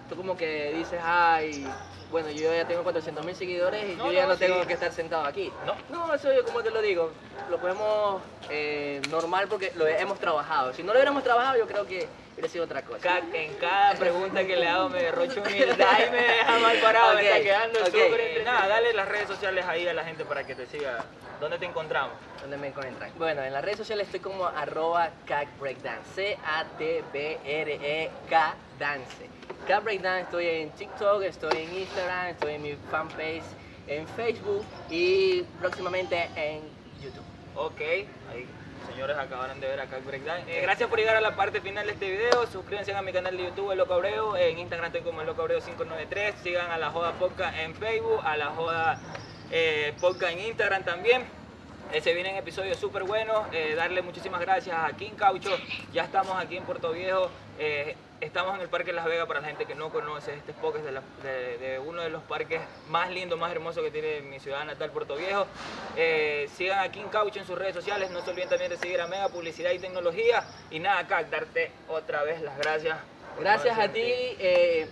tú 0.08 0.16
como 0.16 0.36
que 0.36 0.72
dices, 0.74 1.00
ay, 1.02 1.66
bueno, 2.10 2.30
yo 2.30 2.52
ya 2.54 2.64
tengo 2.66 2.82
400 2.82 3.24
mil 3.24 3.34
seguidores 3.34 3.84
y 3.90 3.96
No, 3.96 4.06
yo 4.06 4.12
ya 4.12 4.22
no, 4.22 4.28
no 4.28 4.36
tengo 4.38 4.60
sí. 4.62 4.66
que 4.68 4.74
estar 4.74 4.92
sentado 4.92 5.24
aquí. 5.26 5.52
No. 5.66 5.74
No, 5.88 6.14
eso 6.14 6.32
yo 6.32 6.44
como 6.44 6.62
te 6.62 6.70
lo 6.70 6.80
digo, 6.80 7.12
lo 7.50 7.58
podemos 7.58 8.22
eh, 8.48 9.00
normal 9.10 9.48
porque 9.48 9.72
lo 9.74 9.86
hemos 9.86 10.18
trabajado. 10.20 10.72
Si 10.72 10.82
no 10.82 10.92
lo 10.92 10.98
hubiéramos 10.98 11.22
trabajado, 11.24 11.58
yo 11.58 11.66
creo 11.66 11.86
que 11.86 12.06
hubiera 12.34 12.48
sido 12.48 12.64
otra 12.64 12.82
cosa. 12.82 13.00
Ca- 13.00 13.22
En 13.32 13.54
cada 13.54 13.94
pregunta 13.94 14.46
que 14.46 14.56
le 14.56 14.68
hago 14.68 14.88
me 14.88 15.02
derrocho 15.02 15.42
humildad 15.42 15.98
y 16.06 16.10
me 16.10 16.22
deja 16.22 16.58
mal 16.60 16.76
parado, 16.78 17.14
me 17.14 17.20
Ok, 17.20 17.26
está 17.26 17.40
quedando 17.42 17.78
ok. 17.80 17.86
súper. 17.86 18.42
Nada, 18.44 18.68
dale 18.68 18.92
las 18.92 19.08
redes 19.08 19.26
sociales 19.28 19.64
ahí 19.66 19.88
a 19.88 19.94
la 19.94 20.04
gente 20.04 20.24
para 20.24 20.44
que 20.46 20.54
te 20.54 20.66
siga. 20.66 21.04
¿Dónde 21.40 21.58
te 21.58 21.66
encontramos? 21.66 22.12
¿Dónde 22.40 22.56
me 22.56 22.68
encuentran? 22.68 23.10
Bueno, 23.16 23.42
en 23.42 23.52
las 23.52 23.62
redes 23.62 23.76
sociales 23.78 24.06
estoy 24.06 24.20
como 24.20 24.46
arroba 24.46 25.10
C-A-T-B-R-E-K 27.26 28.54
Dance. 28.78 29.28
Cat 29.66 29.82
Breakdance 29.84 30.22
estoy 30.22 30.46
en 30.46 30.70
TikTok, 30.70 31.22
estoy 31.22 31.62
en 31.62 31.74
Instagram, 31.74 32.26
estoy 32.28 32.54
en 32.54 32.62
mi 32.62 32.76
fanpage 32.90 33.42
en 33.86 34.06
Facebook 34.08 34.64
y 34.90 35.42
próximamente 35.60 36.28
en 36.36 36.62
YouTube. 37.02 37.24
Ok, 37.56 37.80
ahí 37.80 38.46
señores 38.86 39.16
acabaron 39.16 39.60
de 39.60 39.66
ver 39.66 39.80
acá 39.80 39.96
el 39.96 40.04
breakdown. 40.04 40.48
Eh, 40.48 40.60
gracias 40.62 40.88
por 40.88 40.98
llegar 40.98 41.16
a 41.16 41.20
la 41.20 41.34
parte 41.36 41.60
final 41.60 41.86
de 41.86 41.92
este 41.92 42.10
video. 42.10 42.46
Suscríbanse 42.46 42.94
a 42.94 43.02
mi 43.02 43.12
canal 43.12 43.36
de 43.36 43.44
YouTube, 43.44 43.72
El 43.72 43.78
Loco 43.78 43.94
Abreu. 43.94 44.36
En 44.36 44.58
Instagram 44.58 44.86
estoy 44.86 45.02
como 45.02 45.20
El 45.20 45.26
Loco 45.26 45.42
Abreu 45.42 45.60
593. 45.60 46.34
Sigan 46.42 46.70
a 46.70 46.78
la 46.78 46.90
Joda 46.90 47.12
Podcast 47.12 47.56
en 47.58 47.74
Facebook, 47.74 48.20
a 48.24 48.36
la 48.36 48.46
Joda 48.46 49.00
eh, 49.50 49.92
Podcast 50.00 50.32
en 50.32 50.40
Instagram 50.40 50.84
también. 50.84 51.24
Eh, 51.92 52.00
se 52.00 52.14
vienen 52.14 52.36
episodios 52.36 52.78
súper 52.78 53.04
buenos. 53.04 53.46
Eh, 53.52 53.74
darle 53.76 54.02
muchísimas 54.02 54.40
gracias 54.40 54.76
a 54.76 54.96
King 54.96 55.12
Caucho. 55.16 55.50
Ya 55.92 56.04
estamos 56.04 56.34
aquí 56.36 56.56
en 56.56 56.64
Puerto 56.64 56.92
Viejo. 56.92 57.30
Estamos 58.20 58.54
en 58.54 58.62
el 58.62 58.68
Parque 58.68 58.94
Las 58.94 59.04
Vegas 59.04 59.26
para 59.26 59.40
la 59.42 59.48
gente 59.48 59.66
que 59.66 59.74
no 59.74 59.90
conoce. 59.90 60.32
Este 60.34 60.52
es 60.52 60.84
de, 60.84 60.90
la- 60.90 61.02
de- 61.22 61.58
de 61.58 61.78
uno 61.78 62.00
de 62.00 62.08
los 62.08 62.22
parques 62.22 62.60
más 62.88 63.10
lindos, 63.10 63.38
más 63.38 63.52
hermosos 63.52 63.84
que 63.84 63.90
tiene 63.90 64.22
mi 64.22 64.40
ciudad 64.40 64.64
natal, 64.64 64.90
Puerto 64.90 65.16
Viejo. 65.16 65.46
Eh, 65.96 66.48
sigan 66.54 66.78
a 66.78 66.90
King 66.90 67.08
Caucho 67.12 67.40
en 67.40 67.46
sus 67.46 67.58
redes 67.58 67.74
sociales. 67.74 68.10
No 68.10 68.22
se 68.22 68.30
olviden 68.30 68.48
también 68.48 68.70
de 68.70 68.78
seguir 68.78 69.02
a 69.02 69.06
Mega 69.06 69.28
Publicidad 69.28 69.70
y 69.72 69.78
Tecnología. 69.78 70.44
Y 70.70 70.78
nada, 70.80 71.00
acá 71.00 71.24
darte 71.24 71.70
otra 71.88 72.22
vez 72.22 72.40
las 72.40 72.56
gracias. 72.56 72.96
Gracias 73.38 73.78
a 73.78 73.88
ti. 73.88 74.00
eh, 74.02 74.88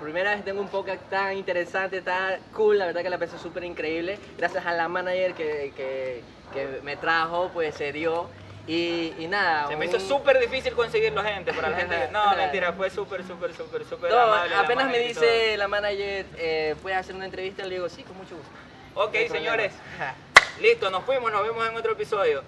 primera 0.00 0.34
vez 0.34 0.42
tengo 0.42 0.62
un 0.62 0.68
podcast 0.68 1.02
tan 1.10 1.36
interesante, 1.36 2.00
tan 2.00 2.40
cool, 2.54 2.78
la 2.78 2.86
verdad 2.86 3.02
que 3.02 3.10
la 3.10 3.18
pensé 3.18 3.38
súper 3.38 3.64
increíble. 3.64 4.18
Gracias 4.38 4.64
a 4.64 4.72
la 4.72 4.88
manager 4.88 5.34
que, 5.34 5.72
que- 5.76 6.22
que 6.54 6.80
me 6.82 6.96
trajo, 6.96 7.50
pues 7.52 7.74
se 7.74 7.92
dio. 7.92 8.28
Y, 8.72 9.14
y 9.18 9.26
nada. 9.26 9.66
Se 9.66 9.74
me 9.74 9.84
un- 9.88 9.90
hizo 9.90 9.98
súper 9.98 10.38
difícil 10.38 10.74
conseguirlo, 10.74 11.24
gente. 11.24 11.52
Para 11.52 11.70
la 11.70 11.76
gente 11.76 12.08
No, 12.12 12.36
mentira, 12.36 12.72
fue 12.72 12.88
súper, 12.88 13.26
súper, 13.26 13.52
súper, 13.52 13.84
súper 13.84 14.12
No, 14.12 14.20
amable. 14.20 14.54
apenas 14.54 14.88
me 14.88 14.98
dice 15.00 15.56
la 15.56 15.66
manager, 15.66 16.24
eh, 16.38 16.76
¿puedes 16.80 16.96
hacer 16.96 17.16
una 17.16 17.24
entrevista? 17.24 17.64
Le 17.64 17.74
digo, 17.74 17.88
sí, 17.88 18.04
con 18.04 18.16
mucho 18.16 18.36
gusto. 18.36 18.50
Ok, 18.94 19.14
No 19.28 19.34
señores. 19.34 19.72
Listo, 20.60 20.88
nos 20.88 21.02
fuimos, 21.02 21.32
nos 21.32 21.42
vemos 21.42 21.68
en 21.68 21.76
otro 21.76 21.92
episodio. 21.92 22.44